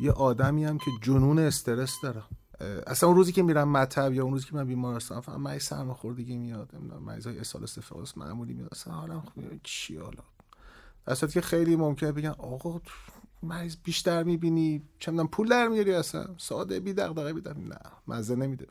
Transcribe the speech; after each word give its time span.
یه 0.00 0.12
آدمی 0.12 0.64
هم 0.64 0.78
که 0.78 0.90
جنون 1.02 1.38
استرس 1.38 1.94
داره. 2.02 2.22
اصلا 2.86 3.08
اون 3.08 3.16
روزی 3.16 3.32
که 3.32 3.42
میرم 3.42 3.68
مطب 3.68 4.12
یا 4.12 4.24
اون 4.24 4.32
روزی 4.32 4.46
که 4.46 4.54
من 4.54 4.64
بیمارستان 4.64 5.20
فقط 5.20 5.38
مریض 5.38 5.62
سرماخوردگی 5.62 6.36
میاد 6.36 6.70
مریض 7.06 7.26
های 7.26 7.38
اسهال 7.38 7.64
استفاض 7.64 8.12
معمولی 8.16 8.54
میاد. 8.54 8.68
اصلا 8.72 8.92
حالم 8.92 9.20
خوبه. 9.20 9.60
چی 9.62 9.96
حالا؟ 9.96 10.22
در 11.06 11.14
که 11.14 11.40
خیلی 11.40 11.76
ممکنه 11.76 12.12
بگن 12.12 12.34
آقا 12.38 12.80
مریض 13.42 13.76
بیشتر 13.84 14.22
می‌بینی 14.22 14.82
چندان 14.98 15.28
پول 15.28 15.48
در 15.48 15.68
میاری 15.68 15.92
اصلا؟ 15.92 16.26
ساده 16.38 16.80
بی 16.80 16.92
دغدغه 16.92 17.32
بی 17.32 17.40
نه 17.40 17.78
مزه 18.08 18.36
نمیده. 18.36 18.66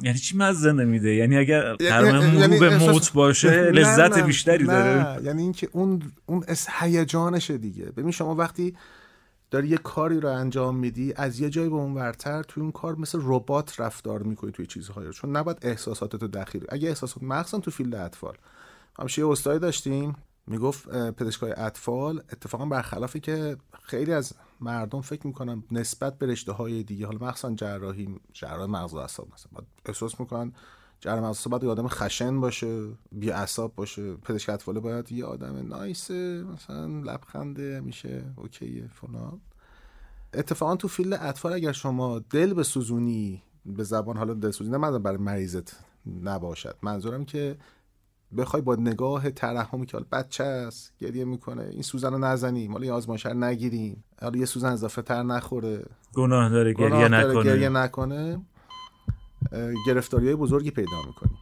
یعنی 0.00 0.18
چی 0.18 0.36
مزه 0.36 0.72
نمیده؟ 0.72 1.14
یعنی 1.14 1.36
اگر 1.36 1.76
یعنی, 1.80 2.38
یعنی 2.38 2.58
به 2.58 2.78
موت 2.78 3.12
باشه 3.12 3.70
لذت 3.70 4.18
بیشتری 4.18 4.64
داره. 4.64 5.24
یعنی 5.24 5.42
اینکه 5.42 5.68
اون 5.72 6.02
اون 6.26 6.44
هیجانشه 6.80 7.58
دیگه. 7.58 7.84
ببین 7.84 8.10
شما 8.10 8.34
وقتی 8.34 8.76
داری 9.50 9.68
یه 9.68 9.76
کاری 9.76 10.20
رو 10.20 10.28
انجام 10.28 10.76
میدی 10.76 11.12
از 11.16 11.40
یه 11.40 11.50
جایی 11.50 11.68
به 11.68 11.74
اون 11.74 11.94
ورتر 11.94 12.42
توی 12.42 12.62
اون 12.62 12.72
کار 12.72 12.96
مثل 12.96 13.18
ربات 13.22 13.80
رفتار 13.80 14.22
می‌کنی 14.22 14.52
توی 14.52 14.66
چیزهایی 14.66 15.12
چون 15.12 15.36
نباید 15.36 15.58
احساساتتو 15.62 16.28
دخیل 16.28 16.64
اگه 16.68 16.88
احساسات 16.88 17.22
مخصوصا 17.22 17.58
تو 17.58 17.70
field 17.70 17.94
اطفال. 17.94 18.36
همیشه 18.98 19.22
یه 19.22 19.28
استادی 19.28 19.58
داشتیم 19.58 20.16
می‌گفت 20.46 20.88
پزشکای 20.88 21.54
اطفال 21.56 22.22
اتفاقا 22.32 22.66
برخلافی 22.66 23.20
که 23.20 23.56
خیلی 23.82 24.12
از 24.12 24.32
مردم 24.60 25.00
فکر 25.00 25.26
می‌کنن 25.26 25.62
نسبت 25.70 26.18
به 26.18 26.26
رشته 26.26 26.52
های 26.52 26.82
دیگه 26.82 27.06
حالا 27.06 27.26
مخصوصا 27.26 27.54
جراحی 27.54 28.20
جراح 28.32 28.66
مغز 28.66 28.94
و 28.94 28.96
اعصاب 28.96 29.28
مثلا. 29.34 29.66
احساس 29.86 30.20
می‌کنن 30.20 30.52
جراح 31.04 31.24
مغز 31.24 31.48
باید 31.48 31.64
یه 31.64 31.70
آدم 31.70 31.88
خشن 31.88 32.40
باشه 32.40 32.88
بی 33.12 33.30
اعصاب 33.30 33.74
باشه. 33.74 34.14
پزشک 34.14 34.50
اطفال 34.50 34.80
باید 34.80 35.12
یه 35.12 35.24
آدم 35.24 35.68
nice 35.68 36.29
ه 36.29 36.44
مثلا 36.54 36.86
لبخنده 36.86 37.80
میشه 37.80 38.24
OK 38.36 38.62
یه 38.62 38.88
فلان. 38.88 39.40
اتفاقا 40.34 40.76
تو 40.76 40.88
فیلد 40.88 41.18
اطفال 41.22 41.52
اگر 41.52 41.72
شما 41.72 42.18
دل 42.18 42.54
به 42.54 42.62
سوزونی 42.62 43.42
به 43.66 43.84
زبان 43.84 44.16
حالا 44.16 44.34
دل 44.34 44.50
سوزونی 44.50 44.78
نه 44.78 44.98
برای 44.98 45.16
مریضت 45.16 45.76
نباشد. 46.22 46.76
منظورم 46.82 47.24
که 47.24 47.56
بخوای 48.36 48.62
با 48.62 48.74
نگاه 48.74 49.30
ترحمی 49.30 49.86
که 49.86 49.96
حالا 49.96 50.06
بچه 50.12 50.44
است 50.44 50.92
گریه 50.98 51.24
می‌کنه 51.24 51.62
این 51.62 51.82
سوزن 51.82 52.12
رو 52.12 52.18
نزنیم 52.18 52.72
حالا 52.72 52.84
یه 52.84 52.92
آزمایشگر 52.92 53.34
نگیریم. 53.34 54.04
حالا 54.20 54.38
یه 54.38 54.44
سوزن 54.44 54.72
اضافه 54.72 55.02
تر 55.02 55.22
نخوره. 55.22 55.84
گناه 56.14 56.50
داره 56.50 56.72
گریه 56.72 56.88
گناه 56.88 57.08
داره 57.08 57.28
نکنه. 57.28 57.44
گریه 57.44 57.68
نکنه. 57.68 58.40
گرفتاری 59.86 60.26
های 60.26 60.36
بزرگی 60.36 60.70
پیدا 60.70 61.02
می‌کنیم 61.06 61.38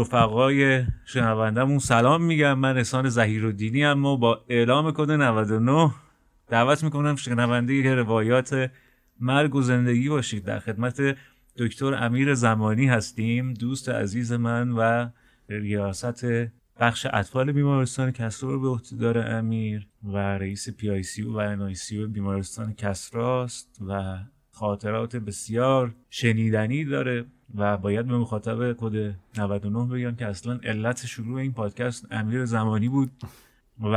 رفقای 0.00 0.84
شنوندمون 1.04 1.78
سلام 1.78 2.22
میگم. 2.22 2.58
من 2.58 2.76
احسان 2.76 3.08
ظهیرالدینی 3.08 3.84
اما 3.84 4.16
با 4.16 4.44
اعلام 4.48 4.92
کد 4.92 5.10
99 5.10 5.90
دعوت 6.48 6.84
می‌کنم 6.84 7.16
شنونده 7.16 7.94
روایات 7.94 8.70
مرگ 9.20 9.54
و 9.54 9.62
زندگی 9.62 10.08
باشید. 10.08 10.44
در 10.44 10.58
خدمت 10.58 11.16
دکتر 11.56 11.94
امیر 11.94 12.34
زمانی 12.34 12.86
هستیم 12.86 13.54
دوست 13.54 13.88
عزیز 13.88 14.32
من 14.32 14.70
و 14.70 15.08
ریاست 15.48 16.26
بخش 16.80 17.06
اطفال 17.12 17.52
بیمارستان 17.52 18.10
کسرا 18.10 18.58
به 18.58 18.68
عهده 18.68 19.24
امیر 19.24 19.86
و 20.04 20.16
رئیس 20.16 20.68
PICU 20.70 21.22
و 21.22 21.36
N 21.36 21.72
بیمارستان 22.12 22.74
کسراست 22.74 23.78
و 23.88 24.18
خاطرات 24.52 25.16
بسیار 25.16 25.94
شنیدنی 26.10 26.84
داره. 26.84 27.24
و 27.54 27.76
باید 27.76 28.06
به 28.06 28.18
مخاطب 28.18 28.72
کد 28.72 29.14
99 29.38 29.86
بگم 29.86 30.14
که 30.16 30.26
اصلا 30.26 30.60
علت 30.64 31.06
شروع 31.06 31.40
این 31.40 31.52
پادکست 31.52 32.06
امیر 32.10 32.44
زمانی 32.44 32.88
بود 32.88 33.10
و 33.80 33.94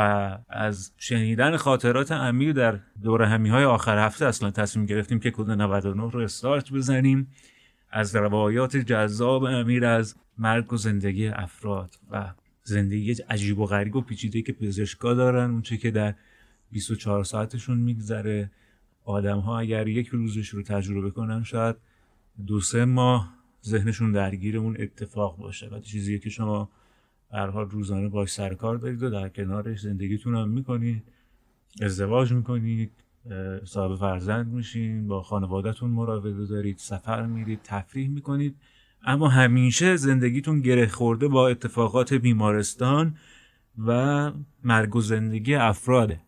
از 0.49 0.91
شنیدن 0.97 1.57
خاطرات 1.57 2.11
امیر 2.11 2.53
در 2.53 2.79
دور 3.03 3.21
همی 3.21 3.49
های 3.49 3.63
آخر 3.63 4.05
هفته 4.05 4.25
اصلا 4.25 4.51
تصمیم 4.51 4.85
گرفتیم 4.85 5.19
که 5.19 5.31
کد 5.31 5.49
99 5.49 6.11
رو 6.11 6.19
استارت 6.19 6.71
بزنیم 6.71 7.27
از 7.89 8.15
روایات 8.15 8.77
جذاب 8.77 9.43
امیر 9.43 9.85
از 9.85 10.15
مرگ 10.37 10.73
و 10.73 10.77
زندگی 10.77 11.27
افراد 11.27 11.95
و 12.11 12.33
زندگی 12.63 13.11
عجیب 13.11 13.59
و 13.59 13.65
غریب 13.65 13.95
و 13.95 14.01
پیچیده 14.01 14.41
که 14.41 14.53
پزشکا 14.53 15.13
دارن 15.13 15.51
اونچه 15.51 15.77
که 15.77 15.91
در 15.91 16.15
24 16.71 17.23
ساعتشون 17.23 17.77
میگذره. 17.77 18.51
آدم 19.05 19.39
ها 19.39 19.59
اگر 19.59 19.87
یک 19.87 20.07
روزش 20.07 20.49
رو 20.49 20.63
تجربه 20.63 21.11
کنن 21.11 21.43
شاید 21.43 21.75
دو 22.47 22.59
سه 22.59 22.85
ماه 22.85 23.33
ذهنشون 23.65 24.11
درگیر 24.11 24.57
اون 24.57 24.75
اتفاق 24.79 25.37
باشه. 25.37 25.67
و 25.67 25.79
چیزیه 25.79 26.19
که 26.19 26.29
شما 26.29 26.69
هر 27.31 27.47
حال 27.47 27.69
روزانه 27.69 28.09
باش 28.09 28.29
سرکار 28.29 28.77
دارید 28.77 29.03
و 29.03 29.09
در 29.09 29.29
کنارش 29.29 29.79
زندگیتون 29.79 30.35
هم 30.35 30.49
می‌کنید. 30.49 31.03
ازدواج 31.81 32.33
می‌کنید 32.33 32.91
صاحب 33.65 33.95
فرزند 33.95 34.47
میشین 34.53 35.07
با 35.07 35.23
خانوادهتون 35.23 35.89
مراوده 35.89 36.45
دارید 36.45 36.77
سفر 36.77 37.25
میرید 37.25 37.59
تفریح 37.63 38.09
می‌کنید. 38.09 38.55
اما 39.03 39.27
همیشه 39.27 39.95
زندگیتون 39.95 40.61
گره 40.61 40.87
خورده 40.87 41.27
با 41.27 41.47
اتفاقات 41.47 42.13
بیمارستان 42.13 43.15
و 43.85 44.31
مرگ 44.63 44.95
و 44.95 45.01
زندگی 45.01 45.55
افراده 45.55 46.19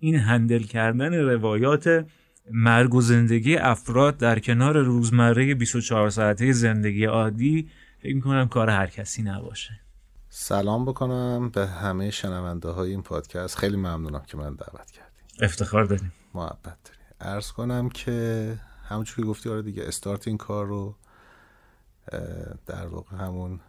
این 0.00 0.16
هندل 0.16 0.62
کردن 0.62 1.14
روایات 1.14 2.06
مرگ 2.50 2.94
و 2.94 3.00
زندگی 3.00 3.56
افراد 3.56 4.16
در 4.16 4.38
کنار 4.38 4.78
روزمره 4.78 5.54
24 5.54 6.10
ساعته 6.10 6.52
زندگی 6.52 7.04
عادی 7.04 7.70
فکر 8.02 8.14
می‌کنم 8.14 8.48
کار 8.48 8.70
هر 8.70 8.86
کسی 8.86 9.22
نباشه. 9.22 9.80
سلام 10.28 10.84
بکنم 10.84 11.50
به 11.50 11.66
همه 11.66 12.10
شنونده 12.10 12.68
های 12.68 12.90
این 12.90 13.02
پادکست. 13.02 13.58
خیلی 13.58 13.76
ممنونم 13.76 14.22
که 14.26 14.36
من 14.36 14.54
دعوت 14.54 14.90
کردیم 14.90 15.24
افتخار 15.40 15.84
داریم. 15.84 16.12
محبت 16.34 16.62
داریم. 16.64 17.00
ارز 17.20 17.52
کنم 17.52 17.88
که 17.88 18.58
همونجور 18.88 19.16
که 19.16 19.22
گفتی 19.22 19.48
آره 19.48 19.62
دیگه 19.62 19.82
استارت 19.86 20.28
این 20.28 20.36
کار 20.36 20.66
رو 20.66 20.94
در 22.66 22.86
واقع 22.86 23.16
همون 23.16 23.60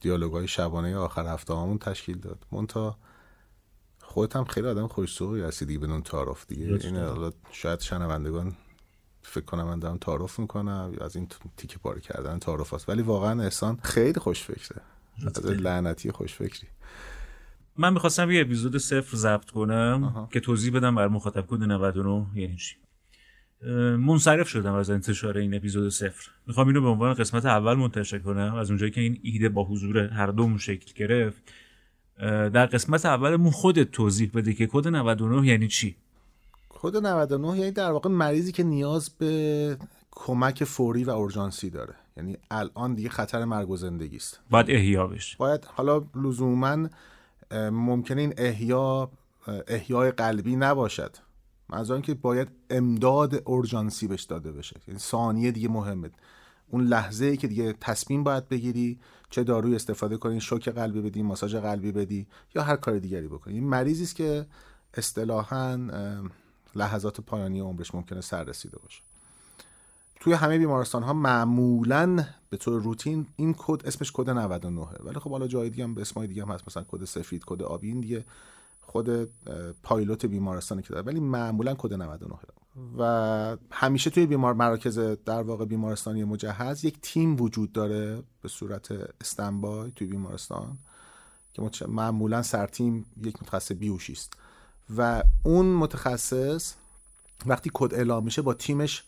دیالوگای 0.00 0.48
شبانه 0.48 0.96
آخر 0.96 1.26
هفته 1.26 1.54
همون 1.54 1.78
تشکیل 1.78 2.18
داد. 2.18 2.46
مونتا 2.52 2.96
خودت 4.10 4.36
هم 4.36 4.44
خیلی 4.44 4.66
آدم 4.66 4.86
خوشسوقی 4.86 5.40
هستی 5.40 5.66
دیگه 5.66 5.78
بدون 5.78 6.02
تعارف 6.02 6.46
دیگه. 6.46 6.66
این 6.66 6.96
حالا 6.96 7.32
شاید 7.52 7.80
شنوندگان 7.80 8.52
فکر 9.22 9.44
کنم 9.44 9.64
من 9.64 9.78
دارم 9.78 9.98
تعارف 9.98 10.38
می‌کنم 10.38 10.92
از 11.00 11.16
این 11.16 11.28
تیکه 11.56 11.78
پاره 11.78 12.00
کردن 12.00 12.38
تعارف 12.38 12.74
هست. 12.74 12.88
ولی 12.88 13.02
واقعا 13.02 13.42
احسان 13.42 13.78
خیلی 13.82 14.20
خوش 14.20 14.42
فکره. 14.42 14.82
از 15.26 15.46
لعنتی 15.46 16.10
خوش 16.10 16.34
فکری. 16.34 16.68
من 17.76 17.92
می‌خواستم 17.92 18.30
یه 18.30 18.40
اپیزود 18.40 18.76
صفر 18.76 19.16
ضبط 19.16 19.50
کنم 19.50 20.28
که 20.32 20.40
توضیح 20.40 20.72
بدم 20.72 20.94
بر 20.94 21.08
مخاطب 21.08 21.46
کد 21.48 21.62
99 21.62 22.26
یعنی 22.34 22.56
چی. 22.56 22.76
منصرف 23.96 24.48
شدم 24.48 24.74
از 24.74 24.90
انتشار 24.90 25.38
این 25.38 25.54
اپیزود 25.54 25.88
صفر. 25.88 26.30
می‌خوام 26.46 26.66
اینو 26.66 26.80
به 26.80 26.88
عنوان 26.88 27.14
قسمت 27.14 27.44
اول 27.46 27.74
منتشر 27.74 28.18
کنم. 28.18 28.54
از 28.54 28.70
اونجایی 28.70 28.92
که 28.92 29.00
این 29.00 29.20
ایده 29.22 29.48
با 29.48 29.64
حضور 29.64 29.98
هر 29.98 30.26
دومون 30.26 30.58
شکل 30.58 30.92
گرفت 30.96 31.42
در 32.28 32.66
قسمت 32.66 33.06
اولمون 33.06 33.50
خودت 33.50 33.90
توضیح 33.90 34.30
بده 34.34 34.52
که 34.52 34.66
کد 34.66 34.88
99 34.88 35.46
یعنی 35.46 35.68
چی؟ 35.68 35.96
کد 36.68 36.96
99 36.96 37.58
یعنی 37.58 37.70
در 37.70 37.90
واقع 37.90 38.10
مریضی 38.10 38.52
که 38.52 38.62
نیاز 38.62 39.10
به 39.10 39.76
کمک 40.10 40.64
فوری 40.64 41.04
و 41.04 41.10
اورژانسی 41.10 41.70
داره. 41.70 41.94
یعنی 42.16 42.36
الان 42.50 42.94
دیگه 42.94 43.08
خطر 43.08 43.44
مرگ 43.44 43.70
و 43.70 43.76
زندگی 43.76 44.16
است. 44.16 44.40
باید 44.50 44.70
احیا 44.70 45.06
بشه. 45.06 45.36
باید 45.38 45.64
حالا 45.64 46.04
لزوما 46.14 46.88
ممکنه 47.70 48.20
این 48.20 48.34
احیا 48.36 49.10
احیای 49.68 50.10
قلبی 50.10 50.56
نباشد. 50.56 51.16
منظورم 51.68 52.02
که 52.02 52.14
باید 52.14 52.48
امداد 52.70 53.42
اورژانسی 53.44 54.08
بهش 54.08 54.22
داده 54.22 54.52
بشه. 54.52 54.80
یعنی 54.88 55.00
ثانیه 55.00 55.50
دیگه 55.50 55.68
مهمه. 55.68 56.10
اون 56.68 56.84
لحظه 56.84 57.24
ای 57.24 57.36
که 57.36 57.48
دیگه 57.48 57.74
تصمیم 57.80 58.24
باید 58.24 58.48
بگیری 58.48 58.98
چه 59.30 59.44
داروی 59.44 59.74
استفاده 59.74 60.16
کنی 60.16 60.40
شوک 60.40 60.68
قلبی 60.68 61.00
بدی 61.00 61.22
ماساژ 61.22 61.54
قلبی 61.54 61.92
بدی 61.92 62.26
یا 62.54 62.62
هر 62.62 62.76
کار 62.76 62.98
دیگری 62.98 63.28
بکنی. 63.28 63.54
این 63.54 63.68
مریضی 63.68 64.02
است 64.02 64.16
که 64.16 64.46
اصطلاحا 64.94 65.78
لحظات 66.74 67.20
پایانی 67.20 67.60
عمرش 67.60 67.94
ممکنه 67.94 68.20
سر 68.20 68.44
رسیده 68.44 68.78
باشه. 68.78 69.02
توی 70.20 70.32
همه 70.32 70.58
بیمارستان 70.58 71.02
ها 71.02 71.12
معمولا 71.12 72.24
به 72.50 72.56
طور 72.56 72.82
روتین 72.82 73.26
این 73.36 73.54
کد 73.58 73.86
اسمش 73.86 74.12
کد 74.14 74.30
99 74.30 74.80
ولی 74.80 75.18
خب 75.18 75.30
حالا 75.30 75.46
جای 75.46 75.70
دیگه 75.70 75.84
هم 75.84 75.94
به 75.94 76.00
اسمای 76.00 76.26
دیگه 76.26 76.42
هم 76.42 76.50
هست. 76.50 76.64
مثلا 76.66 76.84
کد 76.88 77.04
سفید 77.04 77.42
کد 77.46 77.62
آبی 77.62 77.88
این 77.88 78.00
دیگه 78.00 78.24
خود 78.82 79.28
policy 79.82 80.26
بیمارستانی 80.26 80.82
که 80.82 80.88
داره. 80.88 81.06
ولی 81.06 81.20
معمولا 81.20 81.74
کد 81.74 81.94
99 81.94 82.18
و 82.98 83.56
همیشه 83.70 84.10
توی 84.10 84.26
بیمار 84.26 84.54
مراکز 84.54 84.98
در 84.98 85.42
واقع 85.42 85.64
بیمارستانی 85.64 86.24
مجهز 86.24 86.84
یک 86.84 87.00
تیم 87.02 87.40
وجود 87.40 87.72
داره 87.72 88.22
به 88.42 88.48
صورت 88.48 88.92
standby 89.20 89.92
توی 89.96 90.06
بیمارستان 90.06 90.78
که 91.52 91.86
معمولا 91.86 92.42
سرتیم 92.42 93.06
یک 93.24 93.42
متخصص 93.42 93.72
بیهوشی 93.72 94.12
است. 94.12 94.34
و 94.96 95.22
اون 95.44 95.66
متخصص 95.66 96.74
وقتی 97.46 97.70
کد 97.74 97.94
اعلام 97.94 98.24
میشه 98.24 98.42
با 98.42 98.54
تیمش 98.54 99.04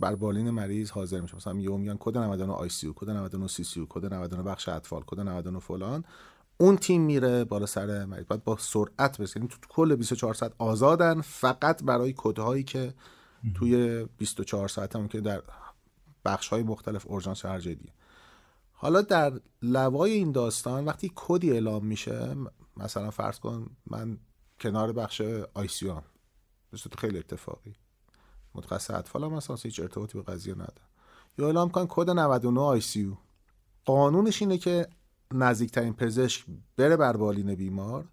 بر 0.00 0.14
بالین 0.14 0.50
مریض 0.50 0.90
حاضر 0.90 1.20
میشه. 1.20 1.36
مثلا 1.36 1.52
میگه 1.52 1.70
میگن 1.70 1.96
کد 2.00 2.18
99 2.18 2.52
ICU 2.52 2.92
کد 2.96 3.10
99 3.10 3.48
CCU 3.48 3.86
کد 3.88 4.14
99 4.14 4.42
بخش 4.42 4.68
اطفال 4.68 5.02
کد 5.06 5.20
99 5.20 5.58
فلان. 5.58 6.04
اون 6.58 6.76
تیم 6.76 7.02
میره 7.02 7.44
بالا 7.44 7.66
سر 7.66 8.04
مریض. 8.04 8.24
بعد 8.24 8.44
با 8.44 8.56
سرعت 8.56 9.20
بس 9.20 9.36
یعنی 9.36 9.48
تو 9.48 9.56
کل 9.68 9.96
24 9.96 10.34
ساعت 10.34 10.52
آزادن. 10.58 11.20
فقط 11.20 11.82
برای 11.84 12.14
کدهایی 12.16 12.62
که 12.64 12.94
توی 13.54 14.04
24 14.18 14.68
ساعت 14.68 14.96
هم 14.96 15.08
که 15.08 15.20
در 15.20 15.42
بخش 16.24 16.48
های 16.48 16.62
مختلف 16.62 17.06
اورژانس 17.06 17.44
هر 17.44 17.60
جای 17.60 17.74
دیگه. 17.74 17.92
حالا 18.72 19.02
در 19.02 19.32
لوای 19.62 20.12
این 20.12 20.32
داستان 20.32 20.84
وقتی 20.84 21.12
کدی 21.14 21.52
اعلام 21.52 21.86
میشه 21.86 22.36
مثلا 22.76 23.10
فرض 23.10 23.38
کن 23.38 23.70
من 23.86 24.18
کنار 24.60 24.92
بخش 24.92 25.20
ICU 25.54 25.90
ام. 25.90 26.02
خیلی 26.98 27.18
اتفاقی. 27.18 27.74
متخصص. 28.54 28.90
اطفال 28.90 29.24
هم 29.24 29.32
مثلا 29.32 29.56
هیچ 29.56 29.80
ارتباطی 29.80 30.18
به 30.18 30.24
قضیه 30.24 30.54
نداره 30.54 30.86
یا 31.38 31.46
اعلام 31.46 31.70
کن 31.70 31.86
کد 31.88 32.10
99 32.10 32.60
ICU 32.60 33.16
قانونش 33.84 34.42
اینه 34.42 34.58
که 34.58 34.86
نزدیکترین 35.34 35.92
پزشک 35.92 36.44
بره 36.76 36.96
بر 36.96 37.16
بالین 37.16 37.54
بیمار 37.54 38.04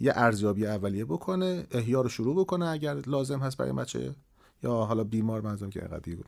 یه 0.00 0.12
ارزیابی 0.16 0.66
اولیه 0.66 1.04
بکنه 1.04 1.66
احیا 1.70 2.00
رو 2.00 2.08
شروع 2.08 2.36
بکنه 2.36 2.66
اگر 2.66 2.94
لازم 2.94 3.38
هست 3.38 3.56
برای 3.56 3.72
بچه 3.72 4.14
یا 4.62 4.72
حالا 4.72 5.04
بیمار 5.04 5.40
منظورم 5.40 5.70
که 5.70 5.80
بود 6.16 6.26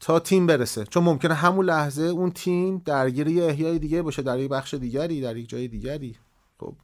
تا 0.00 0.18
تیم 0.18 0.46
برسه. 0.46 0.84
چون 0.84 1.02
ممکنه 1.04 1.34
همون 1.34 1.64
لحظه 1.64 2.02
اون 2.02 2.30
تیم 2.30 2.82
درگیر 2.84 3.28
یه 3.28 3.44
احیای 3.44 3.78
دیگه 3.78 4.02
باشه 4.02 4.22
در 4.22 4.38
یک 4.38 4.50
بخش 4.50 4.74
دیگری 4.74 5.20
در 5.20 5.36
یک 5.36 5.48
جای 5.48 5.68
دیگری. 5.68 6.16
خب 6.58 6.74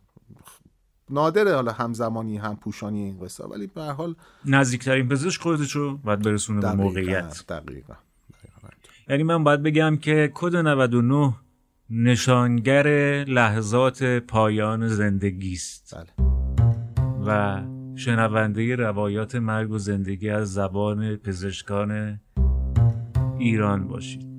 نادره 1.11 1.55
حالا 1.55 1.73
همزمانی 1.73 2.37
هم 2.37 2.57
پوشانی 2.57 3.03
این 3.03 3.19
قصه 3.19 3.45
ولی 3.45 3.67
به 3.67 3.83
هر 3.83 3.93
حال 3.93 4.15
نزدیکترین 4.45 5.09
پزشک 5.09 5.41
خودش 5.41 5.73
رو 5.73 5.97
باید 5.97 6.23
برسونه 6.23 6.61
به 6.61 6.73
موقعیت. 6.73 7.45
دقیقا. 7.49 7.95
یعنی 9.09 9.23
من 9.23 9.45
باید 9.45 9.63
بگم 9.63 9.97
که 9.97 10.31
کد 10.35 10.57
99 10.57 11.35
نشانگر 11.93 12.87
لحظات 13.29 14.05
پایان 14.05 14.89
زندگی 14.89 15.53
است 15.53 15.95
بله. 15.95 16.29
و 17.27 17.61
شنونده 17.97 18.77
روایات 18.77 19.35
مرگ 19.35 19.71
و 19.71 19.79
زندگی 19.79 20.31
از 20.31 20.53
زبان 20.53 21.17
پزشکان 21.17 22.21
ایران 23.39 23.89
باشید 23.89 24.30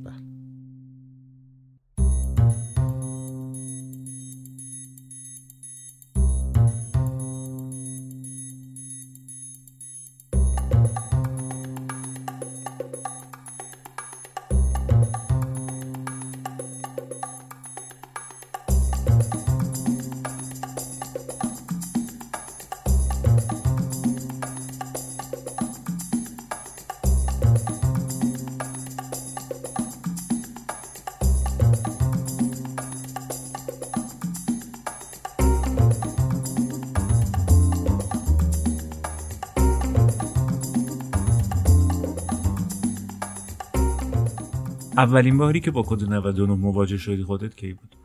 اولین 45.01 45.37
باری 45.37 45.59
که 45.59 45.71
با 45.71 45.83
کد 45.87 46.03
99 46.03 46.53
مواجه 46.53 46.97
شدی 46.97 47.23
خودت 47.23 47.55
کی 47.55 47.73
بود؟ 47.73 47.95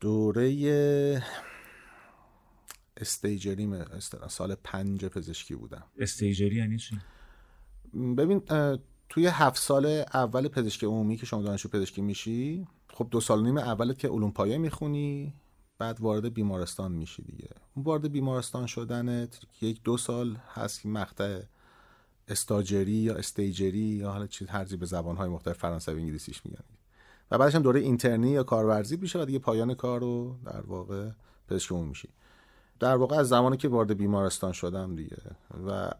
دوره 0.00 1.22
استیجری 2.96 3.70
سال 4.28 4.54
پنج 4.64 5.04
پزشکی 5.04 5.54
بودم. 5.54 5.84
استیجری 5.98 6.56
یعنی 6.56 6.78
چی؟ 6.78 6.98
ببین 7.94 8.42
توی 9.08 9.26
هفت 9.26 9.58
سال 9.58 9.86
اول 10.14 10.48
پزشکی 10.48 10.86
عمومی 10.86 11.16
که 11.16 11.26
شما 11.26 11.42
دانشجو 11.42 11.68
پزشکی 11.68 12.02
میشی 12.02 12.66
خب 12.88 13.08
دو 13.10 13.20
سال 13.20 13.42
نیم 13.42 13.58
اولت 13.58 13.98
که 13.98 14.08
علوم 14.08 14.30
پایه 14.30 14.58
می‌خونی 14.58 15.34
بعد 15.78 16.00
وارد 16.00 16.34
بیمارستان 16.34 16.92
میشی 16.92 17.22
دیگه. 17.22 17.50
اون 17.74 17.84
وارد 17.84 18.12
بیمارستان 18.12 18.66
شدنت 18.66 19.40
یک 19.60 19.82
دو 19.82 19.96
سال 19.96 20.38
هست 20.54 20.82
که 20.82 20.88
مقطع 20.88 21.40
استاجری 22.32 22.92
یا 22.92 23.14
استیجری 23.14 23.78
یا 23.78 24.10
حالا 24.10 24.26
چیز 24.26 24.48
هرچی 24.48 24.76
به 24.76 24.86
زبانهای 24.86 25.28
مختلف 25.28 25.58
فرانسوی 25.58 26.00
انگلیسیش 26.00 26.40
میگن. 26.44 26.64
و 27.30 27.38
بعدش 27.38 27.54
هم 27.54 27.62
دوره 27.62 27.80
اینترنی 27.80 28.30
یا 28.30 28.42
کارورزی 28.42 28.96
میشه 28.96 29.22
و 29.22 29.24
دیگه 29.24 29.38
پایان 29.38 29.74
کار 29.74 30.00
رو 30.00 30.36
در 30.44 30.60
واقع 30.60 31.08
پزشک 31.48 31.72
میشی. 31.72 32.08
در 32.80 32.96
واقع 32.96 33.16
از 33.16 33.28
زمانی 33.28 33.56
که 33.56 33.68
وارد 33.68 33.96
بیمارستان 33.96 34.52
شدم 34.52 34.96
دیگه 34.96 35.16
و 35.68 35.90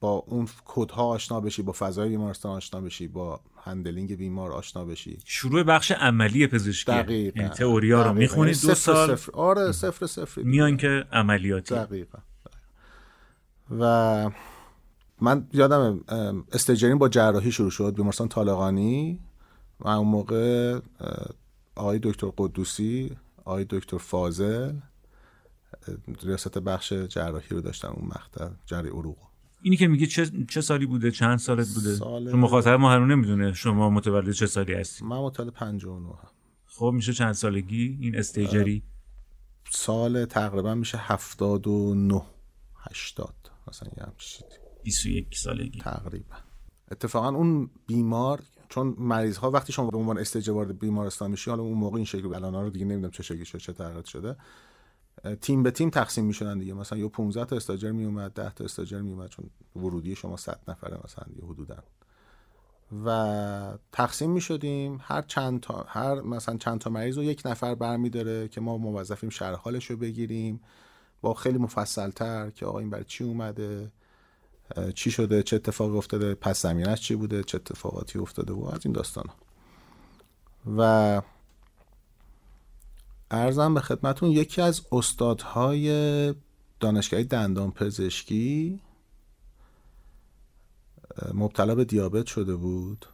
با 0.00 0.24
اون 0.26 0.48
کدها 0.64 1.04
آشنا 1.04 1.40
بشی 1.40 1.62
با 1.62 1.72
فضای 1.72 2.08
بیمارستان 2.08 2.56
آشنا 2.56 2.80
بشی 2.80 3.08
با 3.08 3.40
هندلینگ 3.64 4.16
بیمار 4.16 4.52
آشنا 4.52 4.84
بشی. 4.84 5.18
شروع 5.24 5.62
بخش 5.62 5.90
عملی 5.90 6.46
پزشکی. 6.46 6.92
دقیقاً. 6.92 7.40
یعنی 7.40 7.54
تئوریا 7.54 8.02
رو 8.02 8.12
می‌خونی؟ 8.12 8.50
دو 8.50 8.74
سال 8.74 9.16
صفر. 9.16 9.32
آره 9.32 9.72
صفر 9.72 10.06
صفر 10.06 10.42
میان 10.42 10.76
که 10.76 11.04
عملیاتی. 11.12 11.74
دقیقا. 11.74 12.18
و 13.80 14.30
من 15.20 15.46
یادم 15.52 16.00
استجرین 16.52 16.98
با 16.98 17.08
جراحی 17.08 17.52
شروع 17.52 17.70
شد 17.70 17.94
بیمارستان 17.94 18.28
طالقانی. 18.28 19.20
و 19.80 19.88
اون 19.88 20.08
موقع 20.08 20.78
آقای 21.74 21.98
دکتر 22.02 22.32
قدوسی 22.36 23.16
آقای 23.44 23.66
دکتر 23.70 23.98
فاضل 23.98 24.72
ریاست 26.22 26.58
بخش 26.58 26.92
جراحی 26.92 27.48
رو 27.50 27.60
داشتن 27.60 27.88
اون 27.88 28.06
مقطع 28.06 28.48
جراحی 28.66 28.88
عروق. 28.88 29.16
اینی 29.62 29.76
که 29.76 29.88
میگه 29.88 30.06
چه, 30.06 30.30
چه 30.48 30.60
سالی 30.60 30.86
بوده؟ 30.86 31.10
چند 31.10 31.38
سالت 31.38 31.68
بوده؟ 31.74 31.94
سال... 31.94 32.30
چون 32.30 32.40
مخاطب 32.40 32.70
ما 32.70 32.92
هنوز 32.92 33.10
نمی‌دونه 33.10 33.52
شما 33.52 33.90
متولد 33.90 34.32
چه 34.32 34.46
سالی 34.46 34.74
هستی. 34.74 35.04
من 35.04 35.18
متولد 35.18 35.52
59 35.52 36.08
خب 36.66 36.92
میشه 36.94 37.12
چند 37.12 37.32
سالگی 37.32 37.98
این 38.00 38.16
استیجری؟ 38.16 38.82
سال 39.70 40.24
تقریبا 40.24 40.74
میشه 40.74 40.98
79 40.98 42.22
80 42.78 43.34
مثلا 43.68 43.88
یه 43.96 44.04
همچین 44.04 44.46
21 44.88 45.38
سالگی. 45.38 45.78
تقریبا. 45.78 46.36
اتفاقا 46.90 47.28
اون 47.28 47.70
بیمار 47.86 48.42
چون 48.68 48.94
مریض 48.98 49.36
ها 49.36 49.50
وقتی 49.50 49.72
شما 49.72 49.90
به 49.90 49.98
عنوان 49.98 50.18
استیج 50.18 50.48
وارد 50.48 50.78
بیمارستان 50.78 51.30
میشی 51.30 51.50
حالا 51.50 51.62
اون 51.62 51.78
موقع 51.78 51.96
این 51.96 52.04
شکل 52.04 52.34
الان 52.34 52.54
رو 52.54 52.70
دیگه 52.70 52.84
نمی‌دونم 52.84 53.10
چه 53.10 53.22
شکلی 53.22 53.44
شده 53.44 53.58
چه 53.58 53.72
تغییر 53.72 54.04
شده 54.04 54.36
تیم 55.40 55.62
به 55.62 55.70
تیم 55.70 55.90
تقسیم 55.90 56.24
می‌شدن 56.24 56.58
دیگه. 56.58 56.74
مثلا 56.74 56.98
یه 56.98 57.08
15 57.08 57.44
تا 57.44 57.56
استاجر 57.56 57.92
می 57.92 58.04
اومد 58.04 58.34
10 58.34 58.50
تا 58.50 58.64
استاجر 58.64 59.00
می 59.00 59.12
اومد 59.12 59.30
چون 59.30 59.50
ورودی 59.76 60.14
شما 60.14 60.36
100 60.36 60.60
نفره 60.68 60.98
مثلا 61.04 61.24
دیگه 61.28 61.46
حدودا. 61.46 61.76
و 63.04 63.78
تقسیم 63.92 64.30
می 64.30 64.40
شدیم 64.40 64.98
هر 65.02 65.22
چند 65.22 65.60
تا 65.60 65.86
هر 65.88 66.20
مثلا 66.20 66.56
چند 66.56 66.80
تا 66.80 66.90
مریض 66.90 67.16
رو 67.18 67.24
یک 67.24 67.42
نفر 67.44 67.74
برمیداره 67.74 68.48
که 68.48 68.60
ما 68.60 68.78
موظفیم 68.78 69.30
شرح 69.30 69.56
حالش 69.56 69.90
رو 69.90 69.96
بگیریم. 69.96 70.60
با 71.20 71.34
خیلی 71.34 71.58
مفصل 71.58 72.10
تر 72.10 72.50
که 72.50 72.66
آقا 72.66 72.78
این 72.78 72.90
برای 72.90 73.04
چی 73.04 73.24
اومده؟ 73.24 73.92
چی 74.94 75.10
شده؟ 75.10 75.42
چه 75.42 75.56
اتفاقی 75.56 75.96
افتاده؟ 75.96 76.34
پس 76.34 76.62
زمینش 76.62 77.00
چی 77.00 77.14
بوده؟ 77.14 77.44
چه 77.44 77.56
اتفاقاتی 77.56 78.18
افتاده؟ 78.18 78.52
و 78.52 78.64
از 78.64 78.80
این 78.84 78.92
داستان 78.92 79.24
و 80.76 81.22
ارزم 83.30 83.74
به 83.74 83.80
خدمتون 83.80 84.30
یکی 84.30 84.60
از 84.60 84.82
استادهای 84.92 86.34
دانشگاه 86.80 87.22
دندان 87.22 87.70
پزشکی 87.70 88.80
مبتلا 91.34 91.74
به 91.74 91.84
دیابت 91.84 92.26
شده 92.26 92.56
بود 92.56 93.06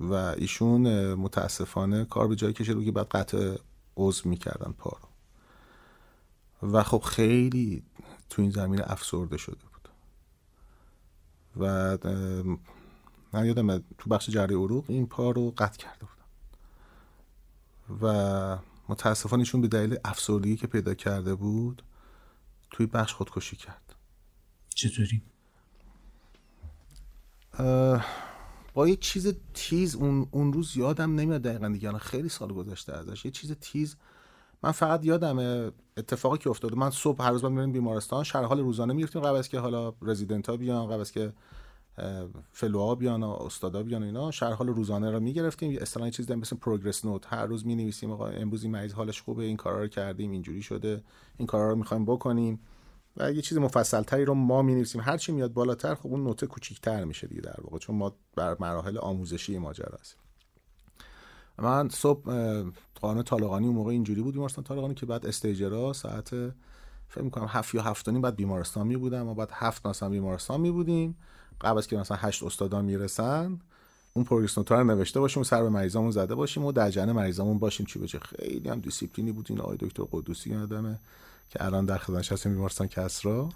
و 0.00 0.14
ایشون 0.14 1.14
متاسفانه 1.14 2.04
کار 2.04 2.28
به 2.28 2.36
جای 2.36 2.52
کشید 2.52 2.74
بود 2.74 2.84
که 2.84 2.92
بعد 2.92 3.06
قطع 3.06 3.56
عضو 3.96 4.28
می‌کردن 4.28 4.72
پا 4.78 4.96
و 6.62 6.82
خب 6.82 7.02
خیلی 7.02 7.82
تو 8.30 8.42
این 8.42 8.50
زمینه 8.50 8.82
افسرده 8.86 9.36
شده. 9.36 9.65
و 11.56 11.98
من 13.32 13.46
یادم 13.46 13.78
تو 13.78 14.10
بخش 14.10 14.30
جری 14.30 14.54
عروق 14.54 14.84
این 14.88 15.06
پا 15.06 15.30
رو 15.30 15.50
قطع 15.58 15.78
کرده 15.78 16.06
بودم. 16.06 16.16
و 18.02 18.58
متاسفانه 18.88 19.40
ایشون 19.40 19.60
به 19.60 19.68
دلیل 19.68 19.98
افسردگی 20.04 20.56
که 20.56 20.66
پیدا 20.66 20.94
کرده 20.94 21.34
بود 21.34 21.82
توی 22.70 22.86
بخش 22.86 23.14
خودکشی 23.14 23.56
کرد. 23.56 23.94
چطوری؟ 24.74 25.22
با 28.74 28.88
یه 28.88 28.96
چیز 28.96 29.34
تیز 29.54 29.94
اون, 29.94 30.28
اون 30.30 30.52
روز 30.52 30.76
یادم 30.76 31.14
نمیاد 31.14 31.42
دقیقا 31.42 31.68
دیگه 31.68 31.98
خیلی 31.98 32.28
سال 32.28 32.52
گذشته 32.52 32.92
ازش 32.92 33.24
یه 33.24 33.30
چیز 33.30 33.52
تیز 33.52 33.96
من 34.62 34.70
فقط 34.70 35.04
یادم 35.04 35.38
اتفاقی 35.96 36.38
که 36.38 36.50
افتاده. 36.50 36.76
من 36.76 36.90
صبح 36.90 37.24
هر 37.24 37.30
روز 37.30 37.44
میریم 37.44 37.72
بیمارستان 37.72 38.24
شهر 38.24 38.42
حال 38.42 38.60
روزانه 38.60 38.92
می‌رفتیم 38.92 39.22
قبل 39.22 39.36
از 39.36 39.48
که 39.48 39.58
حالا 39.58 39.94
رزیدنت 40.02 40.48
ها 40.48 40.56
بیان 40.56 40.86
قبل 40.86 41.00
از 41.00 41.12
که 41.12 41.32
فلوها 42.52 42.94
بیان 42.94 43.22
و 43.22 43.28
استادا 43.28 43.82
بیان 43.82 44.02
و 44.02 44.06
اینا 44.06 44.30
شهر 44.30 44.52
حال 44.52 44.68
روزانه 44.68 45.10
رو 45.10 45.20
می‌گرفتیم. 45.20 45.78
اصطلاحی 45.80 46.10
چیزی 46.10 46.34
مثل 46.34 46.56
پروگرس 46.56 47.04
نوت 47.04 47.32
هر 47.32 47.46
روز 47.46 47.66
می 47.66 47.74
نویسیم 47.74 48.10
آقا 48.10 48.26
امروز 48.26 48.62
این 48.62 48.72
مریض 48.72 48.92
حالش 48.92 49.22
خوبه 49.22 49.44
این 49.44 49.56
کارا 49.56 49.80
رو 49.80 49.88
کردیم 49.88 50.30
اینجوری 50.30 50.62
شده 50.62 51.02
این 51.36 51.46
کارا 51.46 51.70
رو 51.70 51.76
می‌خوایم 51.76 52.04
بکنیم. 52.04 52.60
و 53.16 53.32
یه 53.32 53.42
چیز 53.42 53.58
مفصل 53.58 54.02
تری 54.02 54.24
رو 54.24 54.34
ما 54.34 54.62
می 54.62 54.74
نویسیم 54.74 55.00
هر 55.00 55.16
چی 55.16 55.32
میاد 55.32 55.52
بالاتر 55.52 55.94
خب 55.94 56.06
اون 56.06 56.24
نوته 56.24 56.46
کوچیک‌تر 56.46 57.04
میشه 57.04 57.26
دیگه 57.26 57.40
در 57.40 57.56
واقع 57.62 57.78
چون 57.78 57.96
ما 57.96 58.16
بر 58.36 58.56
مراحل 58.60 58.98
آموزشی 58.98 59.58
ماجرا 59.58 59.98
هستیم 60.00 60.20
من 61.58 61.88
صبح 61.88 62.22
قانون 63.00 63.22
طالقانی 63.22 63.66
اون 63.66 63.74
موقع 63.76 63.90
اینجوری 63.90 64.22
بود 64.22 64.34
بیمارستان 64.34 64.64
طالقانی 64.64 64.94
که 64.94 65.06
بعد 65.06 65.26
استیجرا 65.26 65.92
ساعت 65.92 66.30
فکر 67.08 67.22
می‌کنم 67.22 67.46
هفت 67.48 67.74
یا 67.74 67.82
هفت 67.82 68.10
بعد 68.10 68.36
بیمارستان 68.36 68.86
می 68.86 68.96
بودم 68.96 69.28
و 69.28 69.34
بعد 69.34 69.50
هفت 69.52 69.86
مثلا 69.86 70.08
بیمارستان 70.08 70.60
می 70.60 70.70
بودیم. 70.70 71.16
قبل 71.60 71.78
از 71.78 71.86
که 71.86 71.96
مثلا 71.96 72.16
هشت 72.20 72.42
استادان 72.42 72.84
می‌رسن 72.84 73.58
اون 74.12 74.24
پروگرس 74.24 74.58
رو 74.58 74.84
نوشته 74.84 75.20
باشیم 75.20 75.42
سر 75.42 75.62
به 75.62 75.68
مریضامون 75.68 76.10
زده 76.10 76.34
باشیم 76.34 76.64
و 76.64 76.72
در 76.72 76.90
جنه 76.90 77.12
مریضامون 77.12 77.58
باشیم. 77.58 77.86
چی 77.86 77.98
بچه؟ 77.98 78.18
خیلی 78.18 78.68
هم 78.68 78.80
دیسیپلینی 78.80 79.32
بود 79.32 79.46
این 79.50 79.60
آقای 79.60 79.76
دکتر 79.80 80.02
قدوسی 80.12 80.54
آدمه 80.54 80.98
که 81.50 81.64
الان 81.64 81.84
در 81.84 81.98
خدمتش 81.98 82.32
هستیم 82.32 82.52
بیمارستان 82.52 82.86
کسرا. 82.86 83.48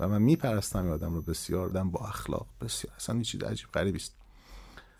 و 0.00 0.08
من 0.08 0.22
میپرستم 0.22 0.84
این 0.84 0.92
آدم 0.92 1.14
رو 1.14 1.22
بسیار 1.22 1.68
دم 1.68 1.90
با 1.90 2.00
اخلاق 2.00 2.46
بسیار. 2.60 2.94
اصلا 2.96 3.22
چیز 3.22 3.42
عجیب 3.42 3.68
غریبی 3.74 3.98
است. 3.98 4.12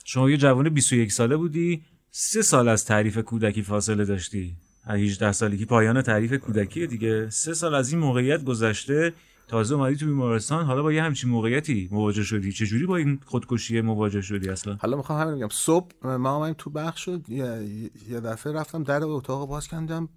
شما 0.04 0.30
یه 0.30 0.36
جوان 0.36 0.68
21 0.68 1.12
ساله 1.12 1.36
بودی. 1.36 1.84
سه 2.20 2.42
سال 2.42 2.68
از 2.68 2.84
تعریف 2.84 3.18
کودکی 3.18 3.62
فاصله 3.62 4.04
داشتی؟ 4.04 4.56
18 4.84 5.32
سالگی 5.32 5.64
پایان 5.64 6.02
تعریف 6.02 6.32
کودکی 6.32 6.86
دیگه. 6.86 7.30
سه 7.30 7.54
سال 7.54 7.74
از 7.74 7.92
این 7.92 8.00
موقعیت 8.00 8.44
گذشته 8.44 9.12
تازه 9.48 9.74
اومدی 9.74 9.96
تو 9.96 10.06
بیمارستان 10.06 10.64
حالا 10.64 10.82
با 10.82 10.92
یه 10.92 11.02
همچین 11.02 11.30
موقعیتی 11.30 11.88
مواجه 11.92 12.22
شدی؟ 12.22 12.52
چجوری 12.52 12.86
با 12.86 12.96
این 12.96 13.20
خودکشی 13.24 13.80
مواجه 13.80 14.20
شدی 14.20 14.48
اصلا؟ 14.48 14.78
حالا 14.80 14.96
می‌خوام 14.96 15.20
همین 15.20 15.34
بگم. 15.34 15.48
صبح 15.50 16.06
ما 16.06 16.36
اومدیم 16.36 16.54
تو 16.58 16.70
بخش 16.70 17.04
شد 17.04 17.28
یه 17.28 18.20
دفعه 18.20 18.52
رفتم 18.52 18.82
در 18.82 19.04
اتاق 19.04 19.48
باز 19.48 19.68
کردم 19.68 20.08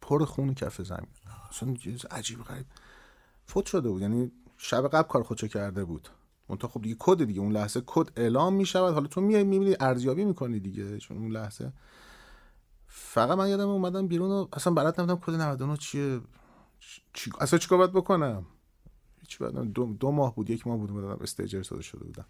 پر 0.00 0.24
خون 0.24 0.54
کف 0.54 0.82
زمین. 0.82 1.08
اصلا 1.50 1.74
عجیب 2.10 2.42
غریب. 2.42 2.66
فوت 3.46 3.66
شده 3.66 3.88
بود. 3.88 4.02
یعنی 4.02 4.32
شب 4.56 4.88
قبل 4.88 5.08
کار 5.08 5.22
خودشو 5.22 5.46
کرده 5.46 5.84
بود. 5.84 6.08
منتها 6.50 6.68
خب 6.68 6.82
دیگه 6.82 6.96
کد 6.98 7.24
دیگه 7.24 7.40
اون 7.40 7.52
لحظه 7.52 7.82
کد 7.86 8.10
اعلام 8.16 8.54
می‌شود. 8.54 8.94
حالا 8.94 9.06
تو 9.06 9.20
میای 9.20 9.44
می‌بینی 9.44 9.76
ارزیابی 9.80 10.24
می‌کنی 10.24 10.60
دیگه 10.60 10.98
چون 10.98 11.16
اون 11.16 11.30
لحظه. 11.32 11.72
فقط 12.86 13.38
من 13.38 13.48
یادم 13.48 13.68
اومدم 13.68 14.06
بیرون 14.06 14.30
و 14.30 14.46
اصلا 14.52 14.72
بلد 14.74 15.00
نمیدم 15.00 15.16
کد 15.16 15.32
99 15.32 15.76
چیه. 15.76 16.20
چی... 17.12 17.32
اصلا 17.40 17.58
چیکار 17.58 17.78
باید 17.78 17.92
بکنم؟ 17.92 18.46
هیچ 19.20 19.42
دو... 19.42 19.94
دو 20.00 20.10
ماه 20.10 20.34
بود 20.34 20.50
یک 20.50 20.66
ماه 20.66 20.78
بود 20.78 20.90
اومدم 20.90 21.22
استیجر 21.22 21.62
شده 21.62 21.82
شده 21.82 22.04
بودم. 22.04 22.24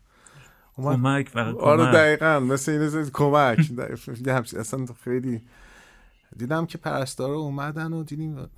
کمک 0.76 1.28
فقط 1.28 1.54
آره 1.54 1.92
دقیقا. 1.92 2.40
مثل 2.40 2.72
این 2.72 3.10
کمک. 3.12 3.72
اصلا 4.58 4.86
خیلی 5.04 5.42
دیدم 6.36 6.66
که 6.66 6.78
پرستارا 6.78 7.34
اومدن 7.34 7.92
و 7.92 8.04
دیدیم 8.04 8.50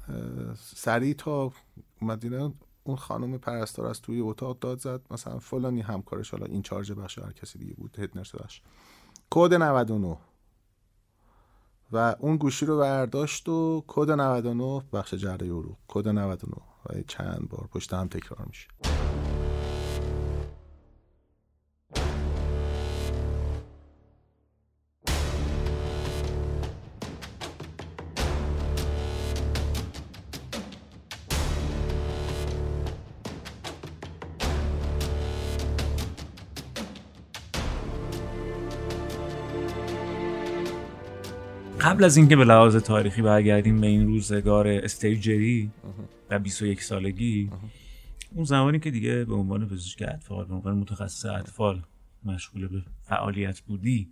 سریع 0.58 1.14
تا 1.14 1.52
اومدین 2.00 2.54
اون 2.84 2.96
خانم 2.96 3.38
پرستار 3.38 3.86
از 3.86 4.00
توی 4.00 4.20
اتاق 4.20 4.58
داد 4.58 4.78
زد. 4.78 5.00
مثلا 5.10 5.38
فلانی 5.38 5.80
همکارش 5.80 6.30
حالا 6.30 6.46
این 6.46 6.62
چارج 6.62 6.92
بخش 6.92 7.18
هر 7.18 7.32
کسی 7.32 7.58
دیگه 7.58 7.74
بود 7.74 7.98
هد 7.98 8.18
نرس 8.18 8.32
کد 9.30 9.54
99 9.54 10.16
و 11.92 12.16
اون 12.18 12.36
گوشی 12.36 12.66
رو 12.66 12.78
برداشت 12.78 13.48
و 13.48 13.84
کد 13.86 14.10
99 14.10 14.82
بخش 14.92 15.14
جره 15.14 15.46
یورو. 15.46 15.76
کد 15.88 16.08
99 16.08 16.56
و 16.86 17.02
چند 17.08 17.48
بار 17.50 17.68
پشت 17.72 17.94
هم 17.94 18.08
تکرار 18.08 18.46
میشه. 18.46 18.91
قبل 42.02 42.06
از 42.06 42.16
اینکه 42.16 42.36
به 42.36 42.44
لحاظ 42.44 42.76
تاریخی 42.76 43.22
برگردیم 43.22 43.80
به 43.80 43.86
این 43.86 44.06
روزگار 44.06 44.68
استیجری 44.68 45.70
و 46.30 46.38
21 46.38 46.82
سالگی 46.82 47.50
اون 48.34 48.44
زمانی 48.44 48.80
که 48.80 48.90
دیگه 48.90 49.24
به 49.24 49.34
عنوان 49.34 49.68
پزشک 49.68 50.04
اطفال 50.08 50.44
به 50.44 50.54
عنوان 50.54 50.74
متخصص 50.74 51.24
اطفال 51.26 51.82
مشغول 52.24 52.68
به 52.68 52.82
فعالیت 53.02 53.60
بودی 53.60 54.08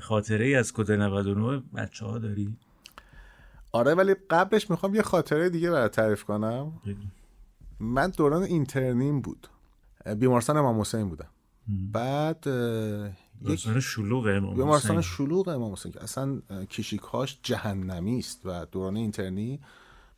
خاطره 0.00 0.44
ای 0.44 0.54
از 0.54 0.72
کد 0.72 0.92
99 0.92 1.62
بچه 1.74 2.06
ها 2.06 2.18
داری؟ 2.18 2.56
آره 3.72 3.94
ولی 3.94 4.14
قبلش 4.30 4.70
می‌خوام 4.70 4.94
یه 4.94 5.02
خاطره 5.02 5.50
دیگه 5.50 5.70
برای 5.70 5.88
تعریف 5.88 6.24
کنم. 6.24 6.72
من 7.80 8.10
دوران 8.10 8.42
اینترنیم 8.42 9.20
بود. 9.20 9.48
بیمارستان 10.18 10.56
امام 10.56 10.80
حسین 10.80 11.08
بودم. 11.08 11.28
بعد 11.92 12.44
بیمارستان 13.40 13.80
شلوغ 13.80 14.26
امام 14.26 14.54
بیمارستان 14.54 15.00
شلوغ 15.00 15.48
امام 15.48 15.72
حسین 15.72 15.92
که 15.92 16.02
اصلا 16.02 16.40
کشیکاش 16.70 17.38
جهنمی 17.42 18.18
است 18.18 18.40
و 18.44 18.66
دوران 18.66 18.96
اینترنی 18.96 19.60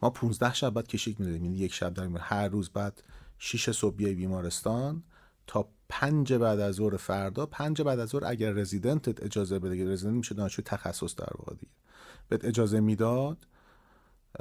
ما 0.02 0.11
15 0.11 0.54
شب 0.54 0.70
بعد 0.70 0.88
کشیک 0.88 1.20
می‌دادیم. 1.20 1.44
یعنی 1.44 1.56
یک 1.56 1.75
شب 1.75 1.94
در 1.94 2.08
هر 2.18 2.49
روز 2.49 2.70
بعد 2.70 3.02
6 3.38 3.70
صبح 3.70 3.96
بیای 3.96 4.14
بیمارستان 4.14 5.02
تا 5.46 5.68
پنج 5.88 6.32
بعد 6.32 6.61
از 6.61 6.75
ظهر 6.75 6.96
فردا. 6.96 7.46
پنج 7.46 7.82
بعد 7.82 7.99
از 7.99 8.08
ظهر 8.08 8.25
اگر 8.25 8.52
رزیدنتت 8.52 9.23
اجازه 9.23 9.58
بده 9.58 9.92
رزیدنت 9.92 10.14
میشه 10.14 10.35
دانشجو 10.35 10.62
تخصص 10.62 11.14
در 11.16 11.32
واقع 11.38 11.54
دیگه. 11.54 11.73
بهت 12.28 12.44
اجازه 12.44 12.80
می‌داد 12.80 13.46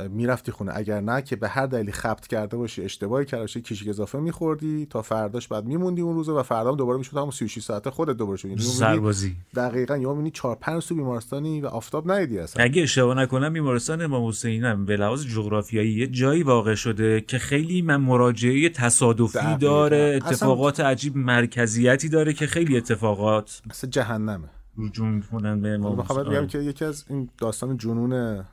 می‌رفتی 0.09 0.51
خونه. 0.51 0.71
اگر 0.75 1.01
نه 1.01 1.21
که 1.21 1.35
به 1.35 1.47
هر 1.47 1.65
دلیلی 1.65 1.91
خبت 1.91 2.27
کرده 2.27 2.57
باشی 2.57 2.81
اشتباهی 2.81 3.25
کرده 3.25 3.43
باشی 3.43 3.61
کشیک 3.61 3.89
اضافه 3.89 4.19
میخوردی 4.19 4.85
تا 4.85 5.01
فرداش 5.01 5.47
بعد 5.47 5.65
میموندی 5.65 6.01
اون 6.01 6.15
روزه 6.15 6.31
و 6.31 6.43
فردا 6.43 6.71
دوباره 6.71 6.97
می‌شد 6.97 7.17
همون 7.17 7.31
36 7.31 7.63
ساعته 7.63 7.89
خودت 7.91 8.17
دوباره 8.17 8.37
شد 8.37 8.47
یعنی 8.47 8.61
سربازی. 8.61 9.35
دقیقاً 9.55 9.97
یا 9.97 10.13
می‌بینی 10.13 10.31
4 10.31 10.55
5 10.55 10.87
تو 10.87 10.95
بیمارستانی 10.95 11.61
و 11.61 11.67
آفتاب 11.67 12.11
ندیدی 12.11 12.39
اصلا. 12.39 12.63
اگه 12.63 12.81
اشتباه 12.81 13.17
نکنم 13.17 13.53
بیمارستان 13.53 14.01
امام 14.01 14.27
حسین 14.27 14.63
هم 14.63 14.85
به 14.85 14.97
لحاظ 14.97 15.25
جغرافیایی 15.25 15.93
یه 15.93 16.07
جایی 16.07 16.43
واقع 16.43 16.75
شده 16.75 17.21
که 17.21 17.37
خیلی 17.37 17.81
من 17.81 17.97
مراجعه 17.97 18.69
تصادفی 18.69 19.37
دقیقا. 19.37 19.57
داره 19.57 20.19
اتفاقات 20.25 20.73
اصلا... 20.73 20.89
عجیب 20.89 21.17
مرکزیتی 21.17 22.09
داره 22.09 22.33
که 22.33 22.47
خیلی 22.47 22.77
اتفاقات 22.77 23.61
مثل 23.69 23.87
جهنمه. 23.87 24.49
رجوع 24.77 25.07
می‌کنن 25.07 25.61
به 25.61 25.69
امام 25.69 26.01
حسین. 26.01 26.47
که 26.47 26.59
یکی 26.59 26.85
از 26.85 27.05
این 27.09 27.29
داستان 27.37 27.77
جنون 27.77 28.43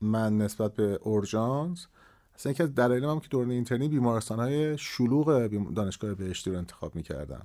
من 0.00 0.38
نسبت 0.38 0.74
به 0.74 0.98
اورژانس 1.02 1.86
اصلا 2.34 2.52
یکی 2.52 2.62
از 2.62 2.74
دلایل 2.74 3.04
هم 3.04 3.20
که 3.20 3.28
دوران 3.28 3.50
اینترنی 3.50 3.88
بیمارستان 3.88 4.38
های 4.38 4.78
شلوغ 4.78 5.46
دانشگاه 5.74 6.14
بهشتی 6.14 6.50
رو 6.50 6.58
انتخاب 6.58 6.94
می‌کردن 6.94 7.42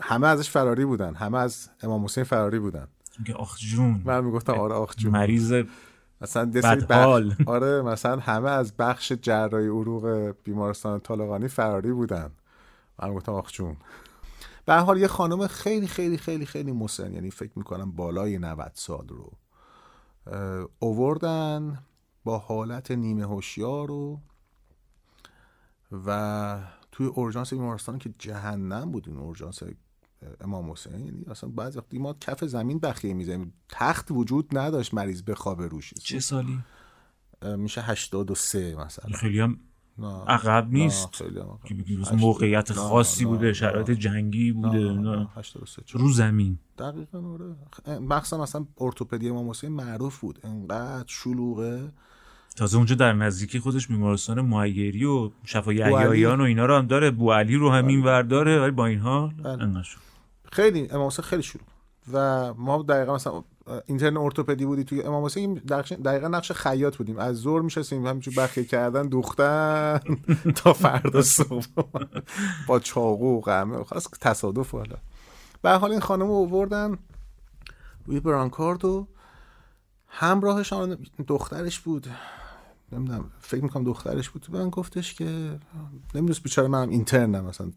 همه 0.00 0.26
ازش 0.26 0.50
فراری 0.50 0.84
بودن. 0.84 1.14
همه 1.14 1.38
از 1.38 1.68
امام 1.82 2.04
حسین 2.04 2.24
فراری 2.24 2.58
بودن. 2.58 2.88
آخ 3.36 3.58
جون. 3.58 4.02
من 4.04 4.24
می‌گفتم 4.24 4.52
آره 4.52 4.74
آخ 4.74 4.94
جون. 4.96 5.12
مریض 5.12 5.64
مثلا 6.20 6.50
بخش... 6.88 7.36
آره 7.46 7.82
مثلا 7.82 8.16
همه 8.16 8.50
از 8.50 8.76
بخش 8.76 9.12
جراحی 9.12 9.66
عروق 9.66 10.34
بیمارستان 10.44 11.00
طالقانی 11.00 11.48
فراری 11.48 11.92
بودن. 11.92 12.30
من 13.02 13.08
می‌گفتم 13.08 13.32
آخ 13.32 13.52
جون. 13.52 13.76
به 14.66 14.74
حال 14.74 14.98
یه 14.98 15.06
خانم 15.06 15.46
خیلی 15.46 15.86
خیلی 15.86 16.16
خیلی 16.16 16.46
خیلی 16.46 16.72
مسن 16.72 17.12
یعنی 17.12 17.30
فکر 17.30 17.52
می‌کنم 17.56 17.92
بالای 17.92 18.38
90 18.38 18.70
سال 18.74 19.08
رو 19.08 19.32
اووردن 20.78 21.82
با 22.24 22.38
حالت 22.38 22.90
نیمه 22.90 23.24
هوشیار 23.24 23.90
و 23.90 24.20
و 26.06 26.58
توی 26.92 27.06
اورژانس 27.06 27.52
بیمارستان 27.52 27.98
که 27.98 28.14
جهنم 28.18 28.92
بود 28.92 29.08
این 29.08 29.18
اورژانس 29.18 29.62
امام 30.40 30.70
حسین 30.70 31.04
یعنی 31.04 31.24
اصلا 31.30 31.50
بعضی 31.50 31.78
وقتی 31.78 31.98
ما 31.98 32.12
کف 32.12 32.44
زمین 32.44 32.78
بخیه 32.78 33.14
می‌زنیم. 33.14 33.54
تخت 33.68 34.10
وجود 34.10 34.58
نداشت 34.58 34.94
مریض 34.94 35.22
بخوابه 35.22 35.68
روش 35.68 35.94
چه 35.94 36.20
سالی؟ 36.20 36.58
میشه 37.56 37.80
83 37.80 38.76
مثلا. 38.76 39.16
خیلی 39.16 39.40
هم 39.40 39.60
نه. 40.02 40.24
عقب 40.28 40.64
نه، 40.64 40.70
نیست. 40.70 41.22
هشت- 41.22 42.12
موقعیت 42.12 42.70
نه، 42.70 42.76
خاصی 42.76 43.24
نه، 43.24 43.30
بوده 43.30 43.46
نه. 43.46 43.52
شرایط 43.52 43.90
جنگی 43.90 44.46
نه، 44.46 44.52
بوده 44.52 44.78
نه، 44.78 45.16
نه. 45.16 45.28
83 45.36 45.82
رو 45.98 46.10
زمین. 46.12 46.58
دقیقا 46.78 47.18
آره. 47.18 47.98
مخصوصا 47.98 48.42
مثلا 48.42 48.66
ارتوپدی 48.80 49.28
امام 49.28 49.50
حسین 49.50 49.72
معروف 49.72 50.20
بود. 50.20 50.38
انقدر 50.44 51.04
شلوغه. 51.06 51.92
تازه 52.56 52.76
اونجا 52.76 52.94
در 52.94 53.12
نزدیکی 53.12 53.58
خودش 53.60 53.88
بیمارستان 53.88 54.40
معیری 54.40 55.04
و 55.04 55.30
شفا 55.44 55.60
بوعلی. 55.62 55.80
یحیاییان 55.80 56.40
و 56.40 56.44
اینا 56.44 56.66
رو 56.66 56.76
هم 56.76 56.86
داره. 56.86 57.10
بوعلی 57.10 57.56
رو 57.56 57.70
همین 57.70 58.02
ور 58.04 58.22
داره. 58.22 58.60
ولی 58.60 58.70
با 58.70 58.86
این 58.86 58.98
حال 58.98 59.30
بله. 59.44 59.82
خیلی 60.52 60.88
امام 60.90 61.06
حسین 61.06 61.24
خیلی 61.24 61.42
شلوغ. 61.42 61.66
و 62.12 62.54
ما 62.54 62.82
دقیقا 62.82 63.14
مثلا 63.14 63.44
اینترن 63.86 64.16
ارتوپدی 64.16 64.66
بودی 64.66 64.84
توی 64.84 65.02
امام 65.02 65.24
حسین 65.24 65.54
دقیقا- 65.54 66.28
نقش 66.28 66.52
خیاط 66.52 66.96
بودیم. 66.96 67.18
از 67.18 67.36
زور 67.36 67.62
میشستیم 67.62 68.06
همینجور 68.06 68.34
بخیه 68.34 68.64
کردن 68.64 69.02
دوختن 69.08 70.00
تا 70.56 70.72
فردا 70.72 71.22
صبح. 71.22 71.66
با 72.66 72.78
چاقو 72.80 73.38
و 73.38 73.40
قمه 73.40 73.84
خلاص 73.84 74.06
تصادف 74.20 74.70
حالا. 74.70 74.96
به 75.62 75.70
حال 75.70 75.90
این 75.90 76.00
خانم 76.00 76.26
رو 76.26 76.32
آوردن 76.34 76.98
روی 78.06 78.20
برانکارد 78.20 78.84
و 78.84 79.06
همراهش 80.08 80.72
آن 80.72 80.98
دخترش 81.28 81.80
بود. 81.80 82.06
نمی‌دونم 82.92 83.30
فکر 83.40 83.62
می‌کنم 83.62 83.84
دخترش 83.84 84.30
بود. 84.30 84.46
من 84.50 84.70
گفتش 84.70 85.14
که 85.14 85.58
نمی‌دونست 86.14 86.42
بیچاره 86.42 86.68
منم 86.68 86.88
اینترنم 86.88 87.44
مثلا. 87.44 87.70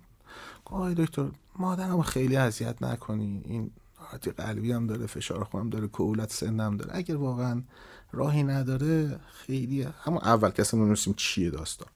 آی 0.65 0.95
دکتر 0.95 1.25
مادرم 1.59 2.01
خیلی 2.01 2.35
اذیت 2.35 2.83
نکنی. 2.83 3.41
این 3.45 3.71
حالت 4.15 4.39
قلبی 4.39 4.71
هم 4.71 4.87
داره 4.87 5.05
فشار 5.05 5.43
خونم 5.43 5.69
داره 5.69 5.87
کولت 5.87 6.31
سنم 6.33 6.77
داره. 6.77 6.91
اگر 6.95 7.17
واقعا 7.17 7.63
راهی 8.11 8.43
نداره 8.43 9.19
خیلی 9.27 9.81
همون 9.81 10.17
اول 10.17 10.51
اصلا 10.57 10.79
نمی‌دونستیم 10.79 11.13
چیه 11.17 11.49
داستان. 11.49 11.87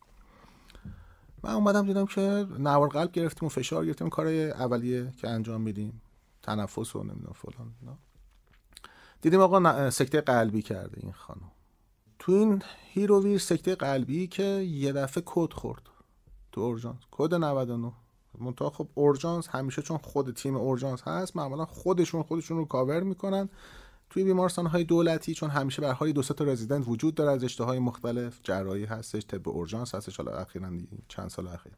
من 1.44 1.52
اومدم 1.52 1.86
دیدم 1.86 2.06
که 2.06 2.22
نوار 2.60 2.90
قلب 2.90 3.12
گرفتیم 3.12 3.46
و 3.46 3.50
فشار 3.50 3.86
گرفتیم. 3.86 4.10
کارهای 4.10 4.52
اولیه 4.52 5.14
که 5.18 5.30
انجام 5.30 5.62
میدیم. 5.62 6.02
تنفس 6.44 6.96
و 6.96 7.04
نمی‌دونم 7.04 7.34
فلان. 7.34 7.98
دیدیم 9.22 9.40
آقا 9.40 9.90
سکته 9.90 10.22
قلبی 10.22 10.62
کرده 10.62 10.98
این 11.04 11.12
خانم. 11.12 11.52
تو 12.20 12.32
این 12.32 12.64
هیر 12.94 13.13
و 13.13 13.19
ویر 13.19 13.38
سکته 13.38 13.76
قلبی 13.76 14.28
که 14.28 14.44
یه 14.44 14.92
دفعه 14.92 15.24
کد 15.26 15.54
خورد. 15.54 15.82
تو 16.52 16.62
اورژانس. 16.62 17.00
کد 17.12 17.34
99 17.34 17.92
منتها 18.38 18.70
خب 18.70 18.88
اورژانس 18.94 19.48
همیشه 19.48 19.82
چون 19.82 19.98
خود 19.98 20.36
تیم 20.36 20.56
اورژانس 20.56 21.02
هست 21.02 21.36
معمولا 21.36 21.66
خودشون 21.66 22.24
خودشون 22.24 22.58
رو 22.58 22.66
کاور 22.66 23.04
می‌کنن. 23.04 23.50
توی 24.10 24.24
بیمارستان 24.24 24.66
های 24.66 24.84
دولتی 24.84 25.34
چون 25.34 25.50
همیشه 25.50 25.82
به 25.82 25.92
حال 25.92 26.12
دو 26.12 26.22
تا 26.22 26.46
رزیدنت 26.46 26.88
وجود 26.88 27.16
داره 27.16 27.32
از 27.32 27.44
رشته 27.44 27.64
های 27.64 27.80
مختلف 27.80 28.40
جراحی 28.44 28.86
هستش 28.86 29.26
طب 29.26 29.50
اورژانس 29.50 29.96
هستش 29.96 30.18
حالا 30.18 30.32
اخیراً 30.32 30.72
چند 31.08 31.30
سال 31.30 31.48
اخیر. 31.48 31.74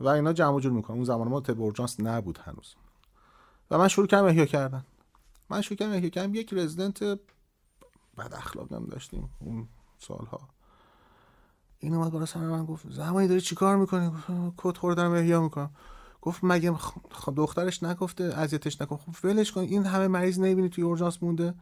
و 0.00 0.08
اینا 0.08 0.32
جمع 0.32 0.60
جور 0.60 0.72
می‌کنن. 0.72 0.96
اون 0.96 1.04
زمان 1.04 1.28
ما 1.28 1.40
طب 1.40 1.60
اورژانس 1.60 2.00
نبود 2.00 2.38
هنوز. 2.38 2.74
و 3.70 3.78
من 3.78 3.88
شروع 3.88 4.06
کردم 4.06 4.24
احیا 4.24 4.46
کردن. 4.46 4.84
من 5.50 5.60
شروع 5.60 5.78
کردم 5.78 5.92
احیا 5.92 6.08
کردم. 6.08 6.34
یک 6.34 6.54
رزیدنت 6.54 7.02
بد 8.18 8.34
هم 8.72 8.86
داشتیم 8.90 9.30
اون 9.40 9.68
سالها. 9.98 10.48
این 11.80 11.94
اومد 11.94 12.10
بالا 12.12 12.26
سر 12.26 12.40
من 12.40 12.64
گفت 12.64 12.90
زمانی 12.92 13.28
داری 13.28 13.40
چیکار 13.40 13.76
می‌کنی؟ 13.76 14.10
کد 14.56 14.76
خوردم 14.76 15.10
احیا 15.12 15.40
می‌کنم. 15.42 15.70
گفت 16.22 16.40
مگه 16.42 16.72
خ- 16.74 17.32
دخترش 17.36 17.82
نگفته 17.82 18.24
اذیتش 18.24 18.80
نکن. 18.80 18.96
خب 18.96 19.24
ولش 19.24 19.52
کن 19.52 19.60
این 19.60 19.86
همه 19.86 20.08
مریض 20.08 20.38
نمی‌بینی 20.38 20.68
توی 20.68 20.84
اورژانس 20.84 21.22
مونده. 21.22 21.54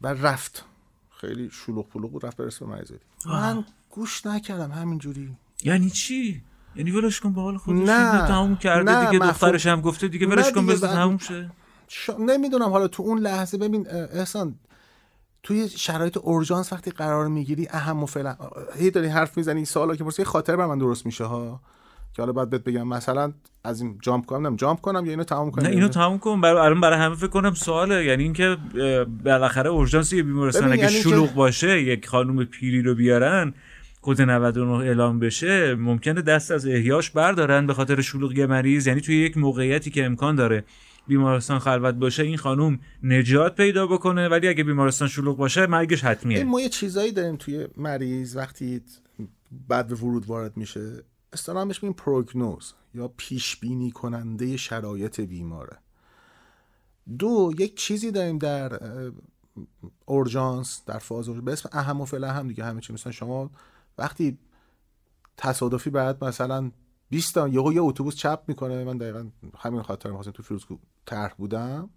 و 0.00 0.06
رفت. 0.08 0.64
خیلی 1.10 1.50
شلوغ 1.50 1.88
پلوغ 1.88 2.10
بود 2.12 2.26
رفت 2.26 2.36
برسه 2.36 2.64
به 2.64 2.70
مریض 2.70 2.92
من 3.26 3.64
گوش 3.90 4.26
نکردم 4.26 4.70
همینجوری. 4.72 5.36
یعنی 5.64 5.90
چی؟ 5.90 6.42
یعنی 6.76 6.90
ولش 6.90 7.20
کن 7.20 7.32
به 7.32 7.40
حال 7.40 7.56
خودش 7.58 7.88
نه. 7.88 8.26
تموم 8.28 8.56
کرده 8.56 8.92
نه، 8.92 9.06
دیگه 9.06 9.18
مفهوم- 9.18 9.30
دخترش 9.30 9.66
هم 9.66 9.80
گفته 9.80 10.08
دیگه 10.08 10.26
ولش 10.26 10.52
کن 10.52 10.66
بذار 10.66 10.88
بعد- 10.88 10.98
تموم 10.98 11.18
شه. 11.18 11.50
شا... 11.88 12.16
نمی‌دونم 12.18 12.68
حالا 12.70 12.88
تو 12.88 13.02
اون 13.02 13.18
لحظه 13.18 13.58
ببین 13.58 13.86
احسان 13.90 14.54
توی 15.42 15.68
شرایط 15.68 16.16
اورژانس 16.16 16.72
وقتی 16.72 16.90
قرار 16.90 17.28
می‌گیری 17.28 17.68
اهم 17.70 18.02
و 18.02 18.06
فعلا 18.06 18.36
هی 18.78 18.90
داری 18.90 19.06
حرف 19.06 19.36
می‌زنی 19.36 19.64
سوالا 19.64 19.96
که 19.96 20.04
پرسی 20.04 20.24
خاطر 20.24 20.56
بر 20.56 20.66
من 20.66 20.78
درست 20.78 21.06
میشه 21.06 21.24
ها؟ 21.24 21.60
که 22.14 22.22
حالا 22.22 22.32
باید 22.32 22.50
بهت 22.50 22.64
بگم 22.64 22.88
مثلا 22.88 23.32
از 23.64 23.80
این 23.80 23.98
جامپ 24.02 24.26
کنم 24.26 24.46
نم 24.46 24.56
جامپ 24.56 24.80
کنم 24.80 25.04
یا 25.04 25.10
اینو 25.10 25.24
تمام 25.24 25.50
کنم؟ 25.50 25.64
نه 25.64 25.70
اینو 25.70 25.88
تموم 25.88 26.18
کن 26.18 26.40
برای 26.40 26.60
الان 26.66 26.80
برای 26.80 26.98
همه 26.98 27.14
فکر 27.14 27.26
کنم 27.26 27.54
سواله 27.54 28.04
یعنی 28.04 28.22
اینکه 28.22 28.56
بالاخره 29.24 29.70
اورژانس 29.70 30.12
یه 30.12 30.22
بیمارستان 30.22 30.62
ببین، 30.62 30.72
اگه 30.72 30.82
یعنی 30.82 31.02
که- 31.02 31.08
شلوغ 31.08 31.34
باشه 31.34 31.82
یک 31.82 32.06
خانم 32.06 32.44
پیری 32.44 32.82
رو 32.82 32.94
بیارن 32.94 33.54
کد 34.02 34.22
99 34.22 34.72
اعلام 34.72 35.18
بشه 35.18 35.74
ممکنه 35.74 36.22
دست 36.22 36.50
از 36.50 36.66
احیاش 36.66 37.10
بردارن 37.10 37.66
به 37.66 37.74
خاطر 37.74 38.00
شلوغی 38.00 38.46
مریض 38.46 38.86
یعنی 38.86 39.00
توی 39.00 39.16
یک 39.16 39.36
موقعیتی 39.36 39.90
که 39.90 40.04
امکان 40.04 40.34
داره. 40.34 40.64
بیمارستان 41.08 41.58
خلوت 41.58 41.94
باشه 41.94 42.22
این 42.22 42.36
خانم 42.36 42.78
نجات 43.02 43.54
پیدا 43.54 43.86
بکنه. 43.86 44.28
ولی 44.28 44.48
اگه 44.48 44.64
بیمارستان 44.64 45.08
شلوغ 45.08 45.36
باشه 45.36 45.66
مرگش 45.66 46.04
حتمیه. 46.04 46.44
ما 46.44 46.60
یه 46.60 46.68
چیزایی 46.68 47.12
داریم 47.12 47.36
توی 47.36 47.66
مریض 47.76 48.36
وقتی 48.36 48.82
بعد 49.68 49.86
به 49.86 49.94
ورود 49.94 50.26
وارد 50.26 50.56
میشه. 50.56 51.02
اصطلاحا 51.32 51.64
بهش 51.64 51.82
میگیم 51.82 51.96
پروگنوز 51.96 52.74
یا 52.94 53.08
پیش 53.16 53.56
بینی 53.56 53.90
کننده 53.90 54.56
شرایط 54.56 55.20
بیماره. 55.20 55.76
دو 57.18 57.52
یک 57.58 57.76
چیزی 57.76 58.10
داریم 58.10 58.38
در 58.38 58.80
اورژانس 60.06 60.82
در 60.86 60.98
فاز 60.98 61.28
اورژانس 61.28 61.44
به 61.44 61.52
اسم 61.52 61.68
اهم 61.72 62.00
و 62.00 62.04
فعلا 62.04 62.32
هم 62.32 62.48
دیگه 62.48 62.64
همه 62.64 62.80
چی 62.80 62.92
مثلا 62.92 63.12
شما 63.12 63.50
وقتی 63.98 64.38
تصادفی 65.36 65.90
بعد 65.90 66.24
مثلا 66.24 66.70
20 67.10 67.34
تا 67.34 67.48
یهو 67.48 67.72
یه 67.72 67.82
اتوبوس 67.82 68.14
چپ 68.14 68.40
می‌کنه 68.46 68.84
من 68.84 68.98
دقیقا 68.98 69.26
همین 69.58 69.82
خاطر 69.82 70.08
می‌خواستم 70.08 70.32
تو 70.32 70.42
فیروز 70.42 70.64
طرح 71.06 71.34
بودم. 71.38 71.90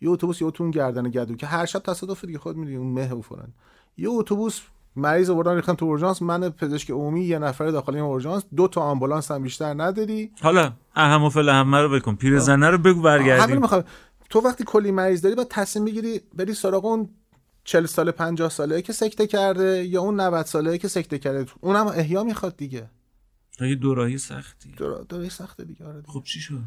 یه 0.00 0.10
اتوبوس 0.10 0.42
یه 0.42 0.52
اون 0.60 0.70
گردن 0.70 1.10
گدو 1.10 1.36
که 1.36 1.46
هر 1.46 1.66
شب 1.66 1.78
تصادف 1.78 2.24
دیگه 2.24 2.38
خود 2.38 2.56
می‌دونی 2.56 2.76
اون 2.76 2.86
مه 2.86 3.12
و 3.12 3.22
فلان. 3.22 3.52
یه 3.96 4.10
اتوبوس 4.10 4.60
مریض 4.96 5.30
آوردن 5.30 5.54
ریختن 5.54 5.74
تو 5.74 5.86
اورژانس 5.86 6.22
من 6.22 6.48
پزشک 6.48 6.90
عمومی 6.90 7.24
یه 7.24 7.38
نفر 7.38 7.66
داخل 7.66 7.94
این 7.94 8.04
اورژانس 8.04 8.42
دو 8.56 8.68
تا 8.68 8.80
آمبولانس 8.80 9.30
هم 9.30 9.42
بیشتر 9.42 9.74
نداری. 9.74 10.30
حالا 10.42 10.72
اهم 10.94 11.24
و 11.24 11.28
فل 11.28 11.48
همه 11.48 11.80
رو 11.80 11.88
بکن. 11.88 12.14
پیرزنه 12.14 12.70
رو 12.70 12.78
بگو 12.78 12.90
همین 12.90 13.02
برگردیم 13.02 13.60
می‌خوام. 13.60 13.84
تو 14.30 14.40
وقتی 14.40 14.64
کلی 14.66 14.90
مریض 14.90 15.22
داری 15.22 15.34
باید 15.34 15.48
تصمیم 15.48 15.84
بگیری 15.84 16.20
بری 16.34 16.54
سراغ 16.54 16.84
اون 16.84 17.08
40 17.64 17.86
ساله 17.86 18.12
50 18.12 18.50
ساله 18.50 18.82
که 18.82 18.92
سکته 18.92 19.26
کرده 19.26 19.84
یا 19.84 20.00
اون 20.00 20.20
90 20.20 20.46
ساله 20.46 20.78
که 20.78 20.88
سکته 20.88 21.18
کرده. 21.18 21.46
اونم 21.60 21.86
احیا 21.86 22.24
می‌خواد 22.24 22.56
دیگه. 22.56 22.90
یه 23.60 23.74
دوراهی 23.74 24.18
سختی؟ 24.18 24.70
دور- 24.72 25.04
دوره 25.08 25.28
سخته 25.28 25.64
دیگه 25.64 25.86
آره 25.86 26.00
دیگه. 26.00 26.12
خب 26.12 26.22
چی 26.24 26.40
شد؟ 26.40 26.60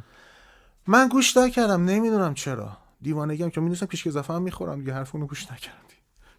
من 0.87 1.07
گوش 1.07 1.37
نکردم 1.37 1.85
نمی‌دونم 1.85 2.33
چرا. 2.33 2.77
دیوانگی 3.01 3.43
هم 3.43 3.49
که 3.49 3.61
می‌دونستم 3.61 3.85
پیش 3.85 4.07
اضافه 4.07 4.33
هم 4.33 4.41
می‌خورم 4.41 4.79
دیگه 4.79 4.93
حرف 4.93 5.15
اونو 5.15 5.27
گوش 5.27 5.51
نکردم 5.51 5.77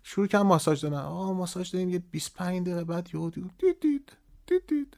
شروع 0.03 0.27
کردم 0.27 0.47
ماساژ 0.47 0.81
دادن. 0.83 0.97
آه 0.97 1.33
ماساژ 1.33 1.71
دادیم 1.71 1.89
یه 1.91 1.99
25 1.99 2.67
دقیقه 2.67 2.85
بعد 2.85 3.09
یهو 3.15 3.31
دید 3.31 3.51
دید 3.59 4.13
دید 4.47 4.67
دید. 4.69 4.97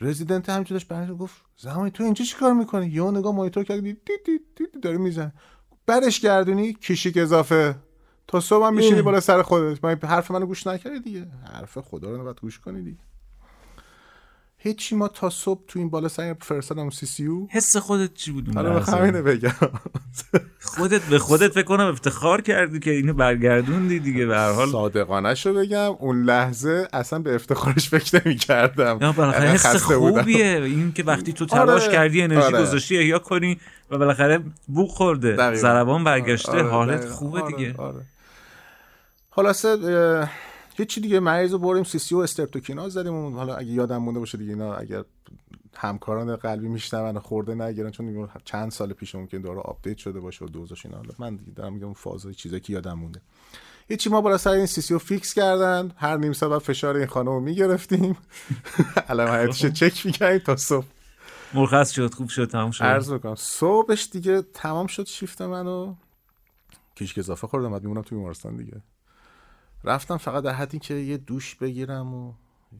رزیدنت 0.00 0.48
همینجور 0.50 0.78
داشت 0.78 0.88
برگشت 0.88 1.12
گفت 1.18 1.42
زمانی 1.56 1.90
تو 1.90 2.04
اینجا 2.04 2.24
چیکار 2.24 2.52
می‌کنی؟ 2.52 2.86
یهو 2.86 3.10
نگاه 3.10 3.34
مانیتور 3.34 3.64
کرد 3.64 3.80
دید 3.80 4.04
دید 4.04 4.24
دید 4.24 4.42
دید 4.56 4.80
داره 4.82 4.98
میزن 4.98 5.32
برش 5.86 6.20
گردونی 6.20 6.72
کشیک 6.74 7.16
اضافه. 7.16 7.76
تا 8.30 8.40
صبح 8.40 8.66
هم 8.66 8.74
میشینی. 8.74 9.02
بالا 9.02 9.20
سر 9.20 9.42
خودت. 9.42 9.84
من 9.84 9.98
حرف 10.02 10.30
منو 10.30 10.46
گوش 10.46 10.66
نکردی 10.66 11.00
دیگه. 11.00 11.26
حرف 11.52 11.78
خدا 11.78 12.10
رو 12.10 12.20
نباید 12.20 12.40
گوش 12.40 12.58
کنی 12.58 12.82
دیگه. 12.82 12.98
هیچی 14.62 14.96
ما 14.96 15.08
تا 15.08 15.30
صبح 15.30 15.60
تو 15.68 15.78
این 15.78 15.90
بالا 15.90 16.08
سر 16.08 16.36
فرستادم 16.40 16.90
سی 16.90 17.06
سی 17.06 17.26
او 17.26 17.48
حس 17.50 17.76
خودت 17.76 18.14
چی 18.14 18.32
بود 18.32 18.54
حالا 18.54 18.84
اینو 19.04 19.22
بگم. 19.22 19.50
خودت 20.60 21.02
به 21.02 21.18
خودت 21.18 21.52
فکر 21.52 21.62
کنم 21.62 21.86
افتخار 21.86 22.40
کردی 22.40 22.78
که 22.78 22.90
اینو 22.90 23.12
برگردوندی 23.12 23.98
دیگه. 23.98 24.26
به 24.26 24.36
هر 24.36 24.52
حال 24.52 24.68
صادقانه 24.68 25.34
شو 25.34 25.54
بگم 25.54 25.92
اون 25.98 26.22
لحظه 26.22 26.88
اصلا 26.92 27.18
به 27.18 27.34
افتخارش 27.34 27.88
فکر 27.88 28.22
نمی 28.24 28.36
کردم 28.36 28.98
یا 29.00 29.12
بالاخره 29.12 29.48
حس 29.48 29.76
خوبیه. 29.76 30.62
این 30.64 30.92
که 30.92 31.02
وقتی 31.02 31.32
تو 31.32 31.46
تلاش 31.46 31.82
آره، 31.82 31.92
کردی 31.92 32.22
انرژی 32.22 32.42
آره. 32.42 32.62
گذاشتی 32.62 32.98
احیا 32.98 33.18
کنی 33.18 33.58
و 33.90 33.98
بالاخره 33.98 34.40
بوق 34.66 34.90
خورده. 34.90 35.54
ضربان 35.54 36.04
برگشته 36.04 36.52
آره، 36.52 36.68
حالت 36.68 37.00
دقیقاً. 37.00 37.14
خوبه 37.14 37.40
آره، 37.40 37.56
دیگه. 37.56 37.74
آره. 37.78 38.00
خلاصه 39.40 40.28
هیچی 40.76 41.00
دیگه 41.00 41.20
مریض 41.20 41.52
رو 41.52 41.58
بریم 41.58 41.84
CCU 41.84 42.14
و 42.14 42.18
استرپتوکیناز 42.18 42.92
زدیم 42.92 43.36
حالا 43.36 43.54
اگه 43.54 43.70
یادم 43.70 43.96
مونده 43.96 44.20
باشه 44.20 44.38
دیگه 44.38 44.52
اینا 44.52 44.74
اگر 44.74 45.04
همکاران 45.76 46.36
قلبی 46.36 46.68
میشنون 46.68 47.16
و 47.16 47.20
خرده 47.20 47.54
نگیرن 47.54 47.90
چون 47.90 48.28
چند 48.44 48.70
سال 48.70 48.92
پیش 48.92 49.14
ممکن 49.14 49.40
داره 49.40 49.60
update 49.60 49.98
شده 49.98 50.20
باشه 50.20 50.44
و 50.44 50.48
دوزش 50.48 50.86
اینا. 50.86 50.98
حالا 50.98 51.10
من 51.18 51.36
دیگه 51.36 51.52
دارم 51.52 51.72
میگم 51.72 51.84
اون 51.84 51.94
فازای 51.94 52.34
چیزایی 52.34 52.60
که 52.60 52.72
یادم 52.72 52.92
مونده. 52.92 53.20
هیچی 53.88 54.10
ما 54.10 54.20
بالا 54.20 54.38
سر 54.38 54.50
این 54.50 54.66
CCU 54.66 54.94
رو 54.94 54.98
fix 54.98 55.34
کردن 55.34 55.92
هر 55.96 56.16
نیم 56.16 56.32
ساعت 56.32 56.52
بعد 56.52 56.60
فشار 56.60 56.96
این 56.96 57.06
خانم 57.06 57.28
رو 57.28 57.40
می‌گرفتیم. 57.40 58.16
علم 59.08 59.28
حیاتش 59.34 59.66
چک 59.66 60.06
می‌کردیم 60.06 60.38
تا 60.38 60.56
صبح. 60.56 60.86
مرخص 61.54 61.90
شد 61.90 62.14
خوب 62.14 62.28
شد 62.28 62.50
تموم 62.50 62.70
شد. 62.70 62.84
عرض 62.84 63.12
می‌کنم 63.12 63.34
صبحش 63.34 64.08
دیگه 64.12 64.42
تمام 64.54 64.86
شد 64.86 65.06
شیفت 65.06 65.42
منو. 65.42 65.94
کیش 66.94 67.18
اضافه 67.18 67.46
خوردم 67.46 67.70
بعد 67.70 67.82
میمونم 67.82 68.02
توی 68.02 68.18
بیمارستان 68.18 68.56
دیگه. 68.56 68.82
رفتم 69.84 70.16
فقط 70.16 70.44
در 70.44 70.52
حدی 70.52 70.78
که 70.78 70.94
یه 70.94 71.16
دوش 71.16 71.54
بگیرم 71.54 72.14
و 72.14 72.32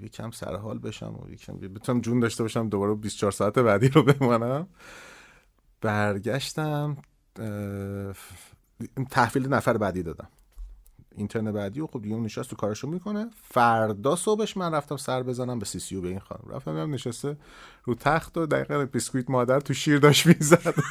یکم 0.02 0.30
سر 0.30 0.56
حال 0.56 0.78
بشم 0.78 1.20
و 1.22 1.30
یکم 1.30 1.56
بتونم 1.56 2.00
جون 2.00 2.20
داشته 2.20 2.44
باشم 2.44 2.68
دوباره 2.68 2.94
24 2.94 3.32
ساعت 3.32 3.58
بعدی 3.58 3.88
رو 3.88 4.02
بمانم. 4.02 4.66
برگشتم 5.80 6.96
تحویل 9.10 9.48
نفر 9.48 9.76
بعدی 9.76 10.02
دادم. 10.02 10.28
اینترن 11.16 11.52
بعدی 11.52 11.80
و 11.80 11.86
خب 11.86 12.02
دیگه 12.02 12.14
اون 12.14 12.24
نشست 12.24 12.50
تو 12.50 12.56
کارشو 12.56 12.88
می‌کنه. 12.88 13.30
فردا 13.42 14.16
صبحش 14.16 14.56
من 14.56 14.74
رفتم 14.74 14.96
سر 14.96 15.22
بزنم 15.22 15.58
به 15.58 15.64
سی 15.64 15.78
سی 15.78 16.00
به 16.00 16.08
این 16.08 16.18
خانم. 16.18 16.54
رفتم 16.54 16.76
هم 16.76 16.94
نشسته 16.94 17.36
رو 17.84 17.94
تخت 17.94 18.38
و 18.38 18.46
دقیقا 18.46 18.84
بیسکویت 18.84 19.30
مادر 19.30 19.60
تو 19.60 19.74
شیر 19.74 19.98
داشت 19.98 20.26
می‌زد. 20.26 20.74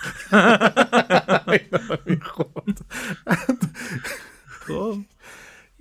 خب. 4.68 4.98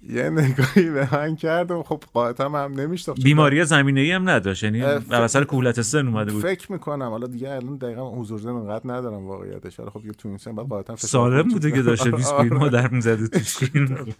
یه 0.02 0.30
نگاهی 0.30 0.90
به 0.90 1.14
من 1.14 1.36
کرد 1.36 1.70
و 1.70 1.82
خب 1.82 2.02
قاعدتا 2.12 2.48
هم 2.48 2.72
نمیشتاخت 2.72 3.22
بیماری 3.22 3.64
زمینه 3.64 4.00
ای 4.00 4.12
هم 4.12 4.28
نداشت. 4.28 4.62
یعنی 4.62 4.82
اصلا 4.82 5.44
کولت 5.44 5.82
سن 5.82 6.06
اومده 6.06 6.32
بود. 6.32 6.42
فکر 6.42 6.72
می‌کنم. 6.72 7.08
حالا 7.08 7.26
دیگه 7.26 7.50
الان 7.50 7.76
دقیقا 7.76 8.10
حضور 8.10 8.40
ذهن 8.40 8.52
اونقدر 8.52 8.82
ندارم 8.84 9.26
واقعیتش. 9.26 9.76
حالا 9.76 9.90
خب 9.90 10.06
یه 10.06 10.12
تو 10.12 10.28
این 10.28 10.38
سن 10.38 10.54
بعد 10.54 10.68
قاعدتا 10.68 10.96
سالم 10.96 11.48
بوده 11.48 11.70
که 11.70 11.82
داشته. 11.82 12.10
بیسکویت 12.10 12.52
آره. 12.52 12.60
مادر 12.60 12.88
می‌زده 12.88 13.28
تو 13.28 13.38
شیر 13.38 14.14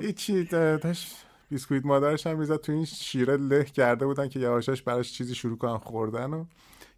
هیچی 0.00 0.44
داشت 0.44 1.16
بیسکویت 1.50 1.86
مادرش 1.86 2.26
هم 2.26 2.38
می‌زد 2.38 2.56
تو 2.56 2.72
این 2.72 2.84
شیره 2.84 3.36
له 3.36 3.64
کرده 3.64 4.06
بودن 4.06 4.28
که 4.28 4.40
یواشاش 4.40 4.82
براش 4.82 5.12
چیزی 5.12 5.34
شروع 5.34 5.58
کنن 5.58 5.78
خوردن 5.78 6.30
و 6.30 6.44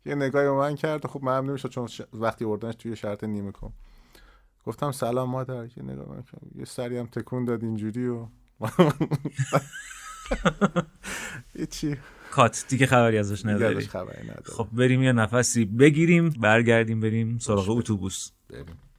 یه 0.06 0.14
نگاهی 0.14 0.46
به 0.46 0.52
من 0.52 0.74
کرد. 0.74 1.06
خب 1.06 1.24
من 1.24 1.44
نمیشه 1.44 1.68
چون 1.68 1.88
وقتی 2.12 2.44
اردنش 2.44 2.74
توی 2.74 2.96
شرط 2.96 3.24
نیمه 3.24 3.52
کن. 3.52 3.72
گفتم 4.64 4.92
سلام 4.92 5.31
مادر 5.31 5.64
یه 5.77 5.83
نگاه 5.83 6.24
یه 6.55 6.64
سری 6.64 6.98
هم 6.98 7.07
تکون 7.07 7.44
داد 7.44 7.64
اینجوری 7.64 8.09
و 8.09 8.27
چی؟ 11.70 11.96
کات 12.31 12.64
دیگه 12.68 12.87
خبری 12.87 13.18
ازش 13.18 13.46
نداری؟ 13.46 13.88
خب 14.44 14.68
بریم 14.72 15.03
یه 15.03 15.12
نفسی 15.12 15.64
بگیریم 15.64 16.29
برگردیم 16.29 17.00
بریم 17.00 17.38
سراغ 17.38 17.70
اتوبوس. 17.70 18.31
بریم. 18.50 18.93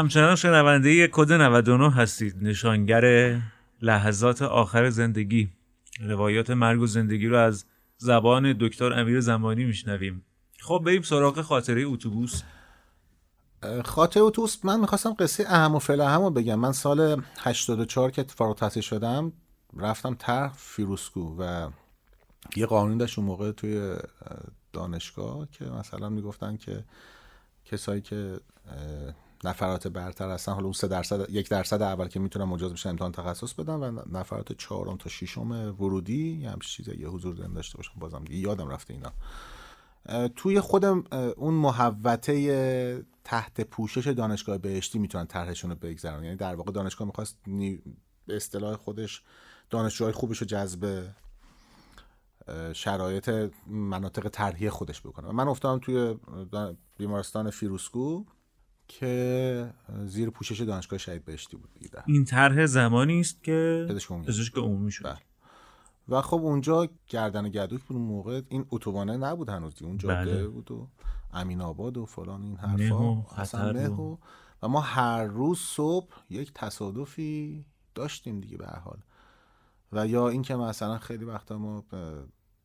همچنان 0.00 0.36
شنونده 0.36 1.08
کد 1.12 1.32
99 1.32 1.90
هستید. 1.90 2.36
نشانگر 2.42 3.36
لحظات 3.82 4.42
آخر 4.42 4.90
زندگی. 4.90 5.50
روایات 6.00 6.50
مرگ 6.50 6.80
و 6.80 6.86
زندگی 6.86 7.26
رو 7.26 7.36
از 7.36 7.64
زبان 7.96 8.56
دکتر 8.60 8.92
امیر 8.92 9.20
زمانی 9.20 9.64
میشنویم. 9.64 10.24
خب 10.60 10.82
بریم 10.86 11.02
سراغ 11.02 11.40
خاطره 11.40 11.82
اتوبوس. 11.84 12.42
خاطره 13.84 14.22
اتوبوس 14.22 14.64
من 14.64 14.80
می‌خواستم 14.80 15.14
قصه 15.18 15.44
اهم 15.48 15.74
و 15.74 15.78
فعل 15.78 16.00
اهم 16.00 16.22
رو 16.22 16.30
بگم. 16.30 16.54
من 16.54 16.72
سال 16.72 17.22
84 17.38 18.10
که 18.10 18.22
فارغ 18.28 18.50
التحصیل 18.50 18.82
شدم 18.82 19.32
رفتم 19.76 20.14
تر 20.14 20.48
فیروسکو 20.48 21.36
و 21.38 21.70
یه 22.56 22.66
قانون 22.66 22.98
داشت 22.98 23.18
اون 23.18 23.26
موقع 23.26 23.52
توی 23.52 23.96
دانشگاه 24.72 25.48
که 25.52 25.64
مثلا 25.64 26.08
می‌گفتن 26.08 26.56
که 26.56 26.84
کسایی 27.64 28.00
که 28.00 28.40
نفرات 29.44 29.88
برتر 29.88 30.30
هستن. 30.30 30.52
حالا 30.52 30.64
اون 30.64 30.72
سه 30.72 30.88
درصد 30.88 31.30
یک 31.30 31.48
درصد 31.48 31.82
اول 31.82 32.08
که 32.08 32.20
می‌تونن 32.20 32.44
مجاز 32.44 32.72
بشن 32.72 32.88
امتحان 32.88 33.12
تخصص 33.12 33.54
بدن 33.54 33.74
و 33.74 34.02
نفرات 34.12 34.52
چهارم 34.52 34.96
تا 34.96 35.10
ششم 35.10 35.50
ورودی 35.50 36.36
یه 36.36 36.50
همچین 36.50 36.84
چیزی 36.84 37.00
یه 37.00 37.08
حضور 37.08 37.34
دارن 37.34 37.52
داشته 37.52 37.76
باشن 37.76 37.92
بازم 38.00 38.24
دیگه 38.24 38.38
یادم 38.38 38.68
رفته 38.68 38.94
اینا. 38.94 39.12
توی 40.28 40.60
خودم 40.60 41.04
اون 41.36 41.54
محوطه 41.54 43.04
تحت 43.24 43.60
پوشش 43.60 44.06
دانشگاه 44.06 44.58
بهشتی 44.58 44.98
می‌تونن 44.98 45.26
طرحشون 45.26 45.70
رو 45.70 45.76
بگذرن 45.76 46.24
یعنی 46.24 46.36
در 46.36 46.54
واقع 46.54 46.72
دانشگاه 46.72 47.06
می‌خواست 47.06 47.38
به 48.26 48.36
اصطلاح 48.36 48.76
خودش 48.76 49.22
دانشجوهای 49.70 50.12
خوبش 50.12 50.38
رو 50.38 50.46
جذب 50.46 51.08
شرایط 52.72 53.50
مناطق 53.66 54.28
طرحی 54.28 54.70
خودش 54.70 55.00
بکنه. 55.00 55.32
من 55.32 55.48
افتادم 55.48 55.78
توی 55.78 56.14
بیمارستان 56.98 57.50
فیروسکو 57.50 58.24
که 58.90 59.72
زیر 60.06 60.30
پوشش 60.30 60.60
دانشگاه 60.60 60.98
شهید 60.98 61.24
بهشتی 61.24 61.56
بود 61.56 61.70
دیگه 61.74 61.90
این 62.06 62.24
طرح 62.24 62.66
زمانی 62.66 63.20
است 63.20 63.42
که 63.42 63.86
پزشک 64.26 64.56
عمومی. 64.56 64.90
شد. 64.90 65.04
بله. 65.04 65.18
و 66.08 66.22
خب 66.22 66.36
اونجا 66.36 66.88
گردن 67.08 67.48
گدوک 67.48 67.82
بود 67.82 67.96
اون 67.96 68.06
موقع. 68.06 68.42
این 68.48 68.66
اتوبانه 68.70 69.16
نبود 69.16 69.48
هنوز 69.48 69.82
اون 69.82 69.98
جاده 69.98 70.14
بله. 70.14 70.48
بود 70.48 70.70
و 70.70 70.88
امین 71.32 71.60
آباد 71.60 71.96
و 71.96 72.06
فلان 72.06 72.42
این 72.42 72.56
حرفا. 72.56 73.26
اصلا 73.36 73.94
و... 73.94 74.18
و 74.62 74.68
ما 74.68 74.80
هر 74.80 75.24
روز 75.24 75.58
صبح 75.58 76.14
یک 76.30 76.52
تصادفی 76.54 77.64
داشتیم 77.94 78.40
دیگه 78.40 78.56
به 78.56 78.66
حال. 78.66 78.98
و 79.92 80.06
یا 80.06 80.28
اینکه 80.28 80.56
مثلا 80.56 80.98
خیلی 80.98 81.24
وقتا 81.24 81.58
ما 81.58 81.84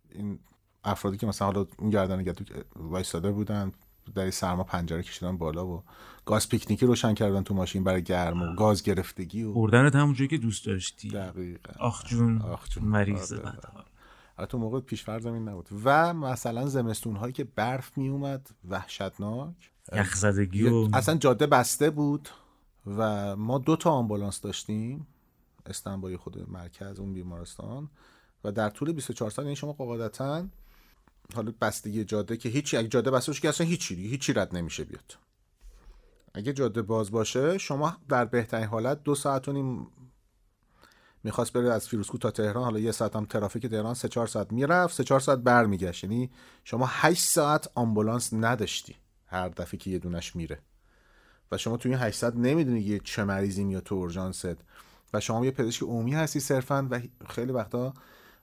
این 0.09 0.39
افرادی 0.83 1.17
که 1.17 1.27
مثلا 1.27 1.45
حالا 1.47 1.65
اون 1.79 1.89
گردن 1.89 2.23
گدوک 2.23 2.65
وایساده 2.75 3.31
بودن 3.31 3.71
در 4.15 4.31
سرما 4.31 4.63
پنجره 4.63 5.03
کشیدن 5.03 5.37
بالا 5.37 5.67
و 5.67 5.83
گاز 6.25 6.49
پیکنیکی 6.49 6.85
روشن 6.85 7.13
کردن 7.13 7.43
تو 7.43 7.53
ماشین 7.53 7.83
برای 7.83 8.03
گرم 8.03 8.41
و 8.41 8.55
گاز 8.55 8.83
گرفتگی 8.83 9.43
و 9.43 9.53
بردنت 9.53 9.95
همونجوری 9.95 10.27
که 10.27 10.37
دوست 10.37 10.65
داشتی. 10.65 11.09
دقیقا. 11.09 11.73
آخ 11.79 12.05
جون, 12.05 12.41
آخ 12.41 12.69
جون. 12.69 12.83
مریض 12.83 13.33
آره. 13.33 14.45
تو 14.45 14.57
موقع 14.57 14.79
پیش 14.79 15.09
این 15.09 15.49
نبود. 15.49 15.69
و 15.83 16.13
مثلا 16.13 16.67
زمستون 16.67 17.15
هایی 17.15 17.33
که 17.33 17.43
برف 17.43 17.97
می 17.97 18.07
اومد 18.09 18.49
وحشتناک 18.69 19.71
یخزدگی 19.93 20.67
و 20.67 20.89
اصلا 20.93 21.15
جاده 21.15 21.47
بسته 21.47 21.89
بود 21.89 22.29
و 22.87 23.35
ما 23.35 23.57
دو 23.57 23.75
تا 23.75 23.91
آمبولانس 23.91 24.41
داشتیم 24.41 25.07
استنبای 25.65 26.17
خود 26.17 26.49
مرکز 26.49 26.99
اون 26.99 27.13
بیمارستان. 27.13 27.89
و 28.43 28.51
در 28.51 28.69
طول 28.69 28.91
24 28.91 29.31
ساعت 29.31 29.45
یعنی 29.45 29.55
شما 29.55 29.73
قاعدتا 29.73 30.45
حالا 31.35 31.53
بستگی 31.61 32.03
جاده 32.03 32.37
که 32.37 32.49
هیچی 32.49 32.77
اگه 32.77 32.87
جاده 32.87 33.11
بسته 33.11 33.29
باشه 33.29 33.41
که 33.41 33.49
اصلا 33.49 33.67
هیچی 33.67 33.95
دیگه 33.95 34.09
هیچی 34.09 34.33
رد 34.33 34.55
نمیشه 34.55 34.83
بیاد. 34.83 35.17
اگه 36.33 36.53
جاده 36.53 36.81
باز 36.81 37.11
باشه 37.11 37.57
شما 37.57 37.97
در 38.09 38.25
بهترین 38.25 38.65
حالت 38.65 39.03
دو 39.03 39.15
ساعت 39.15 39.47
و 39.47 39.53
نیم 39.53 39.87
می‌خواست 41.23 41.53
بره 41.53 41.73
از 41.73 41.87
فیروسکو 41.87 42.17
تا 42.17 42.31
تهران 42.31 42.63
حالا 42.63 42.79
یه 42.79 42.91
ساعت 42.91 43.15
هم 43.15 43.25
ترافیک 43.25 43.65
تهران 43.65 43.93
سه 43.93 44.07
چهار 44.07 44.27
ساعت 44.27 44.51
می‌رفت 44.51 44.95
سه 44.95 45.03
چهار 45.03 45.19
ساعت 45.19 45.39
برمیگشت. 45.39 46.03
یعنی 46.03 46.31
شما 46.63 46.85
هشت 46.89 47.23
ساعت 47.23 47.69
آمبولانس 47.75 48.33
نداشتی 48.33 48.95
هر 49.25 49.49
دفعه 49.49 49.79
که 49.79 49.91
یه 49.91 49.99
دونش 49.99 50.35
میره. 50.35 50.59
و 51.51 51.57
شما 51.57 51.77
توی 51.77 51.91
این 51.91 52.01
8 52.01 52.17
ساعت 52.17 52.35
نمی‌دونی 52.35 52.79
یه 52.79 52.99
چه 52.99 53.23
مریضی 53.23 53.63
میاد 53.63 53.83
تو 53.83 53.95
اورژانست. 53.95 54.57
و 55.13 55.19
شما 55.19 55.45
یه 55.45 55.51
پزشک 55.51 55.83
عمومی 55.83 56.13
هستی 56.13 56.39
صرفا 56.39 56.87
و 56.91 57.01
خیلی 57.29 57.51
وقتا 57.51 57.93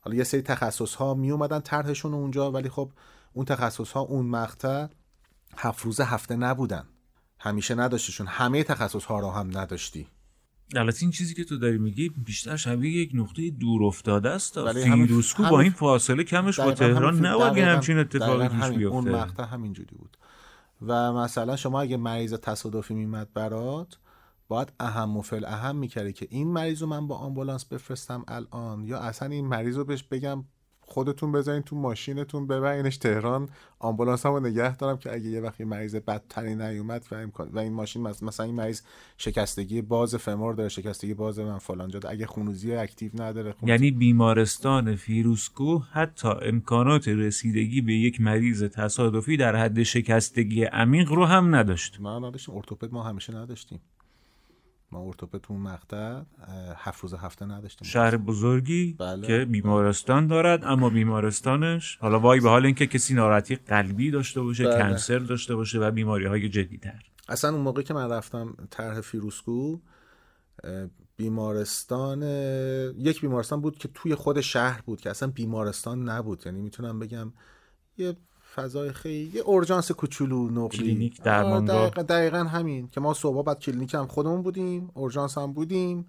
حالا 0.04 0.16
یه 0.16 0.24
سری 0.24 0.42
تخصص 0.42 0.94
ها 0.94 1.14
می 1.14 1.30
اومدن 1.30 1.60
طرحشون 1.60 2.14
اونجا 2.14 2.52
ولی 2.52 2.68
خب 2.68 2.92
اون 3.32 3.44
تخصص 3.44 3.92
ها 3.92 4.00
اون 4.00 4.26
مقطع 4.26 4.86
هفت 5.56 5.84
روزه 5.84 6.04
هفته 6.04 6.36
نبودن. 6.36 6.84
همیشه 7.38 7.74
نداشتشون. 7.74 8.26
همه 8.26 8.64
تخصص 8.64 9.04
ها 9.04 9.20
رو 9.20 9.30
هم 9.30 9.58
نداشتی. 9.58 10.06
البته 10.76 10.98
این 11.02 11.10
چیزی 11.10 11.34
که 11.34 11.44
تو 11.44 11.58
داری 11.58 11.78
میگی 11.78 12.08
بیشتر 12.08 12.56
شبیه 12.56 13.02
یک 13.02 13.10
نقطه 13.14 13.50
دور 13.50 13.84
افتاده 13.84 14.30
است 14.30 14.72
فیروسکو 14.72 15.42
با 15.42 15.60
این 15.60 15.72
فاصله 15.72 16.24
کمش 16.24 16.60
با 16.60 16.72
تهران 16.72 17.26
نباید 17.26 17.58
همچین 17.58 17.98
اتفاقی 17.98 18.48
پیش 18.48 18.64
بیفته 18.64 18.86
اون 18.86 19.08
مقطع 19.08 19.42
همینجوری 19.42 19.96
بود. 19.96 20.16
و 20.86 21.12
مثلا 21.12 21.56
شما 21.56 21.80
اگه 21.80 21.96
مریض 21.96 22.34
تصادفی 22.34 22.94
میمد 22.94 23.32
برات 23.34 23.98
باید 24.52 24.72
اهم 24.80 25.16
و 25.16 25.22
فالاهم 25.22 25.76
می‌کرده 25.76 26.12
که 26.12 26.26
این 26.30 26.48
مریض 26.48 26.82
رو 26.82 26.88
من 26.88 27.06
با 27.06 27.16
آمبولانس 27.16 27.64
بفرستم 27.64 28.24
الان. 28.28 28.84
یا 28.84 28.98
اصلا 28.98 29.28
این 29.28 29.46
مریض 29.46 29.76
رو 29.76 29.84
بهش 29.84 30.02
بگم 30.02 30.44
خودتون 30.80 31.32
بزنین 31.32 31.62
تو 31.62 31.76
ماشینتون 31.76 32.46
ببرینش 32.46 32.96
تهران. 32.96 33.48
آمبولانس 33.78 34.26
هم 34.26 34.46
نگه 34.46 34.76
دارم 34.76 34.98
که 34.98 35.14
اگه 35.14 35.24
یه 35.24 35.40
وقتی 35.40 35.64
مریض 35.64 35.94
بدتری 35.94 36.54
نیومد 36.54 37.06
و, 37.10 37.26
و 37.52 37.58
این 37.58 37.72
ماشین 37.72 38.02
مثلا 38.02 38.46
این 38.46 38.54
مریض 38.54 38.80
شکستگی 39.16 39.82
باز 39.82 40.14
femur 40.14 40.54
داره 40.54 40.68
شکستگی 40.68 41.14
باز 41.14 41.38
من 41.38 41.58
فلان 41.58 41.90
جاده 41.90 42.10
اگه 42.10 42.26
خونریزی 42.26 42.74
active 42.74 43.10
نداره 43.14 43.52
خونریزی... 43.52 43.72
یعنی 43.72 43.90
بیمارستان 43.90 44.96
فیروزکوه 44.96 45.78
حتی 45.78 46.28
امکانات 46.28 47.08
رسیدگی 47.08 47.80
به 47.80 47.92
یک 47.92 48.20
مریض 48.20 48.62
تصادفی 48.64 49.36
در 49.36 49.56
حد 49.56 49.82
شکستگی 49.82 50.64
عمیق 50.64 51.12
رو 51.12 51.24
هم 51.24 51.54
نداشت. 51.54 52.00
ما 52.00 52.18
نداشتیم 52.18 52.56
ارتوپد 52.56 52.92
ما 52.92 53.02
همیشه 53.02 53.34
نداشتیم. 53.34 53.80
ما 54.92 55.06
ارتوپد 55.06 55.38
تو 55.38 55.54
مقطع 55.54 56.22
هفت 56.76 57.00
روز 57.00 57.14
هفته 57.14 57.46
نداشتیم 57.46 57.88
شهر 57.88 58.16
بزرگی 58.16 58.96
بله. 58.98 59.26
که 59.26 59.44
بیمارستان 59.44 60.26
دارد 60.26 60.64
اما 60.64 60.90
بیمارستانش 60.90 61.96
حالا 61.96 62.20
وای 62.20 62.40
به 62.40 62.48
حال 62.48 62.66
اینکه 62.66 62.86
کسی 62.86 63.14
ناراحتی 63.14 63.56
قلبی 63.56 64.10
داشته 64.10 64.40
باشه 64.40 64.64
بله. 64.64 64.78
کنسر 64.78 65.18
داشته 65.18 65.54
باشه 65.54 65.78
و 65.78 65.90
بیماری 65.90 66.26
های 66.26 66.48
جدیدتر 66.48 67.02
اصلا 67.28 67.50
اون 67.50 67.60
موقعی 67.60 67.84
که 67.84 67.94
من 67.94 68.10
رفتم 68.10 68.56
طرح 68.70 69.00
فیروسکو 69.00 69.78
بیمارستان 71.16 72.22
یک 72.98 73.20
بیمارستان 73.20 73.60
بود 73.60 73.78
که 73.78 73.88
توی 73.94 74.14
خود 74.14 74.40
شهر 74.40 74.80
بود 74.80 75.00
که 75.00 75.10
اصلا 75.10 75.28
بیمارستان 75.28 76.08
نبود 76.08 76.42
یعنی 76.46 76.60
می‌تونم 76.60 76.98
بگم 76.98 77.32
یه 77.98 78.16
فضای 78.54 78.92
خیلی 78.92 79.30
یه 79.34 79.42
اورژانس 79.42 79.92
کوچولو 79.92 80.50
نقلی. 80.50 80.78
کلینیک 80.78 81.22
درمانگاه. 81.22 81.90
دقیقا, 81.90 82.02
دقیقا 82.02 82.38
همین 82.38 82.88
که 82.88 83.00
ما 83.00 83.14
صبح 83.14 83.42
بعد 83.44 83.58
کلینیک 83.58 83.94
هم 83.94 84.06
خودمون 84.06 84.42
بودیم 84.42 84.90
اورژانس 84.94 85.38
هم 85.38 85.52
بودیم. 85.52 86.06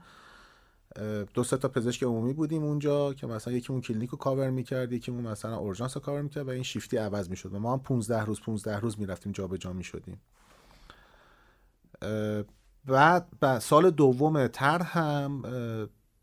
دو 1.34 1.44
سه 1.44 1.58
تا 1.58 1.68
پزشک 1.68 2.04
عمومی 2.04 2.34
بودیم 2.34 2.64
اونجا 2.64 3.14
که 3.14 3.28
مثلا 3.28 3.54
یکی 3.54 3.74
اون 3.74 3.82
کلینیک 3.82 4.10
رو 4.10 4.18
کاور 4.18 4.50
می‌کرد 4.50 4.94
یکی 4.94 5.12
اون 5.12 5.28
مثلا 5.28 5.56
اورژانس 5.58 5.98
رو 5.98 6.04
کاور 6.04 6.22
می‌کرد 6.22 6.48
و 6.48 6.50
این 6.50 6.64
شیفتی 6.64 6.98
عوض 6.98 7.30
می‌شد. 7.30 7.54
و 7.54 7.60
ما 7.60 7.74
هم 7.74 7.80
15 7.80 8.26
روز 8.26 8.42
15 8.42 8.80
روز 8.80 9.00
می‌رفتیم 9.00 9.32
جابجا 9.32 9.74
می‌شدیم. 9.74 10.22
بعد 12.86 13.60
سال 13.60 13.90
دوم 13.90 14.48
تر 14.48 14.82
هم 14.82 15.42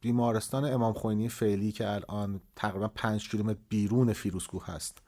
بیمارستان 0.01 0.65
امام 0.65 0.93
خمینی 0.93 1.29
فعلی 1.29 1.73
که 1.73 1.91
الان 1.91 2.41
تقریبا 2.57 2.89
5 2.89 3.29
کیلومتر 3.29 3.61
بیرون 3.69 4.13
فیروزکوه 4.13 4.59
هست. 4.59 4.99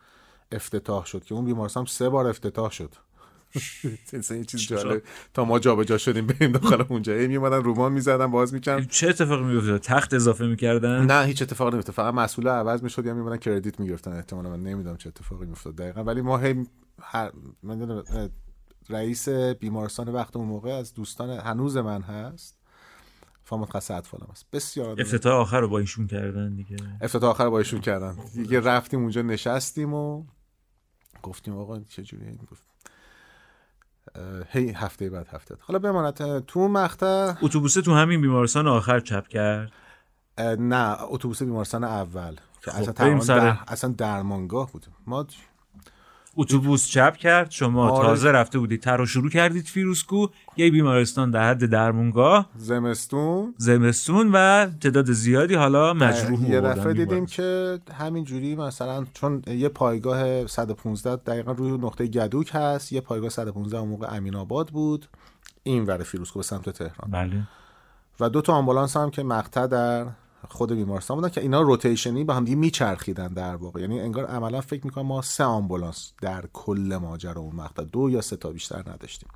افتتاح 0.54 1.04
شد 1.04 1.24
که 1.24 1.34
اون 1.34 1.44
بیمارستان 1.44 1.84
سه 1.84 2.08
بار 2.08 2.26
افتتاح 2.26 2.70
شد. 2.70 2.94
این 4.12 4.44
چیز 4.44 4.60
جالب. 4.60 5.02
تا 5.34 5.44
ما 5.44 5.58
جابجا 5.58 5.98
شدیم 5.98 6.26
بریم 6.26 6.52
داخل 6.52 6.84
اونجا. 6.88 7.12
می 7.12 7.36
اومدن 7.36 7.62
رومان 7.62 7.92
می‌زدن 7.92 8.26
باز 8.26 8.54
می‌کردن. 8.54 8.84
چه 8.84 9.08
اتفاقی 9.08 9.44
میافتاد 9.44 9.80
تخت 9.80 10.14
اضافه 10.14 10.46
می‌کردن؟ 10.46 11.06
نه 11.06 11.26
هیچ 11.26 11.42
اتفاقی 11.42 11.70
نمیافتاد 11.70 11.94
فقط 11.94 12.14
مسئول 12.14 12.48
عوض 12.48 12.82
می‌شد 12.82 13.06
یا 13.06 13.14
میمونن 13.14 13.36
کردیت 13.36 13.80
می‌گرفتن. 13.80 14.12
احتمالاً 14.12 14.50
من 14.50 14.62
نمی‌دونم 14.62 14.96
چه 14.96 15.08
اتفاقی 15.08 15.46
میافتاد. 15.46 15.76
دقیقا. 15.76 16.04
ولی 16.04 16.20
ما 16.20 16.38
هی 16.38 16.66
هر... 17.00 17.32
من 17.62 18.02
رئیس 18.88 19.28
بیمارستان 19.60 20.08
وقت 20.08 20.36
اون 20.36 20.48
موقع 20.48 20.70
از 20.70 20.94
دوستان 20.94 21.30
هنوز 21.30 21.76
من 21.76 22.02
هست. 22.02 22.58
فامت 23.44 23.76
قصه 23.76 23.94
اطفالم 23.94 24.28
هست 24.32 24.46
بسیار 24.52 25.00
افتتاح 25.00 25.32
آخر 25.32 25.60
رو 25.60 25.68
با 25.68 25.78
ایشون 25.78 26.06
کردن 26.06 26.54
دیگه. 26.54 26.76
افتتاح 27.00 27.30
آخر 27.30 27.44
رو 27.44 27.50
با 27.50 27.58
ایشون 27.58 27.80
کردن. 27.80 28.16
دیگه 28.34 28.60
رفتیم 28.60 29.00
اونجا 29.00 29.22
نشستیم 29.22 29.94
و 29.94 30.24
گفتیم 31.22 31.58
آقا 31.58 31.80
چجوری 31.80 32.24
این 32.26 32.38
گفت؟ 32.50 32.62
هی 34.48 34.70
هفته 34.70 35.10
بعد 35.10 35.28
هفته 35.28 35.56
حالا 35.60 35.78
بماند 35.78 36.44
تو 36.44 36.68
مقطع 36.68 37.34
اتوبوس 37.42 37.74
تو 37.74 37.94
همین 37.94 38.20
بیمارستان 38.20 38.68
آخر 38.68 39.00
چپ 39.00 39.28
کرد؟ 39.28 39.72
نه 40.58 41.02
اتوبوس 41.02 41.42
بیمارستان 41.42 41.84
اول 41.84 42.36
که 42.64 42.70
خب 42.70 42.90
اصلا, 43.02 43.38
در... 43.38 43.58
اصلا 43.68 43.90
درمانگاه 43.92 44.72
بود. 44.72 44.86
ما 45.06 45.26
اتوبوس 46.36 46.88
چپ 46.88 47.16
کرد. 47.16 47.50
شما 47.50 47.90
آره. 47.90 48.06
تازه 48.06 48.30
رفته 48.30 48.58
بودید 48.58 48.80
تر 48.80 48.96
رو 48.96 49.06
شروع 49.06 49.30
کردید 49.30 49.64
فیروسکو 49.64 50.26
یه 50.56 50.70
بیمارستان 50.70 51.30
در 51.30 51.50
حد 51.50 51.66
درمونگاه. 51.66 52.50
زمستون. 52.56 53.54
زمستون 53.56 54.30
و 54.32 54.66
تعداد 54.80 55.12
زیادی 55.12 55.54
حالا 55.54 55.94
مجروح 55.94 56.50
یه 56.50 56.60
دفعه 56.60 56.92
دیدیم 56.92 57.26
که 57.26 57.78
همین 57.98 58.24
جوری 58.24 58.56
مثلا 58.56 59.04
چون 59.14 59.42
یه 59.46 59.68
پایگاه 59.68 60.46
115 60.46 61.16
دقیقا 61.16 61.52
روی 61.52 61.70
نقطه 61.70 62.06
گدوک 62.06 62.50
هست 62.54 62.92
یه 62.92 63.00
پایگاه 63.00 63.30
115 63.30 63.78
اون 63.78 63.88
موقع 63.88 64.16
امین 64.16 64.36
آباد 64.36 64.68
بود. 64.68 65.06
این 65.62 65.84
ور 65.84 66.02
فیروسکو 66.02 66.38
به 66.38 66.42
سمت 66.42 66.70
تهران. 66.70 67.10
بله. 67.10 67.42
و 68.20 68.28
دو 68.28 68.40
تا 68.40 68.52
آمبولانس 68.52 68.96
هم 68.96 69.10
که 69.10 69.22
مقطع 69.22 69.66
در 69.66 70.06
خود 70.48 70.72
بیمارستان 70.72 71.16
بودن 71.16 71.28
که 71.28 71.40
اینا 71.40 71.60
روتیشنی 71.60 72.24
با 72.24 72.34
هم 72.34 72.44
دیگه 72.44 72.56
میچرخیدن 72.56 73.28
در 73.28 73.56
واقع. 73.56 73.80
یعنی 73.80 74.00
انگار 74.00 74.26
عملا 74.26 74.60
فکر 74.60 74.84
می‌کنم 74.84 75.06
ما 75.06 75.22
سه 75.22 75.44
آمبولانس 75.44 76.12
در 76.22 76.44
کل 76.52 76.98
ماجرا 77.02 77.40
اون 77.40 77.56
مقطع 77.56 77.84
دو 77.84 78.10
یا 78.10 78.20
سه 78.20 78.36
تا 78.36 78.50
بیشتر 78.50 78.90
نداشتیم. 78.90 79.28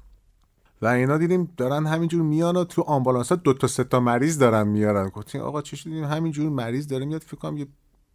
و 0.83 0.87
اینا 0.87 1.19
دیدیم 1.19 1.53
دارن 1.57 1.87
همینجور 1.87 2.23
میان 2.23 2.57
و 2.57 2.65
تو 2.65 2.83
آمبولانس 2.83 3.29
ها 3.29 3.37
دو 3.37 3.53
تا 3.53 3.67
سه 3.67 3.85
تا 3.85 4.01
مریض 4.01 4.39
دارن 4.39 4.69
میارن. 4.69 5.09
گفتیم 5.09 5.41
آقا 5.41 5.50
چی 5.50 5.65
شد؟ 5.65 5.85
دیدیم 5.85 6.05
همینجور 6.05 6.49
مریض 6.49 6.87
داره 6.89 7.05
میاد 7.05 7.23
فکر 7.23 7.37
کنم 7.37 7.57
یه 7.57 7.67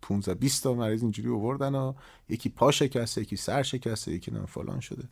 15 0.01 0.33
20 0.33 0.63
تا 0.63 0.73
مریض 0.73 1.01
اینجوری 1.01 1.29
آوردن 1.29 1.75
و 1.75 1.93
یکی 2.29 2.49
پا 2.49 2.71
شکسته 2.71 3.21
یکی 3.21 3.35
سر 3.35 3.63
شکسته 3.63 4.11
یکی 4.11 4.31
نم 4.31 4.45
فلان 4.45 4.79
شده. 4.79 5.03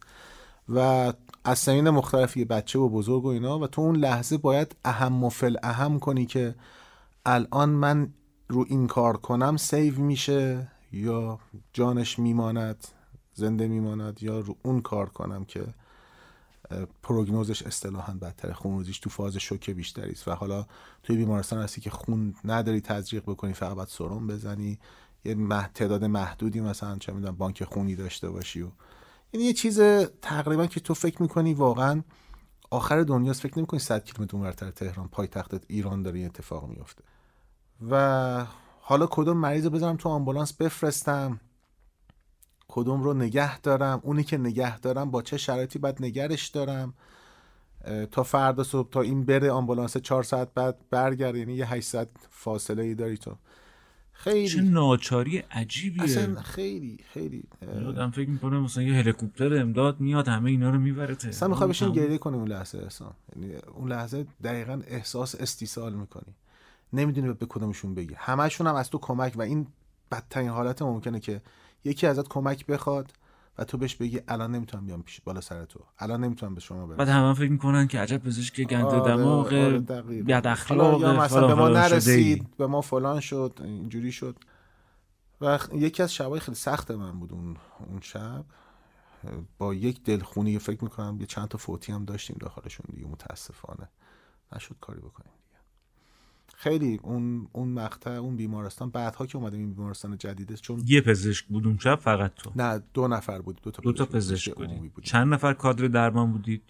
و 0.69 1.13
از 1.43 1.59
سنین 1.59 1.89
مختلفی 1.89 2.45
بچه 2.45 2.79
و 2.79 2.89
بزرگ 2.89 3.25
و 3.25 3.27
اینا. 3.27 3.59
و 3.59 3.67
تو 3.67 3.81
اون 3.81 3.95
لحظه 3.95 4.37
باید 4.37 4.75
اهم 4.85 5.23
و 5.23 5.29
فالاهم 5.29 5.99
کنی 5.99 6.25
که 6.25 6.55
الان 7.25 7.69
من 7.69 8.13
رو 8.47 8.65
این 8.69 8.87
کار 8.87 9.17
کنم 9.17 9.57
save 9.57 9.99
میشه 9.99 10.71
یا 10.91 11.39
جانش 11.73 12.19
میماند 12.19 12.87
زنده 13.33 13.67
میماند 13.67 14.23
یا 14.23 14.39
رو 14.39 14.55
اون 14.63 14.81
کار 14.81 15.09
کنم 15.09 15.45
که 15.45 15.73
پروگنوزش 17.03 17.63
اصطلاحا 17.63 18.13
بدتره. 18.13 18.53
خونریزیش 18.53 18.99
تو 18.99 19.09
فاز 19.09 19.37
شوک 19.37 19.69
بیشتری 19.69 20.11
است 20.11 20.27
و 20.27 20.31
حالا 20.31 20.65
توی 21.03 21.15
بیمارستان 21.15 21.63
هستی 21.63 21.81
که 21.81 21.89
خون 21.89 22.35
نداری 22.45 22.81
تزریق 22.81 23.23
بکنی 23.23 23.53
فقط 23.53 23.75
باید 23.75 23.87
سرم 23.87 24.27
بزنی. 24.27 24.79
یه 25.25 25.35
تعداد 25.73 26.05
محدودی 26.05 26.61
مثلا 26.61 26.97
چه 26.97 27.11
می‌دونم 27.11 27.35
بانک 27.35 27.63
خونی 27.63 27.95
داشته 27.95 28.29
باشی 28.29 28.61
و 28.61 28.67
یعنی 29.33 29.45
یه 29.45 29.53
چیز 29.53 29.81
تقریبا 30.21 30.67
که 30.67 30.79
تو 30.79 30.93
فکر 30.93 31.21
می‌کنی 31.21 31.53
واقعا 31.53 32.03
آخر 32.69 33.03
دنیاست 33.03 33.41
فکر 33.41 33.57
نمی‌کنی 33.57 33.79
100 33.79 34.03
کیلومتر 34.03 34.37
اونورتر 34.37 34.71
تهران 34.71 35.07
پایتخت 35.07 35.53
ایران 35.67 36.01
داره 36.01 36.17
این 36.17 36.25
اتفاق 36.25 36.67
میفته 36.67 37.03
و 37.89 38.45
حالا 38.79 39.07
کدوم 39.11 39.37
مریض 39.37 39.63
رو 39.63 39.69
بذارم 39.69 39.97
تو 39.97 40.09
آمبولانس 40.09 40.53
بفرستم 40.53 41.39
کدوم 42.67 43.03
رو 43.03 43.13
نگه 43.13 43.59
دارم 43.59 43.99
اونی 44.03 44.23
که 44.23 44.37
نگه 44.37 44.79
دارم 44.79 45.11
با 45.11 45.21
چه 45.21 45.37
شرایطی 45.37 45.79
باید 45.79 46.03
نگرش 46.03 46.47
دارم 46.47 46.93
تا 48.11 48.23
فردا 48.23 48.63
صبح 48.63 48.89
تا 48.89 49.01
این 49.01 49.25
بره 49.25 49.51
آمبولانس 49.51 49.97
چهار 49.97 50.23
ساعت 50.23 50.53
بعد 50.53 50.77
برگرد 50.89 51.35
یعنی 51.35 51.53
یه 51.53 51.73
800 51.73 52.09
فاصله 52.29 52.83
ای 52.83 52.95
داری 52.95 53.17
تو. 53.17 53.35
خیلی. 54.23 54.47
چه 54.47 54.61
ناچاری 54.61 55.37
عجیبیه. 55.37 56.03
اصلا 56.03 56.41
خیلی 56.41 56.97
خیلی 57.13 57.43
آدم 57.87 58.11
فکر 58.11 58.29
می‌کنه 58.29 58.59
مثلا 58.59 58.83
یه 58.83 58.93
هلیکوپتر 58.93 59.53
امداد 59.61 59.99
میاد 59.99 60.27
همه 60.27 60.49
اینا 60.49 60.69
رو 60.69 60.79
می‌بره 60.79 61.17
اصلا 61.27 61.49
می‌خوای 61.49 61.69
بشین 61.69 61.91
گریه 61.91 62.17
کنی 62.17 62.37
اون 62.37 62.47
لحظه 62.47 62.77
اصلا 62.77 63.11
یعنی 63.35 63.55
اون 63.55 63.91
لحظه 63.91 64.25
دقیقا 64.43 64.81
احساس 64.87 65.35
استیصال 65.35 65.93
می‌کنی. 65.93 66.33
نمی‌دونی 66.93 67.33
به 67.33 67.45
کدومشون 67.45 67.95
بگی. 67.95 68.13
همشون 68.17 68.67
هم 68.67 68.75
از 68.75 68.89
تو 68.89 68.97
کمک 68.97 69.33
و 69.35 69.41
این 69.41 69.67
بدترین 70.11 70.49
حالت 70.49 70.81
ممکنه 70.81 71.19
که 71.19 71.41
یکی 71.83 72.07
ازت 72.07 72.27
کمک 72.27 72.65
بخواد 72.65 73.13
و 73.59 73.63
تو 73.63 73.77
بهش 73.77 73.95
بگی 73.95 74.21
الان 74.27 74.51
نمی‌تونم 74.55 74.85
بیام 74.85 75.03
پیش 75.03 75.21
بالا 75.21 75.41
سر 75.41 75.65
تو. 75.65 75.79
الان 75.99 76.23
نمی‌تونم 76.23 76.55
به 76.55 76.61
شما 76.61 76.87
برم. 76.87 76.97
بعد 76.97 77.09
همه 77.09 77.33
فکر 77.33 77.51
می‌کنن 77.51 77.87
که 77.87 77.99
عجب 77.99 78.17
پزشک 78.17 78.61
گنده 78.61 78.85
آره، 78.85 79.15
دماغ 79.15 79.53
آره 79.53 79.79
بد 79.79 80.47
اخلاق 80.47 81.01
یا 81.01 81.13
مثلا 81.13 81.47
به 81.47 81.53
ما 81.53 81.69
نرسید 81.69 82.57
به 82.57 82.67
ما 82.67 82.81
فلان 82.81 83.19
شد 83.19 83.59
اینجوری 83.63 84.11
شد. 84.11 84.39
و 85.41 85.59
یکی 85.73 86.03
از 86.03 86.13
شبای 86.13 86.39
خیلی 86.39 86.55
سخت 86.55 86.91
من 86.91 87.19
بود 87.19 87.33
اون 87.33 87.57
اون 87.89 87.99
شب. 88.01 88.45
با 89.57 89.73
یک 89.73 90.03
دلخونی 90.03 90.59
فکر 90.59 90.83
می‌کنم 90.83 91.17
یه 91.19 91.25
چند 91.25 91.47
تا 91.47 91.57
فوتی 91.57 91.91
هم 91.91 92.05
داشتیم 92.05 92.37
داخلشون 92.39 92.85
دیگه 92.93 93.07
متاسفانه. 93.07 93.89
نشد 94.55 94.75
کاری 94.81 94.99
بکنیم. 94.99 95.33
خیلی 96.61 96.99
اون 97.03 97.47
اون 97.51 97.69
مقطع 97.69 98.11
اون 98.11 98.35
بیمارستان 98.35 98.89
بعدها 98.89 99.25
که 99.25 99.37
اومدیم 99.37 99.59
این 99.59 99.73
بیمارستان 99.73 100.17
جدیده 100.17 100.57
چون 100.57 100.81
یه 100.85 101.01
پزشک 101.01 101.45
بود 101.45 101.67
اون 101.67 101.77
شب 101.77 101.95
فقط 101.95 102.33
تو؟ 102.35 102.51
نه 102.55 102.83
دو 102.93 103.07
نفر 103.07 103.41
بود 103.41 103.61
دو 103.63 103.71
تا 103.71 103.81
دو 103.81 103.93
تا 103.93 104.05
پزشک, 104.05 104.55
بود. 104.55 105.03
چند 105.03 105.33
نفر 105.33 105.53
کادر 105.53 105.87
درمان 105.87 106.31
بودید؟ 106.31 106.63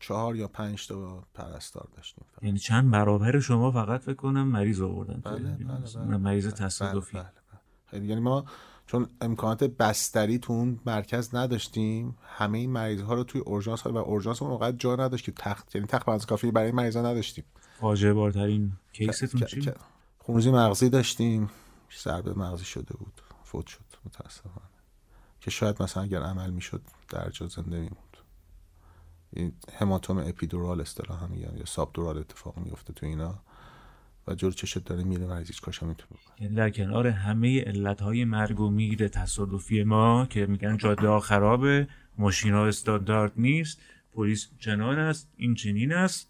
چهار 0.00 0.36
یا 0.36 0.48
پنج 0.48 0.88
تا 0.88 1.24
پرستار 1.34 1.88
داشتیم 1.96 2.24
یعنی 2.42 2.58
چند 2.58 2.90
برابر 2.90 3.40
شما 3.40 3.70
فقط 3.70 4.00
فکر 4.00 4.14
کنم 4.14 4.48
مریض 4.48 4.80
آوردن 4.80 5.20
بله 5.24 5.38
بله 5.38 6.06
بله 6.06 6.16
مریض 6.16 6.46
بله، 6.46 6.54
تصادفی. 6.54 7.16
بله 7.16 7.32
بله. 7.92 8.06
یعنی 8.06 8.20
ما 8.20 8.44
چون 8.86 9.06
امکانات 9.20 9.64
بستری 9.64 10.38
تو 10.38 10.52
اون 10.52 10.80
مرکز 10.86 11.34
نداشتیم 11.34 12.16
همه 12.22 12.58
این 12.58 12.70
مریض 12.70 13.00
ها 13.00 13.14
رو 13.14 13.24
توی 13.24 13.40
اورژانس 13.40 13.86
و 13.86 13.96
اورژانس 13.96 14.42
موقع 14.42 14.72
جا 14.72 14.96
نداشت 14.96 15.24
که 15.24 15.32
تخت 15.32 15.74
یعنی 15.74 15.86
تخت 15.86 16.26
کافی 16.26 16.50
برای 16.50 16.72
مریضا 16.72 17.02
نداشتیم. 17.02 17.44
فاجعه 17.80 18.12
بارترین 18.12 18.72
کیستون 18.92 19.40
چی؟ 19.40 19.72
خونریزی 20.18 20.50
مغزی 20.50 20.88
داشتیم 20.88 21.50
ضربه 22.02 22.34
مغزی 22.34 22.64
شده 22.64 22.96
بود 22.96 23.12
فوت 23.44 23.66
شد 23.66 23.84
متاسفانه. 24.06 24.66
که 25.40 25.50
شاید 25.50 25.82
مثلا 25.82 26.02
اگر 26.02 26.22
عمل 26.22 26.50
می‌شد 26.50 26.82
در 27.08 27.30
جا 27.30 27.46
زنده 27.46 27.76
میموند. 27.76 28.16
این 29.32 29.52
هماتوم 29.78 30.18
اپیدورال 30.18 30.80
اصطلاحا 30.80 31.26
میگن 31.26 31.56
یا 31.56 31.64
سابدورال 31.64 32.18
اتفاق 32.18 32.58
میفته 32.58 32.92
تو 32.92 33.06
اینا. 33.06 33.42
و 34.26 34.34
جلو 34.34 34.50
چشت 34.50 34.84
داره 34.84 35.04
میره 35.04 35.26
و 35.26 35.36
هیچ 35.36 35.60
کاش 35.60 35.82
می‌تونه 35.82 36.20
یعنی 36.40 36.54
در 36.54 36.70
کنار 36.70 37.06
همه 37.06 37.60
علتهای 37.60 38.24
مرگ 38.24 38.60
و 38.60 38.70
میر 38.70 39.08
تصادفی 39.08 39.82
ما 39.82 40.26
که 40.26 40.46
میگن 40.46 40.76
جاده 40.76 41.08
ها 41.08 41.20
خرابه 41.20 41.88
ماشین 42.18 42.52
ها 42.52 42.66
استاندارد 42.66 43.32
نیست 43.36 43.80
پلیس 44.12 44.48
چنان 44.58 44.98
است 44.98 45.28
این 45.36 45.54
چنین 45.54 45.92
است. 45.92 46.29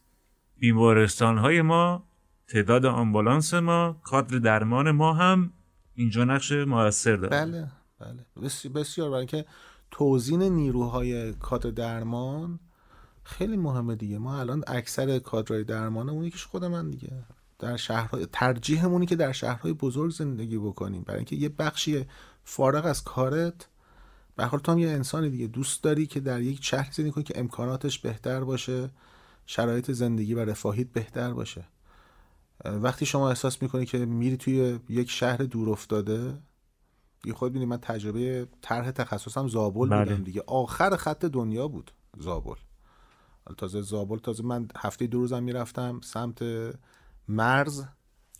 بیمارستان 0.60 1.38
های 1.38 1.62
ما 1.62 2.04
تعداد 2.48 2.86
آمبولانس 2.86 3.54
ما 3.54 4.00
کادر 4.04 4.38
درمان 4.38 4.90
ما 4.90 5.12
هم 5.12 5.52
اینجا 5.94 6.24
نقش 6.24 6.52
موثر 6.52 7.16
داره 7.16 7.44
بله 7.44 7.68
بله. 7.98 8.70
بسیار 8.74 9.10
برای 9.10 9.26
که 9.26 9.44
توزین 9.90 10.42
نیروهای 10.42 11.32
کادر 11.32 11.70
درمان 11.70 12.60
خیلی 13.22 13.56
مهمه 13.56 13.96
دیگه. 13.96 14.18
ما 14.18 14.40
الان 14.40 14.64
اکثر 14.66 15.18
کادرهای 15.18 15.64
درمانمون 15.64 16.24
یکیش 16.24 16.44
خود 16.44 16.64
من 16.64 16.90
دیگه. 16.90 17.12
در 17.58 17.76
شهرهای 17.76 18.26
ترجیحمونی 18.32 19.06
که 19.06 19.16
در 19.16 19.32
شهرهای 19.32 19.72
بزرگ 19.72 20.10
زندگی 20.10 20.58
بکنیم. 20.58 21.02
برای 21.02 21.18
اینکه 21.18 21.36
یه 21.36 21.48
بخشی 21.48 22.06
فارغ 22.44 22.86
از 22.86 23.04
کارت 23.04 23.68
به 24.36 24.48
تو 24.48 24.72
هم 24.72 24.78
یه 24.78 24.88
انسانی 24.88 25.30
دیگه. 25.30 25.46
دوست 25.46 25.82
داری 25.82 26.06
که 26.06 26.20
در 26.20 26.40
یک 26.40 26.64
شهر 26.64 26.92
زندگی 26.92 27.12
کنی 27.12 27.24
که 27.24 27.38
امکاناتش 27.38 27.98
بهتر 27.98 28.44
باشه. 28.44 28.90
شرایط 29.50 29.90
زندگی 29.90 30.34
و 30.34 30.44
رفاهیت 30.44 30.92
بهتر 30.92 31.32
باشه. 31.32 31.64
وقتی 32.64 33.06
شما 33.06 33.28
احساس 33.28 33.62
می‌کنی 33.62 33.86
که 33.86 33.98
میری 33.98 34.36
توی 34.36 34.78
یک 34.88 35.10
شهر 35.10 35.36
دور 35.36 35.70
افتاده 35.70 36.38
یه 37.24 37.32
خود 37.32 37.52
بینید 37.52 37.68
من 37.68 37.76
تجربه 37.76 38.48
طرح 38.60 38.90
تخصصم 38.90 39.48
زابل 39.48 39.88
بله. 39.88 40.04
بودم 40.04 40.24
دیگه. 40.24 40.42
آخر 40.46 40.96
خط 40.96 41.24
دنیا 41.24 41.68
بود 41.68 41.90
زابل. 42.18 42.54
تازه 43.56 43.80
زابل 43.80 44.18
تازه 44.18 44.44
من 44.44 44.68
هفته 44.76 45.06
دو 45.06 45.18
روزم 45.18 45.42
می‌رفتم 45.42 46.00
سمت 46.02 46.42
مرز. 47.28 47.84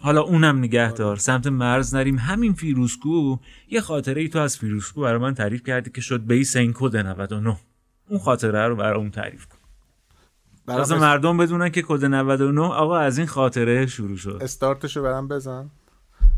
حالا 0.00 0.22
اونم 0.22 0.58
نگهدار. 0.58 1.10
آره. 1.10 1.18
سمت 1.18 1.46
مرز 1.46 1.94
نریم. 1.94 2.18
همین 2.18 2.52
فیروزکو 2.52 3.36
یه 3.68 3.80
خاطره 3.80 4.22
ای 4.22 4.28
تو 4.28 4.38
از 4.38 4.58
فیروزکو 4.58 5.00
برای 5.00 5.20
من 5.20 5.34
تعریف 5.34 5.62
کردی 5.62 5.90
که 5.90 6.00
شد 6.00 6.26
بیس 6.26 6.56
این 6.56 6.72
کد 6.76 6.96
99 6.96 7.56
اون 8.08 8.18
خاطره 8.18 8.68
رو 8.68 8.76
برای 8.76 8.98
اون 8.98 9.10
تعریف 9.10 9.46
کن. 9.46 9.59
برای 10.76 11.00
مردم 11.00 11.36
بدونن 11.36 11.70
که 11.70 11.82
کد 11.82 12.04
99 12.04 12.60
آقا 12.60 12.98
از 12.98 13.18
این 13.18 13.26
خاطره 13.26 13.86
شروع 13.86 14.16
شد. 14.16 14.38
استارتشو 14.40 15.02
برام 15.02 15.28
بزن. 15.28 15.70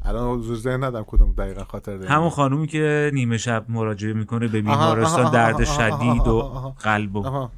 الان 0.04 0.38
حضور 0.38 0.56
ذهن 0.56 0.84
ندم 0.84 1.04
کدوم 1.06 1.32
دقیقا 1.32 1.64
خاطر 1.64 1.96
داریم 1.96 2.12
همون 2.12 2.30
خانومی 2.30 2.66
که 2.66 3.10
نیمه 3.14 3.38
شب 3.38 3.64
مراجعه 3.68 4.12
می‌کنه 4.12 4.48
به 4.48 4.60
بیمارستان 4.60 5.32
درد 5.32 5.64
شدید 5.64 6.28
و 6.28 6.74
قلب 6.80 7.16
و 7.16 7.48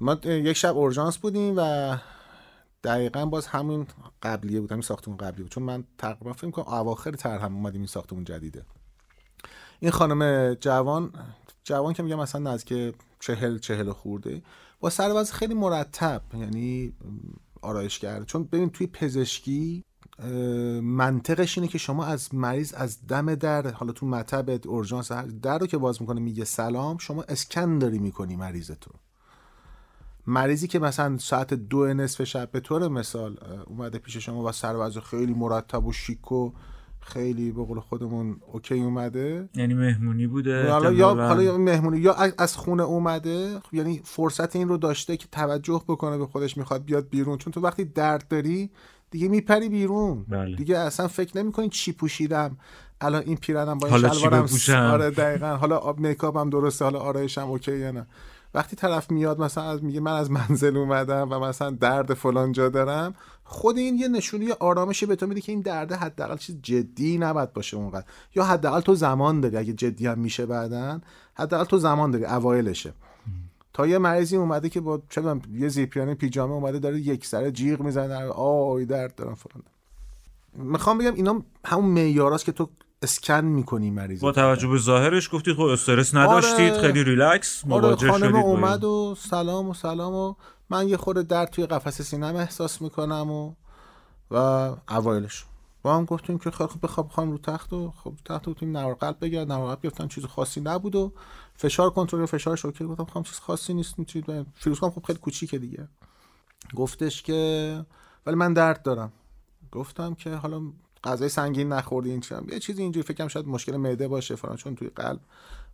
ما 0.00 0.14
یک 0.24 0.56
شب 0.56 0.76
اورژانس 0.76 1.18
بودیم 1.18 1.54
و 1.56 1.96
دقیقا 2.84 3.26
باز 3.26 3.46
همین 3.46 3.86
قبلیه 4.22 4.60
بود 4.60 4.72
همین 4.72 4.82
ساختمون 4.82 5.16
قبلی 5.16 5.42
بود. 5.42 5.52
چون 5.52 5.62
من 5.62 5.84
تقریبا 5.98 6.32
فکر 6.32 6.50
کنم 6.50 6.74
اواخر 6.74 7.10
تر 7.10 7.38
هم 7.38 7.54
اومدیم 7.54 7.80
این 7.80 7.86
ساختمون 7.86 8.24
جدیده. 8.24 8.62
این 9.80 9.90
خانم 9.90 10.54
جوان 10.54 11.12
جوان 11.64 11.92
که 11.92 12.02
میگم 12.02 12.18
مثلا 12.18 12.52
نزدیک 12.52 12.94
چهل 13.20 13.58
چهل 13.58 13.92
خورده 13.92 14.42
با 14.82 14.90
سر 14.90 15.24
خیلی 15.24 15.54
مرتب 15.54 16.22
یعنی 16.34 16.92
آرایش 17.62 17.98
کرده. 17.98 18.24
چون 18.24 18.44
ببین 18.44 18.70
توی 18.70 18.86
پزشکی 18.86 19.84
منطقش 20.82 21.58
اینه 21.58 21.68
که 21.68 21.78
شما 21.78 22.04
از 22.04 22.34
مریض 22.34 22.74
از 22.74 23.06
دم 23.06 23.34
در 23.34 23.70
حالا 23.70 23.92
تو 23.92 24.06
مطب 24.06 24.68
اورژانس 24.68 25.12
در 25.12 25.58
رو 25.58 25.66
که 25.66 25.78
باز 25.78 26.02
می‌کنه 26.02 26.20
میگه 26.20 26.44
سلام 26.44 26.98
شما 26.98 27.22
اسکن 27.22 27.78
داری 27.78 27.98
می‌کنی 27.98 28.36
مریضتون 28.36 28.94
مریضی 30.26 30.68
که 30.68 30.78
مثلا 30.78 31.18
ساعت 31.18 31.54
دو 31.54 31.94
نصف 31.94 32.24
شب 32.24 32.50
به 32.50 32.60
طور 32.60 32.88
مثال 32.88 33.38
اومده 33.66 33.98
پیش 33.98 34.16
شما 34.16 34.42
و 34.44 34.52
سر 34.52 34.90
خیلی 34.90 35.34
مرتب 35.34 35.86
و 35.86 35.92
شیک 35.92 36.32
و 36.32 36.52
خیلی 37.02 37.52
به 37.52 37.64
قول 37.64 37.80
خودمون 37.80 38.36
OK 38.52 38.80
اومده. 38.80 39.48
یعنی 39.54 39.74
مهمونی 39.74 40.26
بوده؟ 40.26 40.70
حالا 40.70 40.92
یا 40.92 41.14
حالا 41.14 41.58
مهمونی 41.58 41.98
یا 41.98 42.16
از 42.38 42.56
خونه 42.56 42.82
اومده 42.82 43.60
یعنی 43.72 44.00
فرصت 44.04 44.56
این 44.56 44.68
رو 44.68 44.76
داشته 44.76 45.16
که 45.16 45.26
توجه 45.32 45.82
بکنه 45.88 46.18
به 46.18 46.26
خودش 46.26 46.56
می‌خواد 46.56 46.84
بیاد 46.84 47.08
بیرون. 47.08 47.38
چون 47.38 47.52
تو 47.52 47.60
وقتی 47.60 47.84
درد 47.84 48.28
داری 48.28 48.70
دیگه 49.10 49.28
میپری 49.28 49.68
بیرون. 49.68 50.24
بله. 50.28 50.56
دیگه 50.56 50.78
اصلا 50.78 51.08
فکر 51.08 51.38
نمی‌کنی 51.38 51.68
چی 51.68 51.92
پوشیدم. 51.92 52.56
الان 53.00 53.22
این 53.26 53.36
پیرهنم 53.36 53.78
با 53.78 53.88
این 53.88 53.98
شلوارم 53.98 54.46
آره 54.92 55.10
دقیقا. 55.10 55.56
حالا 55.56 55.92
میکاپم 55.98 56.50
درسته 56.50 56.84
حالا 56.84 56.98
آرایشم 56.98 57.50
OK 57.50 57.78
یا 57.78 57.90
نه. 57.90 58.06
وقتی 58.54 58.76
طرف 58.76 59.10
میاد 59.10 59.40
مثلا 59.40 59.64
از 59.64 59.84
میگه 59.84 60.00
من 60.00 60.12
از 60.12 60.30
منزل 60.30 60.76
اومدم 60.76 61.28
و 61.30 61.38
مثلا 61.38 61.70
درد 61.70 62.14
فلان 62.14 62.52
جا 62.52 62.68
دارم 62.68 63.14
خود 63.52 63.78
این 63.78 63.98
یه 63.98 64.08
نشونی 64.08 64.52
آرامشی 64.52 65.06
به 65.06 65.16
تو 65.16 65.26
میده 65.26 65.40
که 65.40 65.52
این 65.52 65.60
درد 65.60 65.92
حداقل 65.92 66.36
چیز 66.36 66.56
جدی 66.62 67.18
نباید 67.18 67.52
باشه 67.52 67.76
اونقدر. 67.76 68.04
یا 68.34 68.44
حداقل 68.44 68.80
تو 68.80 68.94
زمان 68.94 69.40
داری. 69.40 69.56
اگه 69.56 69.72
جدی 69.72 70.06
هم 70.06 70.18
میشه 70.18 70.46
بعدن 70.46 71.00
حداقل 71.34 71.64
تو 71.64 71.78
زمان 71.78 72.10
داری. 72.10 72.24
اوایلشه. 72.24 72.92
تا 73.72 73.86
یه 73.86 73.98
مریضی 73.98 74.36
اومده 74.36 74.68
که 74.68 74.80
با 74.80 75.02
چه 75.10 75.40
یه 75.54 75.68
زیپیان 75.68 76.14
پیجامه 76.14 76.52
اومده 76.52 76.78
داره 76.78 77.00
یک 77.00 77.26
سره 77.26 77.50
جیغ 77.50 77.80
می‌زنه. 77.80 78.14
آی 78.30 78.84
درد 78.84 79.14
دارم 79.14 79.34
فلان. 79.34 79.64
می‌خوام 80.54 80.98
بگم 80.98 81.14
اینا 81.14 81.42
همون 81.64 81.84
معیاراست 81.84 82.44
که 82.44 82.52
تو 82.52 82.68
اسکن 83.02 83.44
می‌کنی 83.44 83.90
مریض 83.90 84.20
با 84.20 84.32
توجه 84.32 84.68
به 84.68 84.78
ظاهرش 84.78 85.34
گفتید 85.34 85.54
خب 85.56 85.62
استرس 85.62 86.14
نداشتید 86.14 86.72
آره. 86.72 86.80
خیلی 86.80 87.04
ریلکس 87.04 87.64
آره، 87.64 87.80
مواجه 87.80 88.10
آره 88.10 88.18
خانم 88.18 88.36
اومد 88.36 88.84
و 88.84 89.14
سلام 89.18 89.68
و 89.68 89.74
سلام 89.74 90.14
و 90.14 90.34
من 90.72 90.88
یه 90.88 90.96
خورده 90.96 91.22
درد 91.22 91.50
توی 91.50 91.66
قفس 91.66 92.02
سینم 92.02 92.36
احساس 92.36 92.82
می‌کنم 92.82 93.30
و 93.30 93.54
و 94.30 94.36
اوایلش. 94.88 95.44
با 95.82 95.96
هم 95.96 96.04
گفتیم 96.04 96.38
که 96.38 96.50
خب 96.50 96.70
بخواب 96.82 97.08
خانم 97.08 97.30
رو 97.30 97.38
تخت 97.38 97.72
و 97.72 97.90
خب 97.90 98.14
تخت 98.24 98.48
رو 98.48 98.54
نوار 98.62 98.94
قلب 98.94 99.16
بگرد 99.20 99.52
نوار 99.52 99.74
قلب 99.74 99.92
گفتن 99.92 100.08
چیز 100.08 100.24
خاصی 100.24 100.60
نبود 100.60 100.94
و 100.94 101.12
فشار 101.56 101.90
کنترل 101.90 102.26
فشار 102.26 102.56
شوکر 102.56 102.86
گفتم 102.86 103.04
خب 103.04 103.22
چیز 103.22 103.38
خاصی 103.38 103.74
نیست 103.74 104.00
چیز 104.06 104.22
فیروز 104.54 104.80
خب 104.80 105.02
خیلی 105.06 105.18
کوچیکه 105.18 105.58
دیگه. 105.58 105.88
گفتش 106.76 107.22
که 107.22 107.84
ولی 108.26 108.36
من 108.36 108.52
درد 108.52 108.82
دارم. 108.82 109.12
گفتم 109.72 110.14
که 110.14 110.34
حالا 110.34 110.62
غذای 111.04 111.28
سنگین 111.28 111.72
نخوردین 111.72 112.20
چم 112.20 112.46
یه 112.48 112.58
چیزی 112.58 112.82
اینجوری 112.82 113.06
فکرم 113.06 113.28
شاید 113.28 113.46
مشکل 113.46 113.76
معده 113.76 114.08
باشه 114.08 114.36
فلان 114.36 114.56
چون 114.56 114.74
توی 114.74 114.88
قلب 114.88 115.20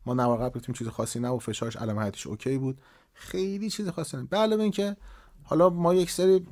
ما 0.06 0.14
نوار 0.14 0.38
قلب 0.38 0.54
گفتیم 0.54 0.74
چیز 0.74 0.88
خاصی 0.88 1.20
نه 1.20 1.28
و 1.28 1.38
فشارش 1.38 1.76
علامه 1.76 2.12
اوکی 2.26 2.58
بود. 2.58 2.80
خیلی 3.14 3.70
چیز 3.70 3.88
خاصی 3.88 4.16
نه 4.16 4.22
به 4.22 4.36
علاوه 4.36 4.62
اینکه 4.62 4.96
حالا 5.44 5.70
ما 5.70 5.94
یک 5.94 6.10
سری 6.10 6.46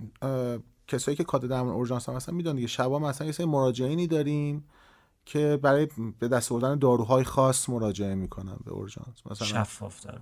کسایی 0.88 1.16
که 1.16 1.24
کادر 1.24 1.48
درمان 1.48 1.74
اورژانس 1.74 2.09
هم 2.09 2.14
هستن 2.14 2.35
می‌دونن 2.35 2.56
دیگه. 2.56 2.68
شبا 2.68 2.98
مثلا 2.98 3.26
یه 3.26 3.32
سری 3.32 3.46
مراجعینی 3.46 4.06
داریم 4.06 4.64
که 5.24 5.59
برای 5.62 5.88
به 6.18 6.28
دست 6.28 6.52
آوردن 6.52 6.78
داروهای 6.78 7.24
خاص 7.24 7.68
مراجعه 7.68 8.14
می‌کنن 8.14 8.56
به 8.64 8.70
اورژانس. 8.70 9.26
مثلا 9.30 9.48
شفاف 9.48 10.00
داره 10.00 10.20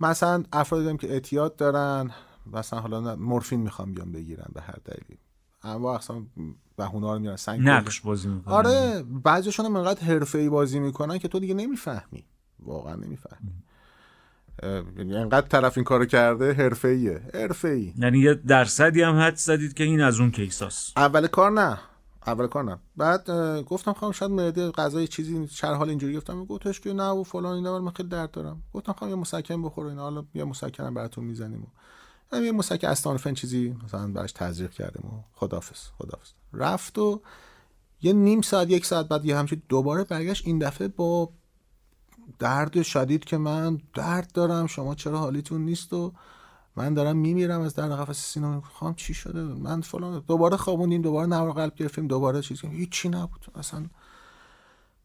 مثلا 0.00 0.44
افرادی 0.52 0.84
داریم 0.84 0.98
که 0.98 1.10
اعتیاد 1.10 1.56
دارن 1.56 2.10
مثلا 2.52 2.80
حالا 2.80 3.16
مورفین 3.16 3.60
می‌خوام 3.60 3.94
بیان 3.94 4.12
بگیرن 4.12 4.46
به 4.52 4.60
هر 4.60 4.78
دلیلی. 4.84 5.18
اما 5.62 5.96
اصلا 5.96 6.22
بهونه 6.76 7.12
رو 7.12 7.18
میارن 7.18 7.36
سنگ 7.36 7.60
نقش 7.60 8.00
بازی. 8.00 8.28
می‌کنن. 8.28 8.54
آره 8.54 9.04
بعضیشون 9.24 9.66
هم 9.66 9.76
انقدر 9.76 10.00
حرفه‌ای 10.00 10.48
بازی 10.48 10.78
می‌کنن 10.78 11.18
که 11.18 11.28
تو 11.28 11.38
دیگه 11.38 11.54
نمی‌فهمی. 11.54 12.24
واقعا 12.60 12.94
نمی‌فهمی. 12.94 13.50
یعنی 14.96 15.16
انقدر 15.16 15.46
طرف 15.46 15.78
این 15.78 15.84
کارو 15.84 16.04
کرده 16.06 16.52
حرفه‌ایه. 16.52 17.22
حرفه‌ای. 17.34 17.92
یعنی 17.98 18.18
یه 18.18 18.34
درصدی 18.34 19.02
هم 19.02 19.16
حد 19.16 19.36
زدید 19.36 19.74
که 19.74 19.84
این 19.84 20.00
از 20.00 20.20
اون 20.20 20.30
کیساست. 20.30 20.98
اول 20.98 21.26
کار 21.26 21.50
نه. 21.50 21.78
اول 22.26 22.46
کار 22.46 22.64
نه. 22.64 22.78
بعد 22.96 23.30
گفتم 23.60 23.92
خواهم 23.92 24.12
شاید 24.12 24.32
معده 24.32 24.70
غذای 24.70 25.06
چیزی 25.08 25.46
چر 25.46 25.74
حال 25.74 25.88
اینجوری 25.88 26.16
گفتم؟ 26.16 26.44
گفتش 26.44 26.80
که 26.80 26.92
نه 26.92 27.08
و 27.08 27.22
فلان 27.22 27.54
اینا 27.54 27.78
من 27.78 27.90
خیلی 27.90 28.08
درد 28.08 28.30
دارم. 28.30 28.62
گفتم 28.74 28.92
خواهم 28.92 29.14
یه 29.14 29.20
مسکن 29.20 29.62
بخور 29.62 29.86
اینا. 29.86 30.02
حالا 30.02 30.24
یه 30.34 30.44
مسکنم 30.44 30.94
براتون 30.94 31.24
می‌زنیم 31.24 31.62
و 31.62 31.66
یه 32.32 32.52
مسکن 32.52 32.88
استانفن 32.88 33.34
چیزی 33.34 33.76
مثلا 33.84 34.12
براش 34.12 34.32
تزریق 34.32 34.70
کردیم 34.70 35.10
و 35.10 35.22
خدافظ 35.34 35.78
خدافظ. 35.98 36.30
رفت 36.52 36.98
و 36.98 37.22
یه 38.02 38.12
نیم 38.12 38.40
ساعت 38.40 38.70
یک 38.70 38.86
ساعت 38.86 39.08
بعد 39.08 39.24
یه 39.24 39.36
همچین 39.36 39.62
دوباره 39.68 40.04
برگشت. 40.04 40.46
این 40.46 40.58
دفعه 40.58 40.88
با 40.88 41.30
درد 42.38 42.82
شدید 42.82 43.24
که 43.24 43.36
من 43.36 43.80
درد 43.94 44.32
دارم 44.32 44.66
شما 44.66 44.94
چرا 44.94 45.18
حالیتون 45.18 45.64
نیست 45.64 45.92
و 45.92 46.12
من 46.76 46.94
دارم 46.94 47.16
میمیرم 47.16 47.60
از 47.60 47.74
درد. 47.74 47.92
قفس 47.92 48.32
سینه 48.32 48.60
خواهم 48.60 48.94
چی 48.94 49.14
شده؟ 49.14 49.42
من 49.42 49.80
فلان. 49.80 50.24
دوباره 50.26 50.56
خوابوندیم 50.56 51.02
دوباره 51.02 51.26
نوار 51.26 51.52
قلب 51.52 51.74
گرفتیم 51.74 52.06
دوباره 52.06 52.42
چیزی 52.42 52.66
هیچی 52.66 53.08
نبود. 53.08 53.46
اصلا 53.54 53.86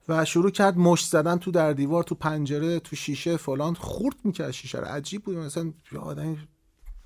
و 0.08 0.26
شروع 0.26 0.52
کرد 0.52 0.78
مشت 0.78 1.10
زدن 1.12 1.38
تو 1.38 1.52
در 1.52 1.74
دیوار 1.74 2.04
تو 2.04 2.16
پنجره 2.16 2.80
تو 2.80 2.96
شیشه 2.96 3.38
فلان. 3.38 3.74
خورد 3.74 4.16
می‌کرد 4.24 4.52
شیشه 4.52 4.78
رو. 4.78 4.86
عجیب 4.86 5.24
بود. 5.24 5.38
مثلا 5.38 5.74
آدم 6.02 6.38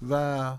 و 0.09 0.57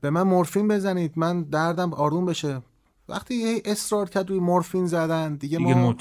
به 0.00 0.10
من 0.10 0.22
مورفین 0.22 0.68
بزنید. 0.68 1.12
من 1.16 1.42
دردم 1.42 1.94
آروم 1.94 2.26
بشه. 2.26 2.62
وقتی 3.08 3.34
هی 3.34 3.62
اصرار 3.64 4.08
کرد 4.08 4.30
روی 4.30 4.38
مورفین 4.38 4.86
زدن 4.86 5.34
دیگه, 5.34 5.58
دیگه 5.58 5.74
ما. 5.74 5.94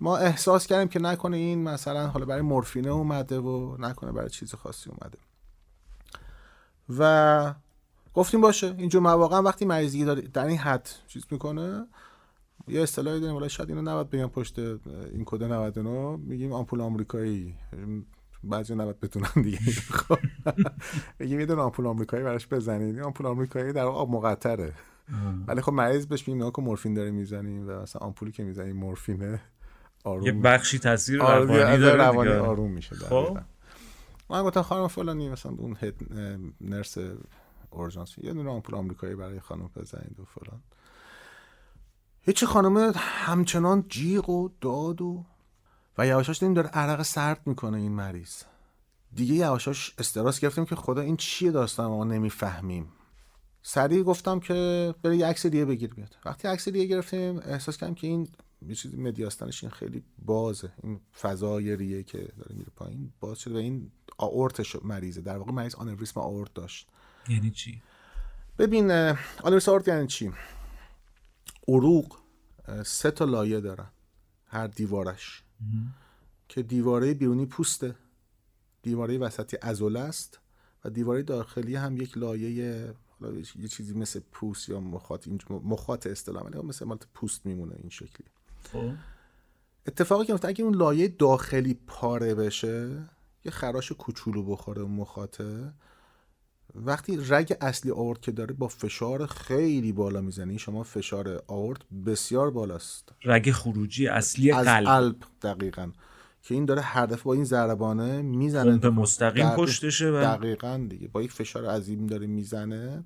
ما 0.00 0.16
احساس 0.16 0.66
کردیم 0.66 0.88
که 0.88 0.98
نکنه 0.98 1.36
این 1.36 1.62
مثلا 1.62 2.06
حالا 2.06 2.26
برای 2.26 2.40
مورفینه 2.42 2.88
اومده 2.88 3.38
و 3.38 3.76
نکنه 3.78 4.12
برای 4.12 4.30
چیز 4.30 4.54
خاصی 4.54 4.90
اومده. 4.90 5.18
و 6.98 7.54
گفتیم 8.14 8.40
باشه 8.40 8.74
اینجور 8.78 9.02
مواقع 9.02 9.38
وقتی 9.38 9.64
مریضی 9.64 10.04
داره 10.04 10.22
در 10.22 10.46
این 10.46 10.58
حد 10.58 10.88
چیز 11.06 11.24
می‌کنه 11.30 11.86
یه 12.68 12.82
اصطلاحی 12.82 13.20
داریم 13.20 13.36
ولی 13.36 13.48
شاید 13.48 13.68
اینو 13.68 13.82
نباید 13.82 14.10
بگم 14.10 14.28
پشت 14.28 14.58
این 14.58 15.24
کد 15.26 15.42
99 15.42 16.16
میگیم 16.16 16.52
آمپول 16.52 16.80
آمریکایی. 16.80 17.54
بعضی 18.44 18.74
نباید 18.74 19.00
بتونن 19.00 19.42
دیگه. 19.42 19.58
خب. 19.90 20.18
یه 21.20 21.46
دونه 21.46 21.62
آمپول 21.62 21.86
آمریکایی 21.86 22.24
براش 22.24 22.46
بزنید. 22.46 22.94
این 22.94 23.04
آمپول 23.04 23.26
آمریکایی 23.26 23.72
در 23.72 23.84
آب 23.84 24.10
مقطره. 24.10 24.72
ولی 25.46 25.60
خب 25.60 25.72
مریض 25.72 26.06
بهش 26.06 26.28
میگیم 26.28 26.50
که 26.50 26.62
مورفین 26.62 26.94
داره 26.94 27.10
می‌زنیم 27.10 27.68
و 27.68 27.72
مثلا 27.72 28.00
آمپولی 28.00 28.32
که 28.32 28.44
می‌زنیم 28.44 28.76
مورفینه 28.76 29.40
آروم. 30.04 30.26
یه 30.26 30.32
بخشی 30.32 30.78
تاثیر 30.78 31.22
آره، 31.22 31.44
روانی 31.44 31.78
داره 31.78 32.04
روانی. 32.04 32.30
آروم 32.30 32.70
میشه 32.70 32.96
خب. 32.96 33.38
من 34.30 34.42
گفتم 34.42 34.62
خانم 34.62 34.88
فلانی 34.88 35.28
مثلا 35.28 35.52
اون 35.52 35.76
هد 35.80 35.94
نرس 36.60 36.98
اورژانس. 37.70 38.18
یه 38.18 38.32
دونه 38.32 38.50
آمپول 38.50 38.74
آمریکایی 38.74 39.14
برای 39.14 39.40
خانم 39.40 39.70
بزنید 39.76 40.20
و 40.20 40.24
فلان. 40.24 40.60
هیچی 42.20 42.46
خانم 42.46 42.92
همچنان 42.96 43.84
جیغ 43.88 44.30
و 44.30 44.48
داد 44.60 45.02
و 45.02 45.24
و 45.98 46.06
یواشاش 46.06 46.38
دیدیم 46.38 46.54
داره 46.54 46.68
عرق 46.68 47.02
سرد 47.02 47.40
می‌کنه 47.46 47.76
این 47.76 47.92
مریض. 47.92 48.42
دیگه 49.14 49.34
یواشاش 49.34 49.94
استراس 49.98 50.40
گرفتیم 50.40 50.64
که 50.64 50.76
خدا 50.76 51.00
این 51.00 51.16
چیه 51.16 51.50
داستان 51.50 51.86
ما 51.86 52.04
نمی‌فهمیم. 52.04 52.92
سریع 53.62 54.02
گفتم 54.02 54.40
که 54.40 54.94
بره 55.02 55.16
یه 55.16 55.26
عکس 55.26 55.46
دیگه 55.46 55.64
بگیر 55.64 55.94
بیاد. 55.94 56.16
وقتی 56.24 56.48
عکس 56.48 56.68
دیگه 56.68 56.84
گرفتیم 56.84 57.38
احساس 57.38 57.76
کردم 57.76 57.94
که 57.94 58.06
این 58.06 58.28
یه 58.62 58.74
چیزی 58.74 58.96
مدیاستانش 58.96 59.64
این 59.64 59.70
خیلی 59.70 60.02
بازه. 60.18 60.72
این 60.82 61.00
فضای 61.20 61.76
ریه 61.76 62.02
که 62.02 62.18
داره 62.18 62.54
میره 62.54 62.70
پایین 62.76 63.12
باز 63.20 63.38
شده 63.38 63.54
و 63.54 63.56
این 63.56 63.90
آورتش 64.18 64.76
مریضه. 64.84 65.20
در 65.20 65.38
واقع 65.38 65.52
مریض 65.52 65.74
آنوریسم 65.74 66.20
آورت 66.20 66.54
داشت. 66.54 66.88
یعنی 67.28 67.50
چی؟ 67.50 67.82
ببین 68.58 68.90
آنوریسم 69.42 69.72
آورت 69.72 69.88
یعنی 69.88 70.06
چی؟ 70.06 70.32
عروق 71.68 72.18
سه 72.84 73.10
تا 73.10 73.24
لایه 73.24 73.60
دارن. 73.60 73.90
هر 74.46 74.66
دیوارش. 74.66 75.42
که 76.48 76.62
دیواره 76.62 77.14
بیرونی 77.14 77.46
پوسته. 77.46 77.94
دیواره 78.82 79.18
وسطی 79.18 79.56
عضله 79.56 80.00
است 80.00 80.38
و 80.84 80.90
دیواره 80.90 81.22
داخلی 81.22 81.74
هم 81.74 81.96
یک 81.96 82.18
لایه 82.18 82.94
حالا 83.20 83.38
یه 83.58 83.68
چیزی 83.68 83.94
مثل 83.94 84.20
پوست 84.32 84.68
یا 84.68 84.80
مخاط 84.80 85.28
مخاط 85.50 86.06
اصطلاح 86.06 86.56
مثل 86.56 86.84
مالت 86.84 87.06
پوست 87.14 87.46
میمونه 87.46 87.74
این 87.78 87.90
شکلی. 87.90 88.26
خب. 88.72 88.92
اتفاقی 89.86 90.26
که 90.26 90.32
میفته 90.32 90.48
اگه 90.48 90.64
اون 90.64 90.74
لایه 90.74 91.08
داخلی 91.08 91.78
پاره 91.86 92.34
بشه 92.34 93.08
یه 93.44 93.50
خراش 93.50 93.92
کوچولو 93.92 94.42
بخوره 94.42 94.82
مخاطه. 94.82 95.72
وقتی 96.74 97.18
رگ 97.28 97.56
اصلی 97.60 97.90
آورت 97.90 98.22
که 98.22 98.32
داره 98.32 98.54
با 98.54 98.68
فشار 98.68 99.26
خیلی 99.26 99.92
بالا 99.92 100.20
می‌زنی 100.20 100.58
شما 100.58 100.82
فشار 100.82 101.42
آورت 101.46 101.80
بسیار 102.06 102.50
بالاست. 102.50 103.08
رگ 103.24 103.50
خروجی 103.50 104.08
اصلی 104.08 104.52
از 104.52 104.66
قلب. 104.66 104.84
قلب 104.84 105.16
دقیقا. 105.42 105.90
که 106.42 106.54
این 106.54 106.64
داره 106.64 106.82
هر 106.82 107.06
دفعه 107.06 107.24
با 107.24 107.34
این 107.34 107.44
ضربانه 107.44 108.22
می‌زنه. 108.22 108.78
پمپ 108.78 108.86
مستقیم 109.00 109.46
دقیق- 109.46 109.56
پشتشه 109.56 110.10
و 110.10 110.14
دقیقا 110.36 110.86
دیگه. 110.90 111.08
با 111.08 111.22
یک 111.22 111.32
فشار 111.32 111.66
عظیم 111.66 112.06
داره 112.06 112.26
می‌زنه. 112.26 113.04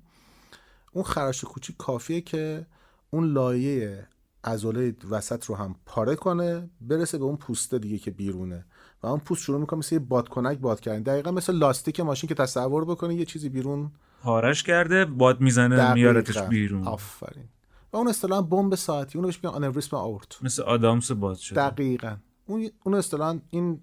اون 0.91 1.03
خراش 1.03 1.43
کوچیک 1.43 1.77
کافیه 1.77 2.21
که 2.21 2.65
اون 3.09 3.33
لایه 3.33 4.07
عضله 4.43 4.95
وسط 5.09 5.45
رو 5.45 5.55
هم 5.55 5.75
پاره 5.85 6.15
کنه 6.15 6.69
برسه 6.81 7.17
به 7.17 7.23
اون 7.23 7.37
پوسته 7.37 7.79
دیگه 7.79 7.97
که 7.97 8.11
بیرونه. 8.11 8.65
و 9.03 9.07
اون 9.07 9.19
پوست 9.19 9.43
شروع 9.43 9.59
می‌کنه 9.59 9.79
مثل 9.79 9.95
یه 9.95 9.99
بادکنک 9.99 10.57
باد 10.57 10.79
کردن. 10.79 11.03
دقیقا 11.03 11.31
مثل 11.31 11.53
لاستیک 11.53 11.99
ماشین 11.99 12.27
که 12.27 12.35
تصور 12.35 12.85
بکنه 12.85 13.15
یه 13.15 13.25
چیزی 13.25 13.49
بیرون 13.49 13.91
پارش 14.23 14.63
کرده 14.63 15.05
باد 15.05 15.41
می‌زنه. 15.41 15.93
میارتش 15.93 16.37
بیرون. 16.37 16.87
آفرین. 16.87 17.45
و 17.93 17.97
اون 17.97 18.07
اصطلاحا 18.07 18.41
بمب 18.41 18.75
ساعتی 18.75 19.17
اونو 19.17 19.27
بهش 19.27 19.39
میگن 19.43 19.55
آنوریسم 19.55 19.97
آورت. 19.97 20.43
مثل 20.43 20.63
آدامس 20.63 21.11
باز 21.11 21.41
شده. 21.41 21.69
دقیقا. 21.69 22.15
اون 22.45 22.69
اون 22.83 22.95
اصطلاحا 22.95 23.39
این 23.49 23.79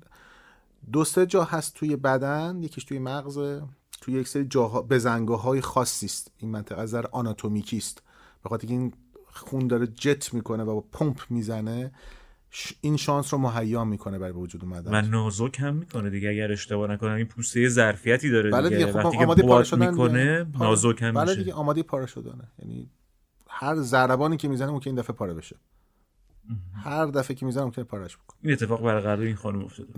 دو 0.92 1.04
سه 1.04 1.26
جا 1.26 1.44
هست 1.44 1.74
توی 1.74 1.96
بدن 1.96 2.62
یکیش 2.62 2.84
توی 2.84 2.98
مغز 2.98 3.38
توی 4.00 4.14
یک 4.14 4.28
سری 4.28 4.44
جاها 4.44 4.82
بزنگاه 4.82 5.42
های 5.42 5.60
خاصی 5.60 6.06
است. 6.06 6.30
این 6.38 6.50
منطقه 6.50 6.80
از 6.80 6.88
نظر 6.88 7.04
آناتومیکی 7.12 7.76
است. 7.76 8.02
به 8.42 8.48
خاطر 8.48 8.68
این 8.68 8.92
خون 9.32 9.66
داره 9.66 9.86
جت 9.86 10.34
می‌کنه 10.34 10.62
و 10.62 10.74
با 10.74 10.84
پمپ 10.92 11.20
می‌زنه. 11.30 11.92
این 12.80 12.96
شانس 12.96 13.34
رو 13.34 13.40
مهیا 13.40 13.84
می‌کنه 13.84 14.18
برای 14.18 14.32
به 14.32 14.38
وجود 14.38 14.64
اومدن. 14.64 14.94
و 14.94 15.08
نازک 15.08 15.60
هم 15.60 15.76
می‌کنه 15.76 16.10
دیگه 16.10 16.28
اگر 16.28 16.52
اشتباه 16.52 16.90
نکنم 16.90 17.14
این 17.14 17.26
پوسته 17.26 17.68
ظرفیتی 17.68 18.30
داره 18.30 18.50
بله 18.50 18.68
دیگه, 18.68 18.78
دیگه 18.78 18.92
خب 18.92 19.04
وقتی 19.04 19.16
که 19.18 19.24
آماده 19.24 19.42
پاره 19.42 19.64
شدن 19.64 19.90
می‌کنه. 19.90 20.44
پاره- 20.44 20.70
نازک 20.70 21.02
هم 21.02 21.14
بله 21.14 21.24
میشه. 21.24 21.36
دیگه 21.36 21.52
آماده 21.52 21.82
پاره 21.82 22.06
شدنه 22.06 22.48
یعنی 22.58 22.90
هر 23.48 23.76
ضربانی 23.76 24.36
که 24.36 24.48
می‌زنه 24.48 24.70
ممکن 24.70 24.90
این 24.90 24.98
دفعه 24.98 25.16
پاره 25.16 25.34
بشه. 25.34 25.56
هر 26.74 27.06
دفعه 27.06 27.36
که 27.36 27.46
می‌زنه 27.46 27.64
ممکنه 27.64 27.84
پارش 27.84 28.16
بکنه. 28.16 28.38
این 28.42 28.52
اتفاق 28.52 28.82
برای 28.82 29.02
قلب 29.02 29.20
این 29.20 29.36
خانم 29.36 29.64
افتاده 29.64 29.92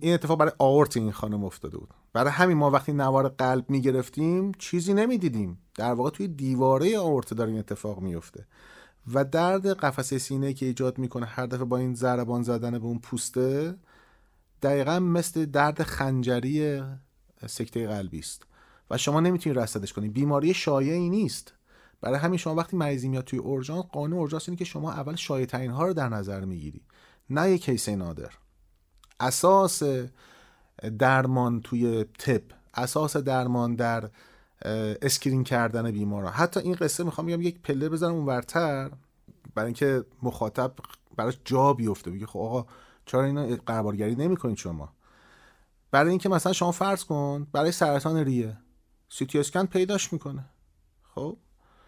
این 0.00 0.14
اتفاق 0.14 0.38
برای 0.38 0.52
آورت 0.58 0.96
این 0.96 1.12
خانم 1.12 1.44
افتاده 1.44 1.78
بود. 1.78 1.88
برای 2.12 2.30
همین 2.30 2.56
ما 2.56 2.70
وقتی 2.70 2.92
نوار 2.92 3.28
قلب 3.28 3.70
می‌گرفتیم 3.70 4.52
چیزی 4.58 4.94
نمی‌دیدیم. 4.94 5.58
در 5.74 5.92
واقع 5.92 6.10
توی 6.10 6.28
دیواره 6.28 6.98
آورت 6.98 7.34
داره 7.34 7.50
این 7.50 7.58
اتفاق 7.58 8.00
میفته 8.00 8.46
و 9.14 9.24
درد 9.24 9.66
قفسه 9.66 10.18
سینه 10.18 10.52
که 10.52 10.66
ایجاد 10.66 10.98
می‌کنه 10.98 11.26
هر 11.26 11.46
دفعه 11.46 11.64
با 11.64 11.78
این 11.78 11.94
ضربان 11.94 12.42
زدن 12.42 12.70
به 12.70 12.84
اون 12.84 12.98
پوسته 12.98 13.74
دقیقا 14.62 15.00
مثل 15.00 15.44
درد 15.46 15.82
خنجری 15.82 16.82
سکته 17.46 17.86
قلبی 17.86 18.18
است. 18.18 18.42
و 18.90 18.98
شما 18.98 19.20
نمی‌تونید 19.20 19.58
رصدش 19.58 19.92
کنید. 19.92 20.12
بیماری 20.12 20.54
شایعی 20.54 21.10
نیست. 21.10 21.54
برای 22.00 22.18
همین 22.18 22.38
شما 22.38 22.54
وقتی 22.54 22.76
مریضی 22.76 23.08
میاد 23.08 23.24
توی 23.24 23.38
اورژانس 23.38 23.84
قانون 23.84 24.18
اورژانس 24.18 24.48
اینه 24.48 24.58
که 24.58 24.64
شما 24.64 24.92
اول 24.92 25.14
شایع 25.14 25.46
ترین 25.46 25.70
ها 25.70 25.86
رو 25.86 25.92
در 25.92 26.08
نظر 26.08 26.44
می‌گیری. 26.44 26.82
نه 27.30 27.50
یک 27.50 27.64
کیس 27.64 27.88
نادر. 27.88 28.30
اساس 29.20 29.82
درمان 30.98 31.60
توی 31.60 32.04
تپ 32.04 32.42
اساس 32.74 33.16
درمان 33.16 33.74
در 33.74 34.10
screen 34.62 35.44
کردن 35.44 35.90
بیمارا. 35.90 36.30
حتی 36.30 36.60
این 36.60 36.74
قصه 36.74 37.04
می‌خوام 37.04 37.26
بگم 37.26 37.42
یک 37.42 37.60
پله 37.60 37.88
بزنم 37.88 38.14
اونورتر 38.14 38.90
برای 39.54 39.66
اینکه 39.66 40.04
مخاطب 40.22 40.72
براش 41.16 41.38
جا 41.44 41.72
بیفته. 41.72 42.10
بگه 42.10 42.26
خب 42.26 42.38
آقا 42.38 42.66
چرا 43.06 43.24
اینو 43.24 43.56
غربالگری 43.66 44.14
نمی‌کنید 44.14 44.56
شما؟ 44.56 44.92
برای 45.90 46.10
اینکه 46.10 46.28
مثلا 46.28 46.52
شما 46.52 46.72
فرض 46.72 47.04
کن 47.04 47.46
برای 47.52 47.72
سرطان 47.72 48.16
ریه 48.16 48.56
سی 49.08 49.26
تی 49.26 49.38
اسکن 49.38 49.66
پیداش 49.66 50.12
می‌کنه. 50.12 50.44
خب؟ 51.14 51.36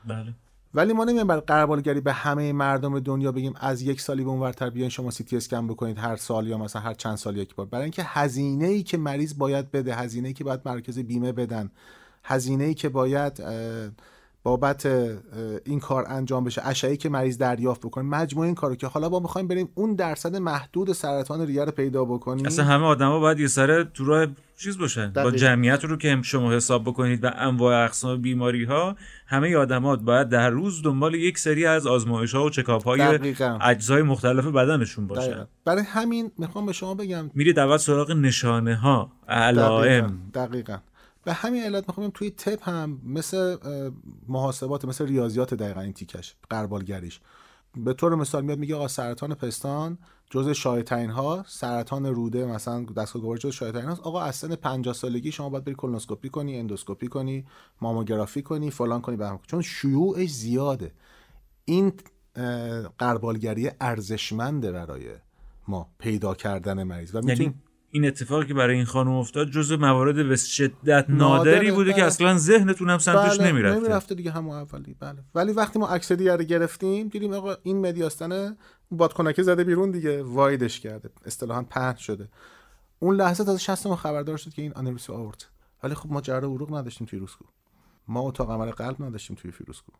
بله. 0.09 0.35
ولی 0.75 0.93
ما 0.93 1.05
نمیایم 1.05 1.27
برای 1.27 1.41
غربالگری 1.41 2.01
به 2.01 2.13
همه 2.13 2.53
مردم 2.53 3.01
دنیا 3.01 3.33
بگیم 3.33 3.55
از 3.57 3.83
یک 3.83 4.01
سالی 4.01 4.25
به 4.25 4.31
اونورتر 4.31 4.71
بیاین 4.71 4.91
شما 4.91 5.11
سی 5.11 5.25
تی 5.25 5.37
اسکن 5.37 5.67
بکنید 5.67 5.99
هر 5.99 6.17
سال 6.17 6.47
یا 6.47 6.59
مثلا 6.59 6.83
هر 6.83 6.95
چند 6.95 7.17
سال 7.17 7.37
یک 7.37 7.55
بار. 7.55 7.67
برای 7.67 7.83
اینکه 7.83 8.03
هزینه 8.07 8.67
ای 8.67 8.83
که 8.83 8.99
مریض 8.99 9.39
باید 9.39 9.71
بده 9.71 9.95
هزینه 9.95 10.29
ای 10.29 10.35
که 10.35 10.45
باید 10.45 10.61
مرکز 10.65 10.99
بیمه 10.99 11.33
بدن. 11.33 11.71
هزینه 12.25 12.65
ای 12.65 12.75
که 12.75 12.89
باید 12.89 13.43
بابت 14.43 14.87
این 15.65 15.81
کار 15.81 16.05
انجام 16.09 16.45
بشه 16.45 16.63
اشعه‌ای 16.65 16.97
که 16.97 17.09
مریض 17.09 17.39
دریافت 17.39 17.81
بکنه 17.81 18.05
مجموع 18.05 18.47
این 18.47 18.55
کارو 18.55 18.75
که 18.75 18.87
حالا 18.87 19.09
با 19.09 19.21
می‌خوایم 19.21 19.49
بریم 19.49 19.69
اون 19.75 19.95
درصد 19.95 20.37
محدود 20.37 20.93
سرطان 20.93 21.47
ریه 21.47 21.65
رو 21.65 21.73
پیدا 21.73 22.05
بکنیم. 22.05 22.47
اصلا 22.47 22.65
همه 22.65 22.85
آدما 22.85 23.21
باید 23.21 23.41
یه 23.41 23.47
سره 23.47 23.85
تو 23.85 24.05
راه 24.05 24.27
چیز 24.59 24.79
باشن. 24.79 25.07
با 25.07 25.23
دقیقاً. 25.23 25.37
جمعیت 25.37 25.85
رو 25.85 25.97
که 25.97 26.21
شما 26.23 26.53
حساب 26.53 26.85
بکنید 26.85 27.25
و 27.25 27.31
انواع 27.37 27.85
اقسام 27.85 28.23
بیماری 28.23 28.65
ها 28.65 28.97
همه 29.27 29.57
آدما 29.57 29.97
باید 29.97 30.29
در 30.29 30.51
روز 30.51 30.83
دنبال 30.83 31.15
یک 31.15 31.39
سری 31.39 31.67
از 31.67 31.87
آزمایش 31.87 32.35
ها 32.35 32.45
و 32.45 32.51
چکاپ 32.51 32.85
های 32.85 33.19
دقیقاً. 33.19 33.59
اجزای 33.63 34.03
مختلف 34.03 34.45
بدنشون 34.45 35.07
باشن. 35.07 35.27
دقیقاً. 35.27 35.45
برای 35.65 35.83
همین 35.83 36.31
می‌خوام 36.39 36.67
به 36.67 36.73
شما 36.73 36.95
بگم 36.95 37.31
میرید 37.35 37.59
اول 37.59 37.77
سراغ 37.77 38.11
نشانه 38.11 38.77
ها 38.77 39.13
دقیقاً. 39.29 39.35
علائم. 39.35 40.19
دقیقاً. 40.35 40.77
به 41.31 41.35
همین 41.35 41.63
علت 41.63 41.89
می‌خوام 41.89 42.11
توی 42.15 42.31
تپ 42.31 42.69
هم 42.69 43.01
مثل 43.05 43.57
محاسبات 44.29 44.85
مثل 44.85 45.07
ریاضیات 45.07 45.55
دقیقا 45.55 45.81
این 45.81 45.93
تیکش 45.93 46.35
قربالگریش. 46.51 47.21
به 47.77 47.93
طور 47.93 48.15
مثال 48.15 48.45
میاد 48.45 48.59
میگه 48.59 48.75
آقا 48.75 48.89
سرطان 48.89 49.35
پستان 49.35 49.99
جزء 50.31 50.53
شایع 50.53 51.07
ها 51.11 51.45
سرطان 51.49 52.07
روده 52.07 52.47
مثلا 52.47 52.85
دستگاه 52.85 53.23
گوارش 53.23 53.41
جزء 53.41 53.51
شایع 53.51 53.81
هاست 53.81 54.01
آقا 54.01 54.21
از 54.23 54.37
سن 54.37 54.55
50 54.55 54.95
سالگی 54.95 55.33
شما 55.33 55.49
باید 55.49 55.65
بری 55.65 55.75
کولونوسکوپی 55.75 56.29
کنی 56.29 56.59
اندوسکوپی 56.59 57.09
کنی 57.09 57.47
ماموگرافی 57.81 58.43
کنی 58.43 58.71
فلان 58.71 59.01
کنی 59.01 59.17
بهم 59.17 59.41
چون 59.47 59.63
شیوعش 59.63 60.31
زیاده. 60.31 60.93
این 61.65 61.93
قربالگری 62.99 63.71
ارزشمنده 63.81 64.73
برای 64.73 65.09
ما 65.69 65.89
پیدا 65.99 66.35
کردن 66.35 66.83
مریض. 66.83 67.15
و 67.15 67.19
یعنی 67.19 67.31
می‌تونیم 67.31 67.63
این 67.91 68.07
اتفاقی 68.07 68.47
که 68.47 68.55
برای 68.55 68.77
این 68.77 68.85
خانم 68.85 69.11
افتاد 69.11 69.51
جزء 69.51 69.77
موارد 69.77 70.29
به 70.29 70.37
شدت 70.37 71.07
نادری 71.09 71.71
بوده 71.71 71.91
که 71.91 71.97
بله. 71.97 72.07
اصلا 72.07 72.39
ذهنتون 72.39 72.91
هم 72.91 72.99
سمتش 72.99 73.39
بله، 73.39 73.53
نمی‌رفته. 73.53 73.81
نمی‌رفته 73.81 74.15
دیگه 74.15 74.31
همون 74.31 74.57
اولی. 74.57 74.97
بله. 75.01 75.19
ولی 75.35 75.53
وقتی 75.53 75.79
ما 75.79 75.89
عکس 75.89 76.13
دیگه 76.13 76.37
رو 76.37 76.45
گرفتیم 76.45 77.09
دیدیم 77.09 77.33
آقا 77.33 77.57
این 77.63 77.87
مدیاستانه 77.87 78.57
بادکنکه 78.91 79.43
زده 79.43 79.65
بیرون 79.65 79.91
دیگه 79.91 80.23
وایدش 80.23 80.81
کرده. 80.81 81.11
اصطلاحا 81.25 81.63
پهن 81.63 81.97
شده. 81.97 82.29
اون 82.99 83.17
لحظه 83.17 83.45
تازه 83.45 83.59
شست 83.59 83.87
ما 83.87 83.97
خبردار 83.97 84.37
شد 84.37 84.55
که 84.55 84.63
این 84.63 84.73
آنوریسم 84.73 85.13
آورد. 85.13 85.45
ولی 85.83 85.95
خب 85.95 86.13
ما 86.13 86.21
جره 86.21 86.47
عروق 86.49 86.75
نداشتیم 86.75 87.07
توی 87.07 87.19
روسکو 87.19 87.45
ما 88.09 88.21
اتاق 88.21 88.51
عمل 88.51 88.71
قلب 88.71 89.03
نداشتیم 89.03 89.37
توی 89.37 89.51
فیروزکوه 89.51 89.93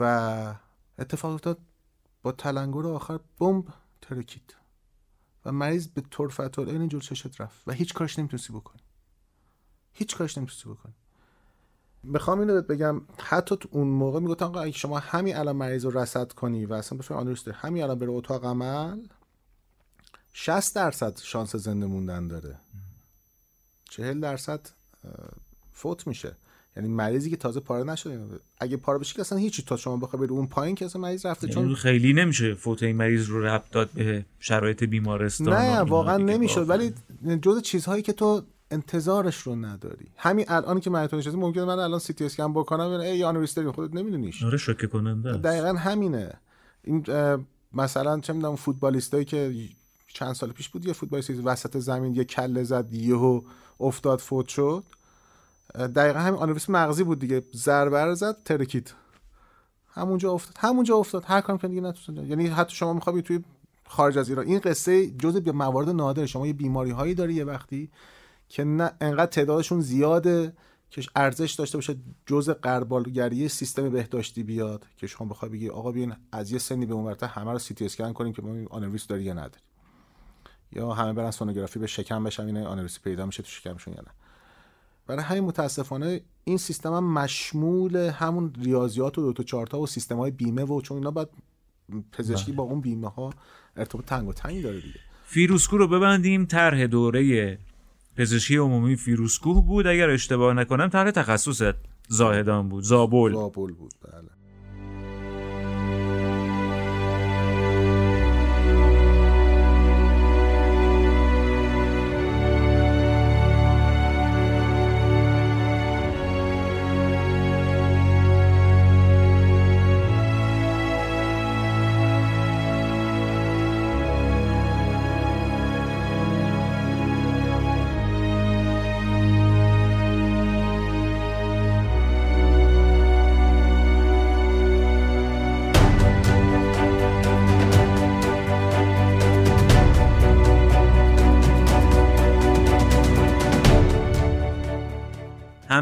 و 0.00 0.54
اتفاق 0.98 1.32
افتاد 1.34 1.58
با 2.22 2.32
تلنگر 2.32 2.86
آخر 2.86 3.20
بمب 3.40 3.64
ترکید 4.02 4.54
مریض 5.50 5.88
به 5.88 6.02
طرفة‌العین 6.10 6.88
جلو 6.88 7.02
چشت 7.02 7.40
رفت 7.40 7.62
و 7.68 7.72
هیچ 7.72 7.94
کارش 7.94 8.18
نمی‌تونستی 8.18 8.52
بکنی. 8.52 8.82
هیچ 9.92 10.16
کارش 10.16 10.38
نمی‌تونستی 10.38 10.68
بکنی. 10.68 10.94
می‌خوام 12.02 12.40
اینو 12.40 12.62
بگم 12.62 13.00
حتی 13.18 13.56
تو 13.56 13.68
اون 13.72 13.88
موقع 13.88 14.20
می‌گفتن 14.20 14.44
اگه 14.46 14.72
شما 14.72 14.98
همین 14.98 15.36
الان 15.36 15.56
مریض 15.56 15.84
رو 15.84 15.98
رصد 15.98 16.32
کنی 16.32 16.66
و 16.66 16.72
اصلا 16.72 16.98
بشه 16.98 17.14
آنوریسم 17.14 17.44
داره 17.44 17.58
همین 17.58 17.82
الان 17.82 17.98
بره 17.98 18.10
اتاق 18.10 18.44
عمل 18.44 19.06
60 20.32 20.74
درصد 20.74 21.18
شانس 21.18 21.56
زنده 21.56 21.86
موندن 21.86 22.28
داره. 22.28 22.60
40 23.90 24.20
درصد 24.20 24.68
فوت 25.72 26.06
میشه. 26.06 26.36
یعنی 26.78 26.90
مریضی 26.90 27.30
که 27.30 27.36
تازه 27.36 27.60
پاره 27.60 27.84
نشده. 27.84 28.20
اگه 28.58 28.76
پاره 28.76 28.98
بشه 28.98 29.14
که 29.14 29.20
اصلا 29.20 29.38
هیچی. 29.38 29.62
تا 29.62 29.76
شما 29.76 29.96
بخوای 29.96 30.20
بری 30.20 30.30
اون 30.30 30.46
پایین 30.46 30.74
که 30.74 30.84
اصلا 30.84 31.02
مریض 31.02 31.26
رفته 31.26 31.48
چون 31.48 31.64
چون 31.64 31.74
خیلی 31.74 32.12
نمیشه 32.12 32.54
فوت 32.54 32.82
این 32.82 32.96
مریض 32.96 33.26
رو 33.26 33.44
ربط 33.44 33.70
داد 33.70 33.90
به 33.94 34.24
شرایط 34.40 34.84
بیمارستان 34.84 35.54
نه 35.54 35.78
واقعا. 35.78 36.16
نمی‌شد. 36.16 36.70
ولی 36.70 36.94
جز 37.42 37.62
چیزهایی 37.62 38.02
که 38.02 38.12
تو 38.12 38.42
انتظارش 38.70 39.36
رو 39.36 39.56
نداری. 39.56 40.06
همین 40.16 40.44
الان 40.48 40.80
که 40.80 40.90
تو 40.90 41.16
نشستی 41.16 41.36
ممکنه 41.36 41.64
من 41.64 41.78
الان 41.78 41.98
سی 41.98 42.12
تی 42.12 42.24
اسکن 42.24 42.52
بکنم 42.52 42.90
ای 42.90 43.24
آنوریس 43.24 43.54
داری 43.54 43.70
خودت 43.70 43.94
نمیدونیش. 43.94 44.44
آره 44.44 44.58
شوکه 44.58 44.86
کننده 44.86 45.30
است. 45.30 45.42
دقیقا 45.42 45.72
همینه. 45.72 46.32
این 46.84 47.04
مثلا 47.72 48.20
چه 48.20 48.32
می‌دونم 48.32 48.56
فوتبالیستایی 48.56 49.24
که 49.24 49.54
چند 50.14 50.34
سال 50.34 50.52
پیش 50.52 50.68
بود 50.68 50.86
یه 50.86 50.92
فوتبالیست 50.92 51.30
وسط 51.44 51.78
زمین 51.78 52.14
یه 52.14 52.24
کله 52.24 52.62
زد 52.62 52.92
یهو 52.92 53.40
افتاد 53.80 54.18
فوت 54.18 54.48
شد. 54.48 54.82
دقیقا 55.74 56.18
همین 56.18 56.40
آنوریسم 56.40 56.72
مغزی 56.72 57.04
بود 57.04 57.18
دیگه. 57.18 57.42
ضربه 57.54 58.04
رو 58.04 58.14
زد 58.14 58.42
ترکید 58.44 58.94
همونجا 59.88 60.32
افتاد. 60.32 60.54
همونجا 60.58 60.96
افتاد. 60.96 61.24
هر 61.26 61.40
کام 61.40 61.58
که 61.58 61.68
دیگه 61.68 61.80
نتونست 61.80 62.30
یعنی 62.30 62.46
حتی 62.46 62.76
شما 62.76 62.92
می‌خوای 62.92 63.22
توی 63.22 63.44
خارج 63.88 64.18
از 64.18 64.28
ایران. 64.28 64.46
این 64.46 64.58
قصه 64.58 65.10
جزء 65.10 65.40
به 65.40 65.52
موارد 65.52 65.88
نادر. 65.88 66.26
شما 66.26 66.46
یه 66.46 66.52
بیماری 66.52 66.90
هایی 66.90 67.14
داری 67.14 67.34
یه 67.34 67.44
وقتی 67.44 67.90
که 68.48 68.64
نه 68.64 68.92
انقدر 69.00 69.26
تعدادشون 69.26 69.80
زیاده 69.80 70.52
که 70.90 71.02
ارزش 71.16 71.52
داشته 71.52 71.78
باشه 71.78 71.96
جزء 72.26 72.52
غربالگری 72.52 73.48
سیستم 73.48 73.90
بهداشتی 73.90 74.42
بیاد. 74.42 74.86
که 74.96 75.06
شما 75.06 75.28
بخوای 75.28 75.50
بگی 75.50 75.68
آقا 75.68 75.92
بیاین 75.92 76.14
از 76.32 76.52
یه 76.52 76.58
سنی 76.58 76.86
به 76.86 76.94
اون 76.94 77.04
ورتر 77.04 77.26
همه 77.26 77.52
رو 77.52 77.58
سی 77.58 77.74
تی 77.74 77.86
اسکن 77.86 78.12
کنیم 78.12 78.32
که 78.32 78.44
این 78.44 78.68
آنوریسم 78.70 79.06
داری 79.06 79.22
یا 79.22 79.32
نداری. 79.32 79.62
یا 80.72 80.92
همه 80.92 81.12
برن 81.12 81.30
سونوگرافی 81.30 81.78
به 81.78 81.86
شکم 81.86 82.24
بشن 82.24 82.46
این 82.46 82.56
آنوریسم 82.56 83.00
پیدا 83.00 83.26
میشه 83.26 83.42
تو 83.42 83.48
شکمشون 83.48 83.94
یا 83.94 84.00
نه. 84.00 84.10
برای 85.08 85.22
همین 85.22 85.44
متاسفانه 85.44 86.20
این 86.44 86.56
سیستم 86.56 86.92
هم 86.92 87.12
مشمول 87.12 87.96
همون 87.96 88.52
ریاضیات 88.62 89.18
و 89.18 89.22
دو 89.22 89.32
تا 89.32 89.42
چارتا 89.42 89.80
و 89.80 89.86
سیستم 89.86 90.16
های 90.16 90.30
بیمه 90.30 90.64
و 90.64 90.80
چون 90.80 90.96
اینا 90.96 91.10
باید 91.10 91.28
پزشکی 92.12 92.52
با 92.52 92.62
اون 92.62 92.80
بیمه 92.80 93.08
ها 93.08 93.32
ارتباط 93.76 94.04
تنگاتنگی 94.04 94.62
داره 94.62 94.80
دیگه. 94.80 94.98
فیروزکوه 95.24 95.78
رو 95.78 95.88
ببندیم. 95.88 96.44
طرح 96.44 96.86
دوره 96.86 97.58
پزشکی 98.16 98.56
عمومی 98.56 98.96
فیروزکوه 98.96 99.62
بود. 99.62 99.86
اگر 99.86 100.10
اشتباه 100.10 100.54
نکنم 100.54 100.88
طرح 100.88 101.10
تخصص 101.10 101.72
زاهدان 102.08 102.68
بود. 102.68 102.84
زابل. 102.84 103.32
زابل 103.32 103.72
بود. 103.72 103.92
بله. 104.02 104.37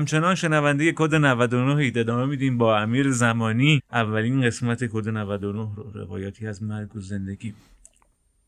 همچنان 0.07 0.35
شنونده 0.35 0.93
کد 0.93 1.15
99 1.15 1.77
اید 1.77 1.99
ادامه 1.99 2.27
میدیم 2.27 2.59
با 2.59 2.79
امیر 2.79 3.11
زمانی 3.11 3.83
اولین 3.93 4.43
قسمت 4.47 4.85
کد 4.85 5.09
99 5.09 5.75
رو 5.77 5.91
روایاتی 5.95 6.47
از 6.47 6.63
مرگ 6.63 6.97
و 6.97 7.01
زندگی. 7.01 7.55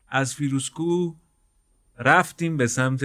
از 0.09 0.35
فیروسکو 0.35 1.13
رفتیم 1.97 2.57
به 2.57 2.67
سمت 2.67 3.01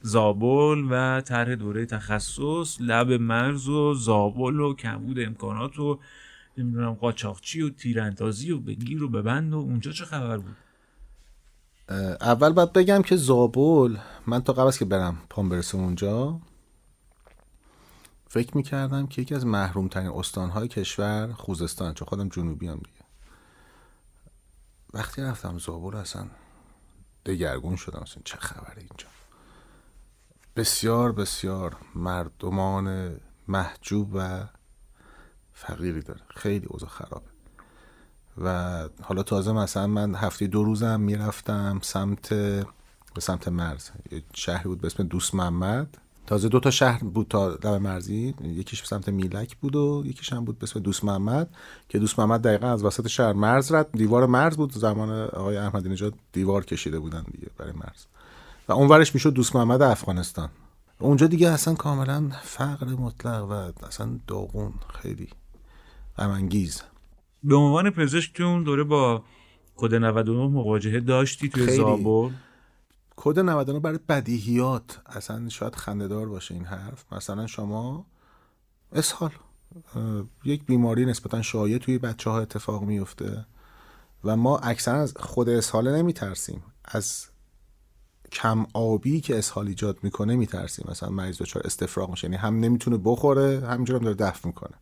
زابل 0.00 0.84
و 0.90 1.20
طرح 1.20 1.54
دوره 1.54 1.86
تخصص 1.86 2.76
لب 2.80 3.12
مرز 3.12 3.68
و 3.68 3.94
زابل 3.94 4.60
و 4.60 4.74
کمبود 4.74 5.20
امکانات 5.20 5.78
و 5.78 5.98
نمی‌دونم 6.58 6.94
قاچاقچی 6.94 7.62
و 7.62 7.70
تیراندازی 7.70 8.50
و 8.50 8.58
بگیر 8.58 9.02
و 9.02 9.08
ببند 9.08 9.52
و 9.52 9.56
اونجا 9.56 9.92
چه 9.92 10.04
خبر 10.04 10.36
بود؟ 10.36 10.56
اول 12.20 12.52
باید 12.52 12.72
بگم 12.72 13.02
که 13.02 13.16
زابل 13.16 13.96
من 14.26 14.40
تا 14.40 14.52
قبل 14.52 14.66
از 14.66 14.78
که 14.78 14.84
برم 14.84 15.18
پام 15.30 15.48
برسه 15.48 15.78
اونجا 15.78 16.40
فکر 18.34 18.56
می‌کردم 18.56 19.06
که 19.06 19.22
یکی 19.22 19.34
از 19.34 19.46
محروم 19.46 19.88
ترین 19.88 20.08
استانهای 20.08 20.68
کشور 20.68 21.32
خوزستان 21.32 21.94
چون 21.94 22.08
خودم 22.08 22.28
جنوبی 22.28 22.68
هم 22.68 22.76
دیگه. 22.76 23.04
وقتی 24.92 25.22
رفتم 25.22 25.58
زابل 25.58 25.96
اصلا 25.96 26.26
دگرگون 27.26 27.76
شدم. 27.76 27.98
اصلا 27.98 28.22
چه 28.24 28.36
خبره 28.36 28.78
اینجا. 28.78 29.06
بسیار 30.56 31.12
بسیار 31.12 31.76
مردمان 31.94 33.16
محجوب 33.48 34.10
و 34.14 34.44
فقیری 35.52 36.02
داره. 36.02 36.20
خیلی 36.36 36.66
اوضاع 36.66 36.88
خرابه. 36.88 37.30
و 38.38 38.88
حالا 39.02 39.22
تازه 39.22 39.52
مثلا 39.52 39.86
من 39.86 40.14
هفته 40.14 40.46
دو 40.46 40.64
روزم 40.64 41.00
می‌رفتم 41.00 41.78
سمت 41.82 42.34
به 43.14 43.20
سمت 43.20 43.48
مرز. 43.48 43.90
یه 44.10 44.22
شهری 44.34 44.68
بود 44.68 44.80
به 44.80 44.86
اسم 44.86 45.02
دوست 45.02 45.34
محمد. 45.34 45.98
تازه 46.26 46.48
دو 46.48 46.60
تا 46.60 46.70
شهر 46.70 47.04
بود 47.04 47.26
تا 47.28 47.48
لب 47.48 47.66
مرزی. 47.66 48.34
یکیش 48.44 48.80
به 48.80 48.86
سمت 48.86 49.08
میلک 49.08 49.56
بود 49.56 49.76
و 49.76 50.02
یکیش 50.06 50.32
هم 50.32 50.44
بود 50.44 50.58
به 50.58 50.64
اسم 50.64 50.80
دوست 50.80 51.04
محمد 51.04 51.50
که 51.88 51.98
دوست 51.98 52.18
محمد 52.18 52.42
دقیقا 52.42 52.66
از 52.66 52.84
وسط 52.84 53.06
شهر 53.06 53.32
مرز 53.32 53.72
رد 53.72 53.92
دیوار 53.92 54.26
مرز 54.26 54.56
بود. 54.56 54.72
زمان 54.72 55.10
آقای 55.10 55.56
احمدی 55.56 55.88
نژاد 55.88 56.14
دیوار 56.32 56.64
کشیده 56.64 56.98
بودن 56.98 57.24
دیگه 57.32 57.46
برای 57.58 57.72
مرز. 57.72 58.06
و 58.68 58.72
اونورش 58.72 59.14
می‌شد 59.14 59.32
دوست 59.32 59.56
محمد 59.56 59.82
افغانستان. 59.82 60.48
اونجا 60.98 61.26
دیگه 61.26 61.50
اصلا 61.50 61.74
کاملا 61.74 62.30
فقر 62.42 62.86
مطلق 62.86 63.44
و 63.44 63.86
اصلا 63.86 64.18
داغون 64.26 64.72
خیلی 65.02 65.28
غم‌انگیز 66.18 66.82
به 67.44 67.56
عنوان 67.56 67.90
پزشک 67.90 68.34
تو 68.34 68.44
اون 68.44 68.62
دوره 68.62 68.84
با 68.84 69.24
کد 69.76 69.94
99 69.94 70.46
مواجهه 70.46 71.00
داشتی 71.00 71.48
توی. 71.48 71.76
زابل؟ 71.76 72.34
کد 73.16 73.38
99 73.38 73.80
برای 73.80 73.98
بدیهیات. 74.08 75.00
اصلا 75.06 75.48
شاید 75.48 75.74
خندهدار 75.74 76.28
باشه 76.28 76.54
این 76.54 76.64
حرف. 76.64 77.12
مثلا 77.12 77.46
شما 77.46 78.06
اسهال 78.92 79.30
یک 80.44 80.66
بیماری 80.66 81.06
نسبتا 81.06 81.42
شایع 81.42 81.78
توی 81.78 81.98
بچه 81.98 82.30
ها 82.30 82.40
اتفاق 82.40 82.82
میفته 82.82 83.46
و 84.24 84.36
ما 84.36 84.58
اکثرا 84.58 85.00
از 85.00 85.14
خود 85.16 85.48
اسهاله 85.48 85.92
نمیترسیم. 85.92 86.62
از 86.84 87.26
کم 88.32 88.66
آبی 88.72 89.20
که 89.20 89.38
اسهال 89.38 89.68
ایجاد 89.68 89.98
می‌کنه 90.02 90.36
میترسیم. 90.36 90.86
مثلا 90.90 91.10
مریض 91.10 91.38
دچار 91.38 91.62
استفراغ 91.66 92.10
میشه. 92.10 92.24
یعنی 92.24 92.36
هم 92.36 92.60
نمی‌تونه 92.60 92.98
بخوره 93.04 93.66
همینجور 93.66 93.96
هم 93.96 94.02
داره 94.02 94.16
دفع 94.16 94.48
می‌کنه. 94.48 94.74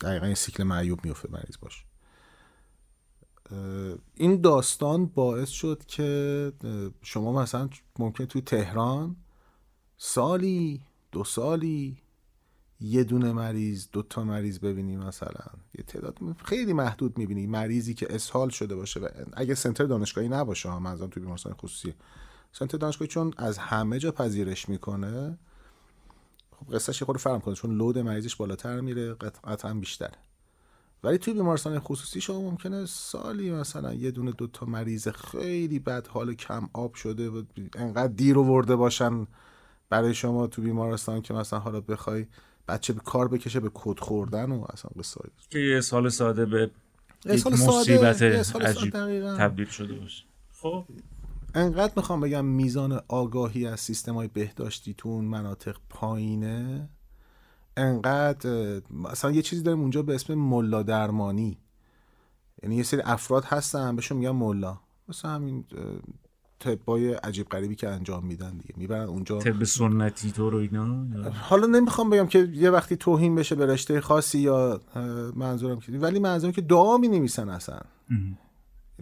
دقیقا 0.00 0.26
این 0.26 0.34
سیکل 0.34 0.62
معیوب 0.62 1.04
میفته 1.04 1.28
مریض 1.32 1.56
باشه 1.60 1.85
این 4.14 4.40
داستان 4.40 5.06
باعث 5.06 5.48
شد 5.48 5.82
که 5.86 6.52
شما 7.02 7.42
مثلا 7.42 7.68
ممکن 7.98 8.24
توی 8.24 8.42
تهران 8.42 9.16
سالی 9.96 10.80
دو 11.12 11.24
سالی 11.24 11.96
یه 12.80 13.04
دونه 13.04 13.32
مریض 13.32 13.88
دو 13.92 14.02
تا 14.02 14.24
مریض 14.24 14.58
ببینی 14.58 14.96
مثلا. 14.96 15.46
یه 15.78 15.84
تعداد 15.84 16.18
خیلی 16.44 16.72
محدود 16.72 17.18
می‌بینی 17.18 17.46
مریضی 17.46 17.94
که 17.94 18.14
اسهال 18.14 18.48
شده 18.48 18.76
باشه 18.76 19.00
و 19.00 19.08
اگه 19.32 19.54
سنتر 19.54 19.84
دانشگاهی 19.84 20.28
نباشه 20.28 20.68
ها 20.68 20.78
منظورم 20.78 21.10
توی 21.10 21.20
بیمارستان 21.20 21.52
خصوصی 21.52 21.94
سنت 22.52 22.76
دانشگاهی 22.76 23.08
چون 23.08 23.32
از 23.36 23.58
همه 23.58 23.98
جا 23.98 24.12
پذیرش 24.12 24.68
می‌کنه 24.68 25.38
خب 26.50 26.74
قصهش 26.74 27.02
خود 27.02 27.18
فرم 27.18 27.40
کنه 27.40 27.54
چون 27.54 27.76
لود 27.76 27.98
مریضش 27.98 28.36
بالاتر 28.36 28.80
میره 28.80 29.14
قطعا 29.44 29.74
بیشتره. 29.74 30.25
ولی 31.06 31.18
توی 31.18 31.34
بیمارستان 31.34 31.78
خصوصی 31.78 32.20
شما 32.20 32.40
ممکنه 32.40 32.86
سالی 32.86 33.50
مثلا 33.50 33.94
یه 33.94 34.10
دونه 34.10 34.32
دوتا 34.32 34.66
مریض 34.66 35.08
خیلی 35.08 35.78
بد 35.78 36.06
حال 36.06 36.34
کم 36.34 36.68
آب 36.72 36.94
شده 36.94 37.30
و 37.30 37.42
انقدر 37.74 38.12
دیر 38.12 38.38
ورده 38.38 38.76
باشن 38.76 39.26
برای 39.90 40.14
شما 40.14 40.46
تو 40.46 40.62
بیمارستان 40.62 41.22
که 41.22 41.34
مثلا 41.34 41.58
حالا 41.58 41.80
بخوای 41.80 42.26
بچه 42.68 42.92
به 42.92 43.00
کار 43.00 43.28
بکشه 43.28 43.60
به 43.60 43.70
کد 43.74 43.98
خوردن 43.98 44.52
و 44.52 44.64
اصلا 44.72 44.90
قصه 44.98 45.20
که 45.50 45.58
یه 45.58 45.80
سال 45.80 46.08
ساده 46.08 46.46
به 46.46 46.70
یک 47.26 47.46
مصیبت 47.46 48.22
عجیب 48.22 48.92
تبدیل 49.36 49.66
شده 49.66 49.94
باشه. 49.94 50.24
خب. 50.52 50.84
انقدر 51.54 51.92
می‌خوام 51.96 52.20
بگم 52.20 52.44
میزان 52.44 53.00
آگاهی 53.08 53.66
از 53.66 53.80
سیستم 53.80 54.14
های 54.14 54.28
بهداشتی 54.28 54.94
تو 54.94 55.08
اون 55.08 55.24
مناطق 55.24 55.76
پایینه 55.88 56.88
انقدر 57.76 58.80
مثلا 58.90 59.30
یه 59.30 59.42
چیزی 59.42 59.62
داریم 59.62 59.80
اونجا 59.80 60.02
به 60.02 60.14
اسم 60.14 60.34
ملا 60.34 60.82
درمانی. 60.82 61.58
یعنی 62.62 62.76
یه 62.76 62.82
سری 62.82 63.00
افراد 63.04 63.44
هستن 63.44 63.96
بهشون 63.96 64.18
میگن 64.18 64.30
ملا. 64.30 64.78
مثلا 65.08 65.30
همین 65.30 65.64
طبای 66.58 67.12
عجیب 67.12 67.48
غریبی 67.48 67.74
که 67.74 67.88
انجام 67.88 68.26
میدن 68.26 68.58
دیگه. 68.58 68.74
می‌برن 68.76 69.08
اونجا. 69.08 69.38
طب 69.38 69.64
سنتی 69.64 70.32
تو 70.32 70.50
رو 70.50 70.58
اینا؟ 70.58 71.06
حالا 71.32 71.66
نمی‌خوام 71.66 72.10
بگم 72.10 72.26
که 72.26 72.48
یه 72.54 72.70
وقتی 72.70 72.96
توهین 72.96 73.34
بشه 73.34 73.54
به 73.54 73.66
رشته 73.66 74.00
خاصی 74.00 74.38
یا 74.38 74.80
منظورم 75.34 75.80
که 75.80 75.92
ولی 75.92 76.18
منظورم 76.18 76.52
که 76.52 76.60
دعا 76.60 76.96
می 76.96 77.08
نویسن 77.08 77.48
اصلا 77.48 77.78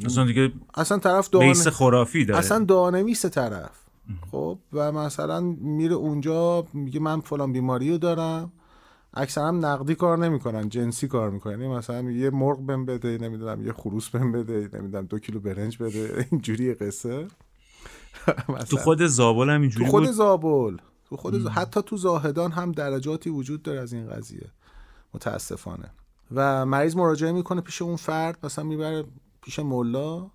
اصلا 0.05 0.27
دیگه 0.27 0.53
اصلا 0.75 0.99
طرف 0.99 1.31
دعا 1.31 1.41
بیس 1.41 1.69
خرافی 1.69 2.25
داره. 2.25 2.39
اصلا 2.39 2.65
دعا 2.65 2.91
نویس 2.91 3.27
طرف. 3.27 3.85
خب 4.31 4.59
و 4.73 4.93
مثلا 4.93 5.41
میره 5.41 5.95
اونجا 5.95 6.67
میگه 6.73 7.01
من 7.01 7.21
فلان 7.21 7.53
بیماری 7.53 7.91
رو 7.91 7.99
دارم. 7.99 8.53
اکثرا 9.17 9.51
نقدی 9.51 9.95
کار 9.95 10.19
نمی‌کنن 10.19 10.69
جنسی 10.69 11.09
کار 11.09 11.31
می‌کنن. 11.31 11.61
یعنی 11.61 11.75
مثلا 11.75 12.11
یه 12.11 12.31
مرغ 12.31 12.67
بهم 12.67 12.87
بده 12.87 13.19
نمی‌دونم 13.19 13.67
یه 13.67 13.73
خروس 13.73 14.09
بهم 14.09 14.33
بده 14.33 14.71
نمی‌دونم 14.73 15.07
دو 15.07 15.19
کیلو 15.19 15.41
برنج 15.41 15.79
بده. 15.79 16.27
اینجوری 16.31 16.75
قصه. 16.75 17.27
تو 18.71 18.77
خود 18.77 19.07
زابل 19.07 19.51
هم 19.51 19.61
اینجوری 19.61 19.85
تو 19.85 19.91
خود 19.91 20.11
زابل. 20.11 20.77
تو 21.09 21.17
خود 21.17 21.49
حتی 21.49 21.83
تو 21.83 21.97
زاهدان 21.97 22.53
هم 22.53 22.73
درجاتی 22.73 23.31
وجود 23.31 23.63
داره 23.63 23.81
از 23.81 23.93
این 23.93 24.09
قضیه. 24.09 24.51
متاسفانه. 25.15 25.91
و 26.35 26.67
مریض 26.67 26.97
مراجعه 26.97 27.33
می‌کنه 27.33 27.61
پیش 27.61 27.83
اون 27.83 27.97
فرد 27.97 28.39
مثلا 28.43 28.65
می‌بره 28.65 29.05
پیش 29.43 29.59
ملا. 29.59 30.31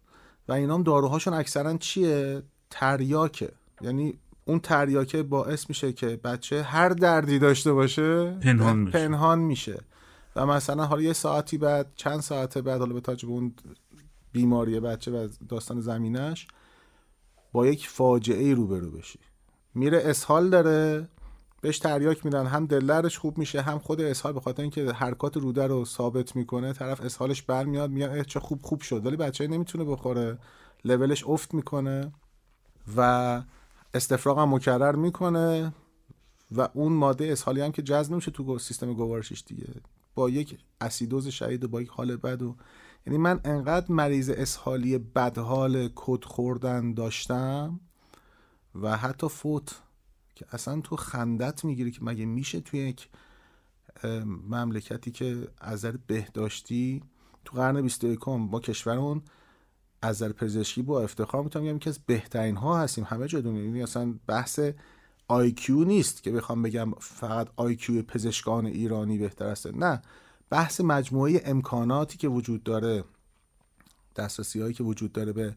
و 0.48 0.52
اینام 0.54 0.84
داروهاشون 0.84 1.34
اکثرا 1.34 1.78
چیه؟ 1.78 2.44
تریاکه. 2.70 3.52
یعنی 3.82 4.20
اون 4.50 4.60
تریاکه 4.60 5.24
باعث 5.24 5.70
میشه 5.70 5.94
که 5.94 6.08
بچه 6.08 6.64
هر 6.64 6.90
دردی 6.90 7.40
داشته 7.40 7.74
باشه 7.74 8.32
پنهان 8.32 8.78
میشه, 8.78 9.00
پنهان 9.00 9.40
میشه. 9.40 9.80
و 10.36 10.46
مثلا 10.46 10.86
حالا 10.86 11.02
یه 11.02 11.14
ساعتی 11.14 11.58
بعد 11.58 11.92
چند 11.96 12.20
ساعت 12.20 12.58
بعد 12.58 12.80
حالا 12.80 12.94
به 12.94 13.02
تاج 13.02 13.26
اون 13.26 13.54
بیماری 14.32 14.80
بچه 14.80 15.12
و 15.12 15.28
داستان 15.50 15.82
زمینش 15.82 16.48
با 17.52 17.68
یک 17.68 17.88
فاجعه 17.88 18.44
ای 18.44 18.54
روبرو 18.54 18.92
بشی. 18.92 19.20
میره 19.76 20.02
اسهال 20.06 20.50
داره 20.50 21.08
بهش 21.62 21.80
تریاک 21.80 22.26
میدن 22.26 22.46
هم 22.46 22.66
دلرش 22.66 23.18
خوب 23.18 23.38
میشه 23.38 23.62
هم 23.62 23.80
خود 23.80 24.02
اسهال 24.02 24.34
به 24.34 24.40
خاطر 24.40 24.62
اینکه 24.62 24.92
حرکات 24.92 25.38
روده 25.38 25.68
رو 25.68 25.86
ثابت 25.86 26.36
می‌کنه 26.36 26.74
طرف 26.74 27.02
اسهالش 27.02 27.42
برمیاد 27.42 27.90
میاد 27.90 28.22
چه 28.22 28.40
خوب 28.40 28.62
خوب 28.62 28.82
شد. 28.82 29.06
ولی 29.06 29.16
بچه 29.16 29.48
نمی‌تونه 29.48 29.84
بخوره. 29.84 30.38
لولش 30.86 31.24
افت 31.28 31.54
می‌کنه 31.54 32.14
و 32.98 33.42
استفراغ 33.94 34.40
هم 34.40 34.54
مکرر 34.54 34.96
می‌کنه 34.96 35.74
و 36.52 36.70
اون 36.74 36.94
ماده 36.94 37.32
اسهالی 37.32 37.62
هم 37.62 37.72
که 37.72 37.82
جذب 37.82 38.12
نمیشه 38.12 38.32
تو 38.32 38.60
سیستم 38.60 38.94
گوارشش 38.94 39.44
دیگه. 39.46 39.66
با 40.16 40.30
یک 40.30 40.58
اسیدوز 40.82 41.28
شدید 41.28 41.64
و 41.64 41.68
با 41.68 41.82
یک 41.82 41.90
حال 41.90 42.16
بد 42.16 42.42
و 42.42 42.56
یعنی 43.08 43.18
من 43.18 43.40
انقدر 43.44 43.92
مریض 43.92 44.30
اسهالی 44.30 44.98
بدحال 44.98 45.90
کد 45.96 46.24
خوردن 46.24 46.94
داشتم 46.94 47.80
و 48.76 48.98
حتی 48.98 49.30
فوت 49.30 49.82
که 50.36 50.46
اصلا 50.52 50.82
تو 50.82 50.96
خندت 50.96 51.66
می‌گیری 51.66 51.92
که 51.92 52.00
مگه 52.04 52.26
میشه 52.26 52.60
توی 52.60 52.80
یک 52.80 53.10
مملکتی 54.50 55.12
که 55.12 55.48
از 55.62 55.86
بهداشتی 55.86 57.04
تو 57.46 57.56
قرن 57.56 57.82
21 57.82 58.20
با 58.26 58.60
کشورمون 58.60 59.22
از 60.02 60.16
نظر 60.16 60.32
پزشکی 60.32 60.82
با 60.82 61.02
افتخار 61.02 61.44
می‌تونم 61.44 61.66
بگم 61.66 61.80
که 61.80 61.90
از 61.90 62.00
بهترین 62.06 62.56
ها 62.56 62.80
هستیم. 62.80 63.04
همه 63.04 63.28
جا 63.28 63.42
دنیا 63.42 63.64
یعنی 63.64 63.84
اصلا 63.84 64.14
بحث 64.28 64.60
آیکیو 65.28 65.84
نیست 65.84 66.24
که 66.24 66.32
بخوام 66.32 66.62
بگم 66.62 66.92
فقط 67.00 67.48
آیکیو 67.56 68.02
پزشکان 68.02 68.66
ایرانی 68.66 69.18
بهتر 69.18 69.46
است. 69.46 69.68
نه. 69.68 70.02
بحث 70.50 70.82
مجموعه 70.82 71.42
امکاناتی 71.46 72.18
که 72.18 72.28
وجود 72.28 72.64
داره 72.64 73.04
دسترسی 74.16 74.62
هایی 74.62 74.74
که 74.74 74.84
وجود 74.84 75.12
داره 75.12 75.34
به 75.34 75.56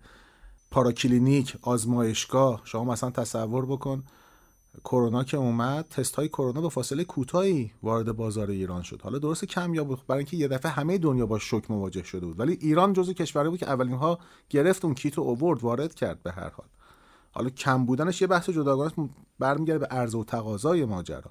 پاراکلینیک 0.71 1.57
آزمایشگاه 1.63 2.61
شما 2.65 2.85
مثلا 2.85 3.11
تصور 3.11 3.67
بکن 3.67 4.05
کرونا 4.85 5.25
که 5.25 5.37
اومد 5.37 5.89
تست 5.89 6.17
های 6.17 6.29
کرونا 6.29 6.61
به 6.61 6.69
فاصله 6.69 7.05
کوتاهی 7.05 7.71
وارد 7.83 8.13
بازار 8.13 8.51
ایران 8.51 8.83
شد. 8.83 9.03
حالا 9.03 9.19
درست 9.19 9.45
کم 9.45 9.75
یا 9.75 9.85
برای 9.85 10.19
اینکه 10.19 10.37
یه 10.37 10.49
دفعه 10.49 10.73
همه 10.73 10.99
دنیا 10.99 11.27
با 11.27 11.39
شوک 11.39 11.71
مواجه 11.71 12.03
شده 12.03 12.27
بود. 12.27 12.41
ولی 12.41 12.59
ایران 12.61 12.93
جزو 12.93 13.13
کشوری 13.13 13.49
بود 13.49 13.59
که 13.59 13.69
اولین 13.69 13.97
ها 13.97 14.19
گرفت 14.51 14.85
اون 14.85 14.95
کیت 14.95 15.19
و 15.19 15.23
اوورد 15.23 15.61
وارد 15.61 15.95
کرد 15.95 16.23
به 16.23 16.33
هر 16.33 16.51
حال. 16.51 16.67
حالا 17.33 17.51
کم 17.51 17.87
بودنش 17.87 18.21
یه 18.23 18.27
بحث 18.27 18.51
جداگانه 18.51 18.93
برمیگرده 19.39 19.79
به 19.79 19.87
عرضه 19.87 20.19
و 20.19 20.25
تقاضای 20.25 20.85
ماجرا. 20.85 21.31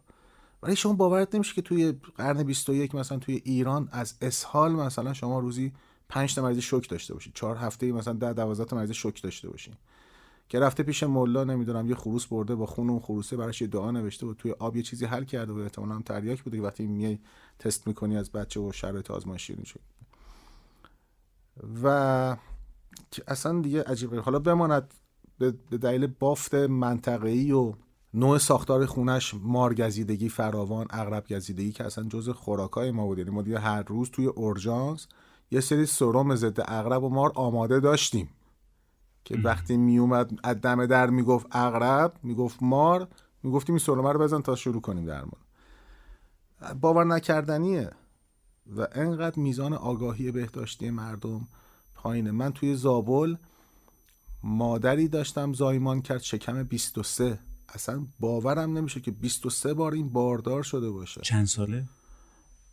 ولی 0.64 0.76
شما 0.76 0.94
باورت 0.94 1.36
نمیشه 1.36 1.54
که 1.54 1.62
توی 1.62 1.94
قرن 2.18 2.44
21 2.44 2.96
مثلا 2.96 3.18
توی 3.18 3.42
ایران 3.46 3.90
از 3.92 4.16
اسهال 4.22 4.72
مثلا 4.72 5.14
شما 5.14 5.40
روزی 5.40 5.74
5 6.10 6.36
تا 6.36 6.42
مریض 6.42 6.60
شوک 6.60 6.90
داشته 6.90 7.14
باشید 7.14 7.34
چهار 7.34 7.58
هفته 7.58 7.92
مثلا 7.92 8.14
10 8.14 8.34
12 8.34 8.66
تا 8.66 8.76
مریض 8.76 8.92
شوک 8.92 9.24
داشته 9.24 9.50
باشید 9.50 9.74
که 10.52 10.60
رفته 10.60 10.84
پیش 10.84 11.04
ملا 11.04 11.44
نمی‌دونم 11.44 11.90
یه 11.90 11.96
خروس 11.96 12.26
برده 12.26 12.56
با 12.56 12.66
خون 12.66 12.90
اون 12.90 13.00
خروسه 13.00 13.38
براش 13.38 13.62
یه 13.62 13.68
دعا 13.68 13.92
نوشته 13.92 14.28
و 14.28 14.34
توی 14.34 14.52
آب 14.52 14.76
یه 14.76 14.84
چیزی 14.84 15.06
حل 15.06 15.24
کرده 15.24 15.54
و 15.54 15.58
احتمالاً 15.58 15.96
هم 15.96 16.02
تریاک 16.02 16.44
بوده 16.44 16.58
که 16.58 16.64
وقتی 16.64 16.88
میای 16.88 17.20
تست 17.60 17.88
می‌کنی 17.88 18.18
از 18.18 18.32
بچه 18.32 18.60
و 18.60 18.72
شرایط 18.72 19.12
آزمایشی 19.12 19.56
میشه 19.60 19.80
و 21.84 21.88
اصلا 23.28 23.62
دیگه 23.62 23.84
عجیبه. 23.84 24.22
حالا 24.22 24.40
بماند 24.40 24.94
به 25.40 25.78
دلیل 25.78 26.08
بافت 26.08 26.54
منطقه‌ای 26.54 27.52
و 27.52 27.74
نوع 28.14 28.38
ساختار 28.38 28.86
خونش 28.86 29.34
مارگزیدگی 29.42 30.30
فراوان 30.30 30.88
اغرب 30.90 31.28
گزیدگی 31.34 31.72
که 31.72 31.84
اصلا 31.86 32.04
جز 32.04 32.30
خوراکای 32.30 32.92
ما 32.92 33.06
بود. 33.06 33.18
یعنی 33.18 33.32
ما 33.32 33.42
دیگه 33.42 33.60
هر 33.60 33.84
روز 33.84 34.12
توی 34.12 34.26
اورژانس 34.26 35.08
یه 35.52 35.60
سری 35.60 35.86
سرم 35.86 36.36
ضد 36.36 36.60
اغرب 36.66 37.04
و 37.04 37.10
مار 37.10 37.32
آماده 37.36 37.80
داشتیم. 37.80 38.30
که 39.24 39.38
وقتی 39.38 39.78
میومد 39.78 40.32
از 40.44 40.62
دم 40.62 40.86
در 40.86 41.10
می‌گفت 41.10 41.48
اغرب 41.52 42.14
می‌گفت 42.24 42.64
مار 42.64 43.08
می‌گفتیم 43.44 43.76
این 43.76 43.86
سرمه 43.86 44.12
رو 44.12 44.20
بزن 44.20 44.42
تا 44.42 44.56
شروع 44.56 44.82
کنیم 44.82 45.06
درمان 45.06 45.42
باور 46.82 47.04
نکردنیه. 47.04 47.92
و 48.78 48.88
انقدر 48.92 49.40
میزان 49.40 49.74
آگاهی 49.74 50.32
بهداشتی 50.32 50.90
مردم 50.90 51.48
پایینه. 51.96 52.32
من 52.32 52.52
توی 52.54 52.76
زابل 52.76 53.36
مادری 54.44 55.08
داشتم 55.08 55.54
زایمان 55.54 56.02
کرد 56.02 56.22
شکم 56.22 56.64
23 56.64 57.40
اصلا 57.70 58.08
باورم 58.20 58.78
نمیشه 58.78 59.00
که 59.00 59.12
23 59.12 59.74
بار 59.74 59.94
این 59.94 60.10
باردار 60.10 60.64
شده 60.64 60.90
باشه. 60.90 61.22
چند 61.22 61.48
ساله؟ 61.48 61.86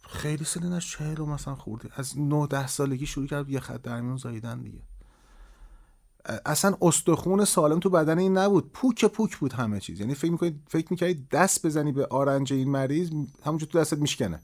خیلی 0.02 0.44
سنش 0.44 0.92
چهل 0.92 1.20
مثلا 1.20 1.54
خوردی. 1.54 1.88
از 1.96 2.18
9 2.18 2.46
ده 2.46 2.66
سالگی 2.66 3.06
شروع 3.06 3.26
کرد 3.26 3.48
یه 3.48 3.60
خط 3.60 3.82
درمیون 3.82 4.16
زاییدن 4.16 4.62
دیگه. 4.62 4.82
اصلا 6.46 6.76
استخون 6.82 7.44
سالم 7.44 7.80
تو 7.80 7.90
بدن 7.90 8.18
این 8.18 8.38
نبود. 8.38 8.72
پوک 8.72 9.04
پوک 9.04 9.36
بود 9.36 9.52
همه 9.52 9.80
چیز. 9.80 10.00
یعنی 10.00 10.14
فکر 10.14 10.30
می‌کنی 10.30 10.60
فکر 10.68 10.86
می‌کنی 10.90 11.26
دست 11.32 11.66
بزنی 11.66 11.92
به 11.92 12.06
آرنج 12.06 12.52
این 12.52 12.70
مریض 12.70 13.10
همونجور 13.44 13.68
تو 13.68 13.78
دستت 13.80 13.98
میشکنه. 13.98 14.40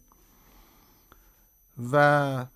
و 1.93 2.47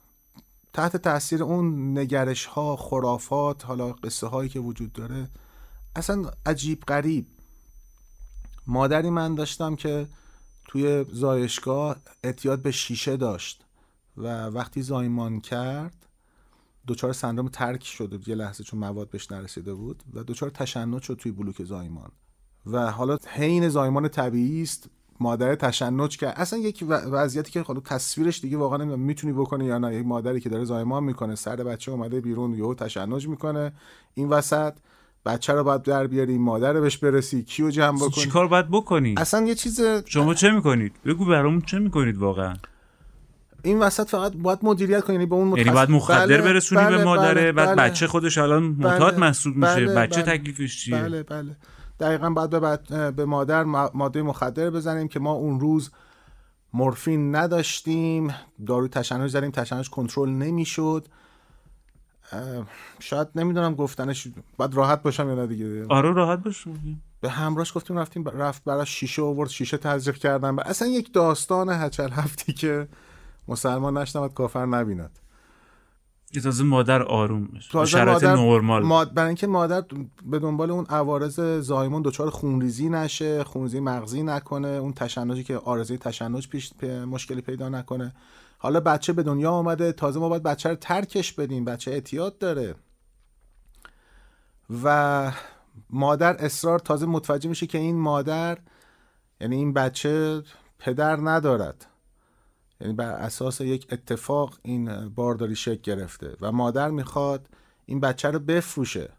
تحت 0.72 0.96
تاثیر 0.96 1.42
اون 1.42 1.98
نگرش 1.98 2.44
ها 2.44 2.76
خرافات 2.76 3.64
حالا 3.64 3.92
قصه 3.92 4.26
هایی 4.26 4.48
که 4.48 4.60
وجود 4.60 4.92
داره 4.92 5.28
اصلا 5.96 6.30
عجیب 6.46 6.80
غریب. 6.80 7.26
مادری 8.66 9.10
من 9.10 9.34
داشتم 9.34 9.76
که 9.76 10.06
توی 10.68 11.04
زایشگاه 11.12 11.96
اعتیاد 12.24 12.62
به 12.62 12.70
شیشه 12.70 13.16
داشت 13.16 13.64
و 14.16 14.46
وقتی 14.46 14.82
زایمان 14.82 15.40
کرد 15.40 16.06
دچار 16.88 17.12
سندروم 17.12 17.48
ترک 17.48 17.84
شد 17.84 18.22
یه 18.26 18.34
لحظه 18.34 18.64
چون 18.64 18.80
مواد 18.80 19.10
بهش 19.10 19.32
نرسیده 19.32 19.74
بود 19.74 20.02
و 20.14 20.22
دچار 20.22 20.50
تشنج 20.50 21.02
شد 21.02 21.14
توی 21.14 21.32
بلوک 21.32 21.64
زایمان. 21.64 22.10
و 22.66 22.90
حالا 22.90 23.18
حین 23.28 23.68
زایمان 23.68 24.08
طبیعی 24.08 24.62
است 24.62 24.90
مادر 25.20 25.54
تشنج 25.54 26.16
کرد 26.16 26.34
اصلا 26.36 26.58
یک 26.58 26.84
وضعیتی 26.88 27.50
که 27.50 27.60
حالا 27.62 27.80
تصویرش 27.80 28.40
دیگه 28.40 28.56
واقعا 28.56 28.78
نمی‌دونم 28.78 29.02
می‌تونی 29.02 29.32
بکنی 29.32 29.64
یا 29.64 29.78
نه. 29.78 29.94
یک 29.94 30.06
مادری 30.06 30.40
که 30.40 30.48
داره 30.48 30.64
زایمان 30.64 31.04
می‌کنه 31.04 31.34
سر 31.34 31.56
بچه 31.56 31.92
اومده 31.92 32.20
بیرون 32.20 32.54
یهو 32.54 32.74
تشنج 32.74 33.28
می‌کنه. 33.28 33.72
این 34.14 34.28
وسط 34.28 34.72
بچه 35.26 35.52
رو 35.52 35.64
باید 35.64 35.82
در 35.82 36.06
بیاری 36.06 36.38
مادر 36.38 36.72
رو 36.72 36.80
بهش 36.80 36.96
برسی 36.96 37.42
کیو 37.42 37.70
جمع 37.70 37.96
بکنی 37.96 38.10
چی 38.10 38.28
کار 38.28 38.48
باید 38.48 38.68
بکنی؟ 38.70 39.14
اصلا 39.16 39.46
یه 39.46 39.54
چیز 39.54 39.80
شما 40.04 40.34
چه 40.34 40.50
می‌کنید؟ 40.50 40.92
بگو 41.04 41.24
برامون 41.24 41.60
چه 41.60 41.78
می‌کنید 41.78 42.16
واقعا؟ 42.16 42.54
این 43.62 43.78
وسط 43.78 44.08
فقط 44.08 44.32
باید 44.36 44.58
مدیریت 44.62 45.04
کنی 45.04 45.14
یعنی 45.14 45.26
به 45.26 45.34
اون 45.34 45.56
یعنی 45.56 45.70
باید 45.70 45.90
مخدر 45.90 46.26
بله، 46.26 46.42
برسونی 46.42 46.84
بله، 46.84 46.96
به 46.96 47.04
مادره 47.04 47.34
بله، 47.34 47.52
بعد 47.52 47.76
بله. 47.76 47.90
بچه 47.90 48.06
خودش 48.06 48.38
الان 48.38 48.62
معتاد 48.62 49.12
بله، 49.12 49.20
محسوب 49.20 49.56
میشه. 49.56 49.74
بله، 49.74 49.94
بچه 49.94 50.22
بله. 50.22 50.38
تکلیفش 50.38 50.84
چیه؟ 50.84 50.96
بله 50.96 51.22
بله. 51.22 51.56
دقیقا 52.00 52.30
باید 52.30 52.50
به, 52.50 52.60
بد- 52.60 53.14
به 53.14 53.24
مادر 53.24 53.64
ما- 53.64 53.90
ماده 53.94 54.22
مخدر 54.22 54.70
بزنیم 54.70 55.08
که 55.08 55.20
ما 55.20 55.32
اون 55.32 55.60
روز 55.60 55.90
مورفین 56.72 57.36
نداشتیم. 57.36 58.34
داروی 58.66 58.88
تشنج 58.88 59.30
زدیم 59.30 59.50
تشنج 59.50 59.90
کنترل 59.90 60.28
نمی‌شد. 60.28 61.06
شاید 62.98 63.28
نمی‌دونم 63.34 63.74
گفتنش 63.74 64.28
باید 64.56 64.74
راحت 64.74 65.02
باشم 65.02 65.28
یا 65.28 65.34
نه 65.34 65.46
دیگه. 65.46 65.86
آره 65.88 66.12
راحت 66.12 66.38
باش. 66.38 66.64
به 67.20 67.30
همراهش 67.30 67.72
گفتیم 67.76 67.98
رفتیم 67.98 68.28
رفت 68.28 68.64
برای 68.64 68.86
شیشه 68.86 69.22
آورد 69.22 69.50
شیشه 69.50 69.76
تزریق 69.76 70.16
کردن. 70.16 70.58
اصلا 70.58 70.88
یک 70.88 71.12
داستان 71.12 71.68
هچل 71.68 72.10
هفتی 72.10 72.52
که 72.52 72.88
مسلمان 73.48 73.98
نشنود 73.98 74.34
کافر 74.34 74.66
نبیند 74.66 75.18
تازه 76.42 76.64
مادر 76.64 77.02
آروم 77.02 77.48
تازه 77.70 77.90
شرایط 77.90 78.24
نرمال. 78.24 78.82
ماد... 78.82 79.14
برای 79.14 79.26
اینکه 79.26 79.46
مادر 79.46 79.84
به 80.26 80.38
دنبال 80.38 80.70
اون 80.70 80.86
عوارض 80.88 81.40
زایمان 81.40 82.02
دچار 82.02 82.30
خونریزی 82.30 82.88
نشه 82.88 83.44
خونریزی 83.44 83.80
مغزی 83.80 84.22
نکنه 84.22 84.68
اون 84.68 84.92
تشنجی 84.92 85.44
که 85.44 85.56
آرزه 85.56 85.96
تشنج 85.96 86.48
پیش 86.48 86.72
مشکلی 86.82 87.40
پیدا 87.40 87.68
نکنه. 87.68 88.14
حالا 88.58 88.80
بچه 88.80 89.12
به 89.12 89.22
دنیا 89.22 89.50
آمده 89.50 89.92
تازه 89.92 90.20
ما 90.20 90.28
باید 90.28 90.42
بچه 90.42 90.68
رو 90.68 90.74
ترکش 90.74 91.32
بدیم. 91.32 91.64
بچه 91.64 91.90
اعتیاد 91.90 92.38
داره. 92.38 92.74
و 94.84 95.32
مادر 95.90 96.36
اصرار 96.36 96.78
تازه 96.78 97.06
متوجه 97.06 97.48
میشه 97.48 97.66
که 97.66 97.78
این 97.78 97.98
مادر 97.98 98.58
یعنی 99.40 99.56
این 99.56 99.72
بچه 99.72 100.42
پدر 100.78 101.16
ندارد. 101.16 101.86
یعنی 102.80 102.92
بر 102.92 103.10
اساس 103.10 103.60
یک 103.60 103.86
اتفاق 103.92 104.58
این 104.62 105.08
بارداری 105.08 105.56
شکل 105.56 105.80
گرفته 105.82 106.36
و 106.40 106.52
مادر 106.52 106.90
می‌خواد 106.90 107.48
این 107.86 108.00
بچه 108.00 108.30
رو 108.30 108.38
بفروشه. 108.38 109.12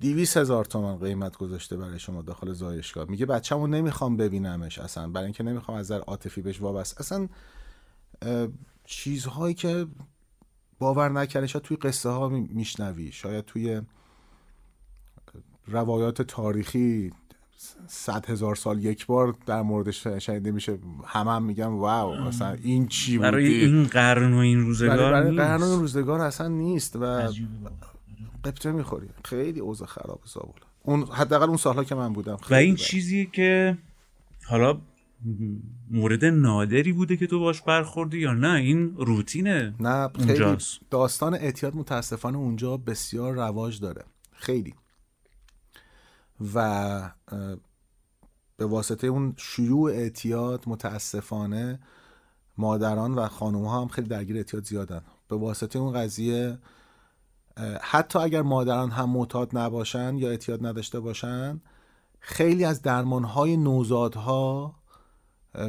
دیویس 0.00 0.36
هزار 0.36 0.64
تومن 0.64 0.96
قیمت 0.98 1.36
گذاشته 1.36 1.76
برای 1.76 1.98
شما 1.98 2.22
داخل 2.22 2.52
زایشگاه. 2.52 3.10
میگه 3.10 3.26
بچه‌مو 3.26 3.66
نمی‌خوام 3.66 4.16
ببینمش 4.16 4.78
اصلا. 4.78 5.08
برای 5.08 5.24
اینکه 5.24 5.42
نمی‌خوام 5.44 5.78
از 5.78 5.86
نظر 5.86 6.00
عاطفی 6.00 6.42
بهش 6.42 6.60
وابسته. 6.60 7.00
اصلا 7.00 7.28
چیزهایی 8.84 9.54
که 9.54 9.86
باور 10.78 11.08
نکردنش 11.08 11.52
ها 11.52 11.60
توی 11.60 11.76
قصه 11.76 12.08
ها 12.08 12.28
می- 12.28 12.48
میشنوی. 12.52 13.12
شاید 13.12 13.44
توی 13.44 13.80
روایات 15.66 16.22
تاریخی 16.22 17.12
صد 17.86 18.30
هزار 18.30 18.54
سال 18.54 18.84
یک 18.84 19.06
بار 19.06 19.36
در 19.46 19.62
موردش 19.62 20.06
شنیده 20.06 20.50
میشه. 20.50 20.78
همه 21.06 21.30
هم 21.30 21.42
میگن 21.42 21.66
واو 21.66 22.10
اصلا 22.10 22.56
این 22.62 22.88
چی 22.88 23.18
بودی؟ 23.18 23.30
برای 23.30 23.54
این 23.54 23.84
قرن 23.84 24.32
و 24.32 24.36
این 24.36 24.60
روزگار 24.60 24.96
برای, 24.96 25.22
برای. 25.22 25.36
قرن 25.36 25.62
و 25.62 25.76
روزگار 25.76 26.20
اصلا 26.20 26.48
نیست 26.48 26.96
و. 26.96 27.28
قبطه 28.44 28.72
می‌خوری 28.72 29.08
خیلی 29.24 29.60
اوضاع 29.60 29.88
خراب 29.88 30.20
زابل. 30.24 30.60
اون 30.82 31.02
حداقل 31.02 31.48
اون 31.48 31.56
سالها 31.56 31.84
که 31.84 31.94
من 31.94 32.12
بودم 32.12 32.38
و 32.50 32.54
این 32.54 32.74
بد. 32.74 32.80
چیزیه 32.80 33.26
که 33.26 33.78
حالا 34.48 34.80
مورد 35.90 36.24
نادری 36.24 36.92
بوده 36.92 37.16
که 37.16 37.26
تو 37.26 37.40
باش 37.40 37.62
برخوردی 37.62 38.18
یا 38.18 38.32
نه؟ 38.32 38.52
این 38.52 38.94
روتینه. 38.96 39.74
نه 39.80 40.08
خیلی 40.08 40.30
اونجاست. 40.30 40.80
داستان 40.90 41.34
اعتیاد 41.34 41.76
متاسفانه 41.76 42.38
اونجا 42.38 42.76
بسیار 42.76 43.34
رواج 43.34 43.80
داره. 43.80 44.04
خیلی. 44.32 44.74
و 46.54 47.10
به 48.56 48.66
واسطه 48.66 49.06
اون 49.06 49.34
شیوع 49.36 49.90
اعتیاد 49.90 50.64
متاسفانه 50.66 51.80
مادران 52.58 53.14
و 53.14 53.28
خانوم 53.28 53.64
هم 53.64 53.88
خیلی 53.88 54.08
درگیر 54.08 54.36
اعتیاد 54.36 54.64
زیادن. 54.64 55.02
به 55.28 55.36
واسطه 55.36 55.78
اون 55.78 55.92
قضیه 55.92 56.58
حتی 57.82 58.18
اگر 58.18 58.42
مادران 58.42 58.90
هم 58.90 59.10
معتاد 59.10 59.58
نباشن 59.58 60.16
یا 60.16 60.30
اعتیاد 60.30 60.66
نداشته 60.66 61.00
باشن 61.00 61.60
خیلی 62.20 62.64
از 62.64 62.82
درمانهای 62.82 63.56
نوزادها 63.56 64.64
اه، 64.64 64.85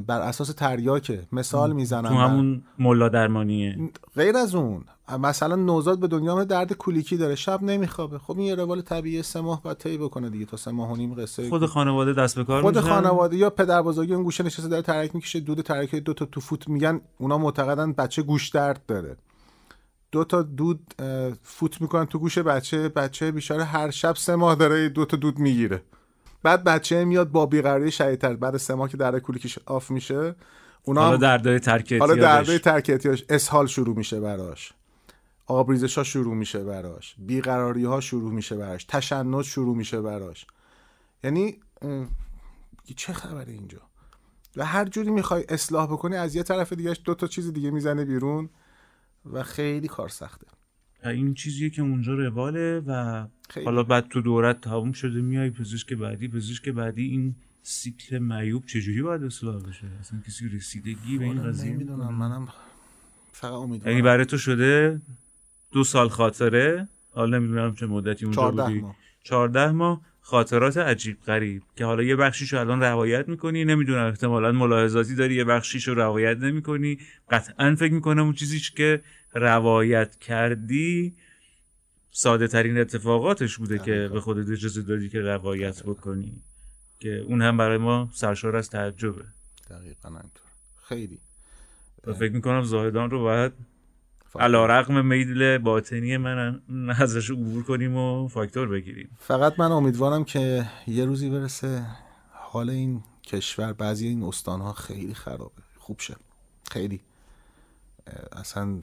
بر 0.08 0.22
اساس 0.22 0.48
تریاکه. 0.48 1.28
مثال 1.32 1.74
می‌زنم 1.74 2.10
تو 2.10 2.16
همون 2.16 2.64
ملا 2.80 3.10
درمانیه. 3.10 3.78
غیر 4.16 4.38
از 4.38 4.56
اون. 4.56 4.86
مثلا 5.20 5.56
نوزاد 5.56 6.00
به 6.00 6.08
دنیا 6.08 6.44
درد 6.44 6.74
کولیکی 6.74 7.18
داره. 7.18 7.36
شب 7.36 7.64
نمیخوابه. 7.64 8.20
خب 8.20 8.38
این 8.38 8.48
یه 8.48 8.56
روال 8.56 8.82
طبیعی 8.82 9.24
سه 9.24 9.42
ماه 9.42 9.64
باید 9.64 9.78
طی 9.78 9.98
بکنه 9.98 10.30
دیگه. 10.30 10.46
تا 10.46 10.58
سه 10.58 10.72
ماه 10.72 10.94
و 10.94 10.96
نیم 10.96 11.14
قصه 11.14 11.50
خود 11.50 11.66
خانواده 11.66 12.14
دست 12.14 12.36
به 12.36 12.44
کار 12.44 12.62
خود 12.62 12.78
میشن؟ 12.78 12.90
خانواده 12.90 13.38
یا 13.38 13.50
پدر 13.50 13.82
بزرگی 13.82 14.14
اون 14.14 14.24
گوشه 14.24 14.44
نشسته 14.44 14.68
داره 14.68 14.82
ترک 14.82 15.16
می‌کشه. 15.16 15.40
دود 15.40 15.62
ترک 15.62 15.96
دو 15.96 16.14
تا 16.14 16.26
تو 16.26 16.42
فوت 16.42 16.68
میگن 16.70 17.02
اونا 17.18 17.38
معتقدن 17.38 17.94
بچه 17.94 18.22
گوش 18.22 18.50
درد 18.50 18.82
داره. 18.88 19.18
دو 20.12 20.24
تا 20.24 20.42
دود 20.42 20.94
فوت 21.42 21.82
می‌کنن 21.82 22.06
تو 22.06 22.20
گوش 22.20 22.38
بچه. 22.38 22.90
بچه 22.90 23.32
بیچاره 23.32 23.64
هر 23.64 23.92
شب 23.92 24.16
سه 24.16 24.36
ماه 24.36 24.56
داره 24.56 24.90
دو 24.90 25.06
تا 25.06 25.18
دود 25.18 25.40
می‌گیره. 25.40 25.84
بعد 26.48 26.64
بچه 26.64 27.06
میاد 27.06 27.32
با 27.32 27.46
بیقراری 27.46 27.92
شدیدتر 27.92 28.36
بعد 28.36 28.58
سه 28.58 28.74
ماه 28.74 28.90
که 28.90 28.98
در 28.98 29.20
کولیکش 29.20 29.60
off 29.66 29.92
میشه 29.92 30.36
اونا 30.84 31.02
حالا 31.02 31.18
دردای 31.18 31.60
ترک 31.60 31.94
حالا. 31.94 32.16
درده 32.16 32.60
ترک 32.60 32.92
اسهال 33.30 33.68
شروع 33.68 33.98
میشه 33.98 34.20
براش. 34.20 34.74
آبریزش 35.48 35.98
ها 35.98 36.04
شروع 36.04 36.36
میشه 36.36 36.64
براش. 36.64 37.16
بیقراری 37.18 37.86
ها 37.86 38.00
شروع 38.00 38.32
میشه 38.32 38.56
براش. 38.56 38.84
تشنج 38.84 39.46
شروع 39.46 39.76
میشه 39.76 40.02
براش. 40.02 40.48
یعنی 41.24 41.60
چه 42.96 43.14
خبره 43.14 43.54
اینجا؟ 43.54 43.82
و 44.56 44.66
هر 44.66 44.86
جوری 44.86 45.12
می‌خوای 45.12 45.46
اصلاح 45.50 45.88
بکنی 45.88 46.16
از 46.16 46.36
یه 46.36 46.44
طرف 46.44 46.74
دیگهش 46.74 47.02
دو 47.06 47.16
تا 47.16 47.28
چیز 47.28 47.54
دیگه 47.54 47.72
می‌زنه 47.72 48.06
بیرون 48.06 48.50
و 49.34 49.44
خیلی 49.44 49.88
کار 49.88 50.10
سخته. 50.10 50.48
این 51.04 51.34
چیزیه 51.34 51.70
که 51.70 51.82
اونجا 51.82 52.14
رواله 52.14 52.80
و 52.88 53.26
خیلی. 53.50 53.66
حالا 53.66 53.84
بعد 53.84 54.08
تو 54.08 54.22
دورت 54.22 54.62
تموم 54.62 54.92
شده 54.92 55.22
میای 55.22 55.50
پزشک 55.50 55.94
بعدی 55.94 56.28
پزشک 56.28 56.70
بعدی 56.70 57.04
این 57.08 57.36
سیکل 57.64 58.18
معیوب 58.20 58.66
چجوری 58.66 59.02
باید 59.02 59.24
اصلاح 59.24 59.64
بشه؟ 59.64 59.88
اصلا 60.00 60.20
کسی 60.28 60.50
رسیدگی 60.50 61.18
به 61.18 61.26
این 61.26 61.44
قضیه 61.44 61.74
نمی‌دونم؟ 61.74 62.14
منم 62.16 62.48
فقط 63.32 63.52
یعنی 63.52 63.64
امیدوارم 63.64 64.02
برای 64.02 64.26
تو 64.26 64.38
شده 64.38 65.02
دو 65.72 65.84
سال 65.84 66.10
خاطره؟ 66.10 66.88
حالا 67.12 67.38
نمی‌دونم 67.38 67.76
چه 67.76 67.86
مدتی 67.86 68.26
اونجا 68.26 68.42
14 68.42 68.64
بودی. 68.64 68.82
ماه. 68.82 68.96
14 69.24 69.72
ماه 69.72 70.02
خاطرات 70.22 70.78
عجیب 70.78 71.18
غریب 71.22 71.64
که 71.76 71.86
حالا 71.86 72.04
یه 72.04 72.16
بخشیشو 72.16 72.60
الان 72.60 72.82
روایت 72.82 73.30
می‌کنی 73.30 73.66
نمی‌دونم 73.66 74.06
احتمالا 74.06 74.52
ملاحظاتی 74.52 75.16
داری 75.16 75.36
یه 75.36 75.44
بخشیشو 75.44 75.94
روایت 75.94 76.38
نمی‌کنی. 76.38 76.98
قطعا 77.30 77.76
فکر 77.76 77.94
می‌کنم 77.94 78.24
اون 78.24 78.34
چیزی 78.34 78.60
که 78.76 79.02
روایت 79.40 80.16
کردی 80.16 81.16
ساده 82.12 82.48
ترین 82.48 82.78
اتفاقاتش 82.78 83.58
بوده 83.58 83.80
که. 83.80 84.10
به 84.14 84.22
خودت 84.22 84.50
اجازه 84.50 84.82
دادی 84.82 85.10
که 85.10 85.22
روایت 85.22 85.84
بکنی. 85.84 86.42
که 87.00 87.18
اون 87.18 87.42
هم 87.42 87.58
برای 87.58 87.78
ما 87.78 88.10
سرشار 88.14 88.56
از 88.56 88.70
تعجبه. 88.70 89.24
دقیقا 89.70 90.10
همینطور 90.10 90.48
خیلی. 90.84 91.20
و 92.08 92.14
فکر 92.14 92.32
می‌کنم 92.34 92.64
زاهدان 92.64 93.10
رو 93.10 93.20
باید 93.20 93.54
علا 94.36 94.66
رقم 94.66 95.06
میل 95.06 95.58
باطنی 95.58 96.18
من 96.18 96.62
ازش 97.00 97.32
عبور 97.32 97.64
کنیم 97.64 97.96
و 97.96 98.28
فاکتور 98.28 98.68
بگیریم. 98.68 99.10
فقط 99.20 99.60
من 99.60 99.72
امیدوارم 99.72 100.24
که 100.24 100.66
یه 100.88 101.06
روزی 101.06 101.30
برسه 101.30 101.86
حال 102.32 102.70
این 102.70 103.04
کشور 103.24 103.74
بعضی 103.74 104.08
این 104.08 104.24
استانها 104.24 104.74
خیلی 104.74 105.14
خرابه. 105.14 105.62
خوب 105.78 106.00
شه. 106.00 106.16
خیلی. 106.72 107.02
اصلا 108.32 108.80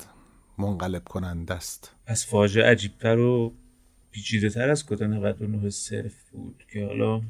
منقلب 0.59 1.05
کننده 1.05 1.55
است. 1.55 1.91
پس 2.07 2.27
فاجعه 2.27 2.71
عجیبتر 2.71 3.19
و 3.19 3.53
پیچیده 4.11 4.51
تر 4.51 4.71
از 4.71 4.87
کد 4.87 5.03
99 5.03 5.71
صرف 5.71 6.15
بود 6.33 6.65
که 6.73 6.87
حالا 6.87 7.21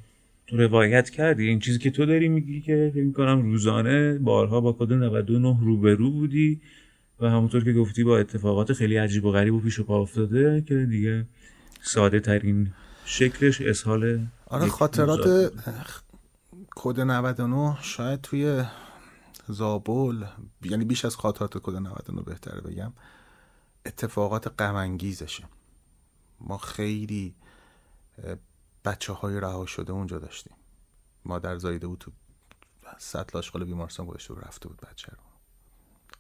تو 0.46 0.56
روایت 0.56 1.10
کردی؟ 1.10 1.48
این 1.48 1.58
چیزی 1.58 1.78
که 1.78 1.90
تو 1.90 2.06
داری 2.06 2.28
میگی 2.28 2.60
که 2.60 2.90
فکر 2.94 3.04
می‌کنم 3.04 3.42
روزانه 3.42 4.18
بارها 4.18 4.60
با 4.60 4.72
کد 4.72 4.92
99 4.92 5.58
روبرو 5.60 6.10
بودی 6.10 6.60
و 7.20 7.30
همونطور 7.30 7.64
که 7.64 7.72
گفتی 7.72 8.04
با 8.04 8.18
اتفاقات 8.18 8.72
خیلی 8.72 8.96
عجیب 8.96 9.24
و 9.24 9.32
غریب 9.32 9.54
و 9.54 9.60
پیش 9.60 9.78
و 9.78 9.84
پا 9.84 10.00
افتاده 10.00 10.64
که 10.68 10.74
دیگه 10.74 11.26
ساده 11.82 12.20
ترین 12.20 12.72
شکلش 13.04 13.60
اسهال 13.60 14.26
آره 14.46 14.66
خاطرات 14.66 15.52
کد 16.76 17.00
99 17.00 17.76
شاید 17.82 18.20
توی 18.20 18.62
زابل 19.48 20.24
یعنی 20.62 20.84
بیش 20.84 21.04
از 21.04 21.16
خاطرات 21.16 21.58
کد 21.58 21.74
99 21.74 22.22
بهتره 22.22 22.60
بگم 22.60 22.92
اتفاقات 23.86 24.60
غم 24.60 24.74
انگیزشه 24.74 25.44
ما 26.40 26.58
خیلی 26.58 27.34
بچه 28.84 29.12
های 29.12 29.40
رها 29.40 29.66
شده 29.66 29.92
اونجا 29.92 30.18
داشتیم. 30.18 30.54
مادر 31.24 31.58
زایده 31.58 31.86
بود 31.86 31.98
تو 31.98 32.10
سطل 32.98 33.38
آشغال 33.38 33.64
بیمارستان 33.64 34.06
گذاشته 34.06 34.34
بود 34.34 34.44
رفته 34.44 34.68
بود 34.68 34.80
بچه 34.80 35.12
رو. 35.12 35.22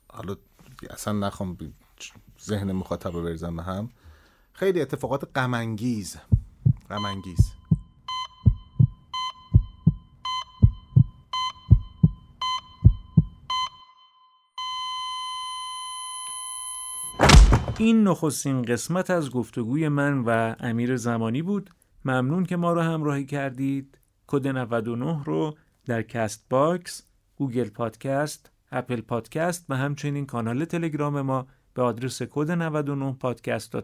حالا 0.08 0.36
اصلا 0.90 1.12
نخوام 1.12 1.58
ذهن 2.40 2.72
مخاطب 2.72 3.12
رو 3.12 3.22
بریزم 3.22 3.56
به 3.56 3.62
هم. 3.62 3.90
خیلی 4.52 4.80
اتفاقات 4.80 5.30
غم 5.34 5.54
انگیز 5.54 6.16
غمانگیز. 6.90 7.52
این 17.78 18.02
نخستین 18.02 18.62
قسمت 18.62 19.10
از 19.10 19.30
گفتگوی 19.30 19.88
من 19.88 20.18
و 20.18 20.54
امیر 20.60 20.96
زمانی 20.96 21.42
بود. 21.42 21.70
ممنون 22.04 22.44
که 22.44 22.56
ما 22.56 22.72
رو 22.72 22.80
همراهی 22.80 23.26
کردید. 23.26 23.98
کد 24.26 24.48
99 24.48 25.24
رو 25.24 25.54
در 25.86 26.02
Castbox 26.02 27.02
Google 27.36 27.68
Podcast 27.68 28.52
Apple 28.72 29.00
Podcast 29.00 29.66
و 29.68 29.76
همچنین 29.76 30.26
کانال 30.26 30.64
تلگرام 30.64 31.20
ما 31.20 31.46
به 31.74 31.82
آدرس 31.82 32.22
کد 32.22 32.50
99 32.50 33.12
پادکست 33.12 33.74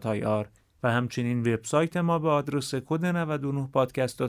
و 0.83 0.91
همچنین 0.91 1.39
وبسایت 1.39 1.97
ما 1.97 2.19
به 2.19 2.29
آدرس 2.29 2.75
کد 2.75 3.05
99 3.05 3.69
پادکست 3.73 4.21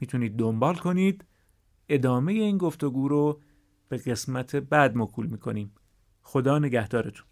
می‌تونید 0.00 0.36
دنبال 0.36 0.74
کنید. 0.74 1.24
ادامه 1.88 2.32
این 2.32 2.58
گفتگو 2.58 3.08
رو 3.08 3.40
به 3.88 3.96
قسمت 3.96 4.56
بعد 4.56 4.96
مکول 4.96 5.26
می‌کنیم. 5.26 5.74
خدا 6.22 6.58
نگهدارتون. 6.58 7.26